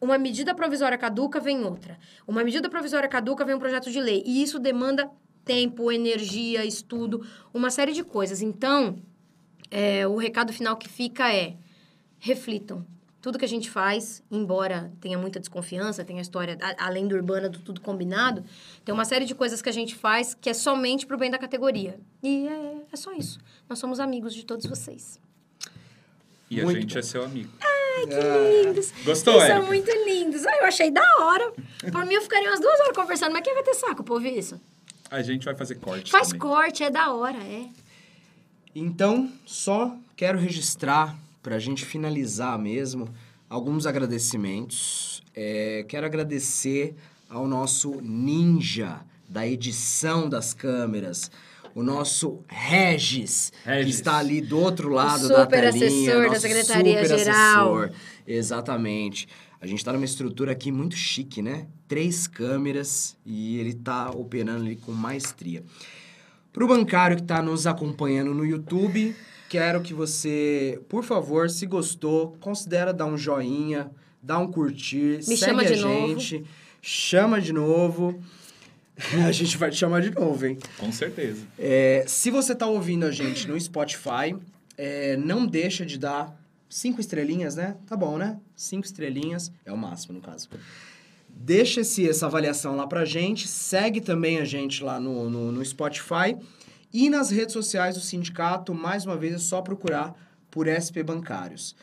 uma 0.00 0.18
medida 0.18 0.52
provisória 0.56 0.98
caduca, 0.98 1.38
vem 1.38 1.62
outra. 1.62 1.98
Uma 2.26 2.42
medida 2.42 2.68
provisória 2.68 3.08
caduca, 3.08 3.44
vem 3.44 3.54
um 3.54 3.60
projeto 3.60 3.92
de 3.92 4.00
lei. 4.00 4.24
E 4.26 4.42
isso 4.42 4.58
demanda 4.58 5.08
tempo, 5.44 5.92
energia, 5.92 6.64
estudo, 6.64 7.24
uma 7.54 7.70
série 7.70 7.92
de 7.92 8.02
coisas. 8.02 8.42
Então, 8.42 8.96
é, 9.70 10.06
o 10.06 10.16
recado 10.16 10.52
final 10.52 10.76
que 10.76 10.88
fica 10.88 11.32
é: 11.34 11.54
reflitam. 12.18 12.84
Tudo 13.22 13.38
que 13.38 13.44
a 13.44 13.48
gente 13.48 13.68
faz, 13.70 14.22
embora 14.30 14.90
tenha 14.98 15.18
muita 15.18 15.38
desconfiança, 15.38 16.02
tenha 16.02 16.20
a 16.20 16.22
história, 16.22 16.56
a- 16.62 16.86
além 16.86 17.06
do 17.06 17.14
urbana, 17.14 17.50
do 17.50 17.58
tudo 17.58 17.78
combinado, 17.82 18.42
tem 18.82 18.94
uma 18.94 19.04
série 19.04 19.26
de 19.26 19.34
coisas 19.34 19.60
que 19.60 19.68
a 19.68 19.72
gente 19.72 19.94
faz 19.94 20.34
que 20.40 20.48
é 20.48 20.54
somente 20.54 21.04
pro 21.06 21.18
bem 21.18 21.30
da 21.30 21.36
categoria. 21.36 22.00
E 22.22 22.48
é, 22.48 22.76
é 22.90 22.96
só 22.96 23.12
isso. 23.12 23.38
Nós 23.68 23.78
somos 23.78 24.00
amigos 24.00 24.34
de 24.34 24.42
todos 24.46 24.64
vocês. 24.64 25.20
E 26.50 26.60
a 26.60 26.64
Muito 26.64 26.80
gente 26.80 26.94
bom. 26.94 26.98
é 26.98 27.02
seu 27.02 27.22
amigo. 27.22 27.50
Lindos. 28.64 28.90
Gostou, 29.04 29.34
Vocês 29.34 29.52
são 29.52 29.66
muito 29.66 29.90
lindos. 30.06 30.46
Ah, 30.46 30.56
eu 30.56 30.64
achei 30.64 30.90
da 30.90 31.02
hora. 31.20 31.52
Por 31.92 32.06
mim, 32.06 32.14
eu 32.14 32.22
ficaria 32.22 32.48
umas 32.48 32.60
duas 32.60 32.80
horas 32.80 32.96
conversando. 32.96 33.32
Mas 33.32 33.42
quem 33.42 33.52
vai 33.54 33.62
ter 33.62 33.74
saco 33.74 34.02
pra 34.02 34.14
ouvir 34.14 34.36
isso? 34.38 34.58
A 35.10 35.20
gente 35.22 35.44
vai 35.44 35.54
fazer 35.54 35.74
corte 35.74 36.10
Faz 36.10 36.28
também. 36.28 36.40
corte, 36.40 36.82
é 36.84 36.90
da 36.90 37.12
hora, 37.12 37.36
é. 37.36 37.66
Então, 38.74 39.30
só 39.44 39.96
quero 40.16 40.38
registrar, 40.38 41.18
para 41.42 41.56
a 41.56 41.58
gente 41.58 41.84
finalizar 41.84 42.58
mesmo, 42.58 43.08
alguns 43.48 43.86
agradecimentos. 43.86 45.22
É, 45.34 45.84
quero 45.88 46.06
agradecer 46.06 46.94
ao 47.28 47.46
nosso 47.48 48.00
ninja 48.00 49.00
da 49.28 49.46
edição 49.46 50.28
das 50.28 50.52
câmeras, 50.52 51.30
o 51.74 51.82
nosso 51.82 52.40
Regis, 52.48 53.52
que 53.62 53.68
Regis. 53.68 53.94
está 53.96 54.18
ali 54.18 54.40
do 54.40 54.58
outro 54.58 54.88
lado 54.88 55.28
da 55.28 55.44
super 55.44 55.72
telinha. 55.72 55.86
assessor 55.86 56.22
da 56.22 56.28
nosso 56.28 56.40
Secretaria-Geral. 56.40 57.66
super 57.68 57.84
assessor. 57.84 57.90
Exatamente. 58.26 59.28
A 59.60 59.66
gente 59.66 59.78
está 59.78 59.92
numa 59.92 60.04
estrutura 60.04 60.52
aqui 60.52 60.72
muito 60.72 60.96
chique, 60.96 61.42
né? 61.42 61.66
Três 61.86 62.26
câmeras 62.26 63.16
e 63.26 63.58
ele 63.58 63.70
está 63.70 64.10
operando 64.10 64.64
ali 64.64 64.76
com 64.76 64.92
maestria. 64.92 65.62
Para 66.52 66.64
o 66.64 66.68
bancário 66.68 67.16
que 67.16 67.22
está 67.22 67.40
nos 67.40 67.66
acompanhando 67.66 68.34
no 68.34 68.44
YouTube, 68.44 69.14
quero 69.48 69.80
que 69.80 69.94
você, 69.94 70.80
por 70.88 71.04
favor, 71.04 71.48
se 71.48 71.64
gostou, 71.66 72.36
considera 72.40 72.92
dar 72.92 73.06
um 73.06 73.16
joinha, 73.16 73.90
dá 74.22 74.38
um 74.38 74.50
curtir, 74.50 75.18
Me 75.18 75.22
segue 75.22 75.36
chama 75.38 75.62
a 75.62 75.64
de 75.64 75.76
novo. 75.76 76.08
gente, 76.20 76.44
chama 76.82 77.40
de 77.40 77.52
novo. 77.52 78.20
A 79.26 79.32
gente 79.32 79.56
vai 79.56 79.70
te 79.70 79.76
chamar 79.78 80.02
de 80.02 80.10
novo, 80.10 80.44
hein? 80.44 80.58
Com 80.76 80.92
certeza. 80.92 81.46
É, 81.58 82.04
se 82.06 82.30
você 82.30 82.52
está 82.52 82.66
ouvindo 82.66 83.06
a 83.06 83.10
gente 83.10 83.48
no 83.48 83.58
Spotify, 83.58 84.36
é, 84.76 85.16
não 85.16 85.46
deixa 85.46 85.86
de 85.86 85.98
dar 85.98 86.38
cinco 86.68 87.00
estrelinhas, 87.00 87.56
né? 87.56 87.76
Tá 87.86 87.96
bom, 87.96 88.18
né? 88.18 88.38
Cinco 88.54 88.84
estrelinhas, 88.84 89.50
é 89.64 89.72
o 89.72 89.76
máximo 89.78 90.12
no 90.12 90.20
caso. 90.20 90.50
Deixa 91.42 91.80
esse, 91.80 92.06
essa 92.06 92.26
avaliação 92.26 92.76
lá 92.76 92.86
pra 92.86 93.06
gente, 93.06 93.48
segue 93.48 93.98
também 93.98 94.38
a 94.40 94.44
gente 94.44 94.84
lá 94.84 95.00
no, 95.00 95.30
no, 95.30 95.50
no 95.50 95.64
Spotify 95.64 96.36
E 96.92 97.08
nas 97.08 97.30
redes 97.30 97.54
sociais 97.54 97.94
do 97.94 98.00
sindicato, 98.02 98.74
mais 98.74 99.06
uma 99.06 99.16
vez, 99.16 99.34
é 99.34 99.38
só 99.38 99.62
procurar 99.62 100.14
por 100.50 100.68
SP 100.68 101.00
Bancários. 101.02 101.74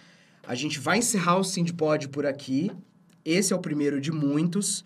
A 0.48 0.54
gente 0.54 0.80
vai 0.80 1.00
encerrar 1.00 1.38
o 1.38 1.44
Sindipod 1.44 2.08
por 2.10 2.24
aqui. 2.24 2.72
Esse 3.26 3.52
é 3.52 3.56
o 3.56 3.60
primeiro 3.60 4.00
de 4.00 4.12
muitos. 4.12 4.86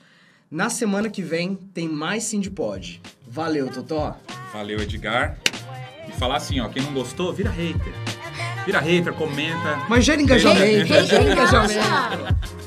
Na 0.50 0.70
semana 0.70 1.10
que 1.10 1.22
vem 1.22 1.56
tem 1.74 1.90
mais 1.90 2.24
Sindipod. 2.24 3.02
Valeu, 3.28 3.68
Totó. 3.70 4.18
Valeu, 4.54 4.80
Edgar. 4.80 5.38
E 6.08 6.14
falar 6.14 6.38
assim, 6.38 6.62
ó, 6.62 6.70
quem 6.70 6.82
não 6.82 6.94
gostou, 6.94 7.34
vira 7.34 7.50
hater. 7.50 7.94
Vira 8.66 8.80
hater, 8.80 9.14
comenta. 9.14 9.86
Mas 9.90 10.06
gera 10.06 10.22
engajamento, 10.22 10.88
gera 10.88 11.30
engajamento. 11.30 12.61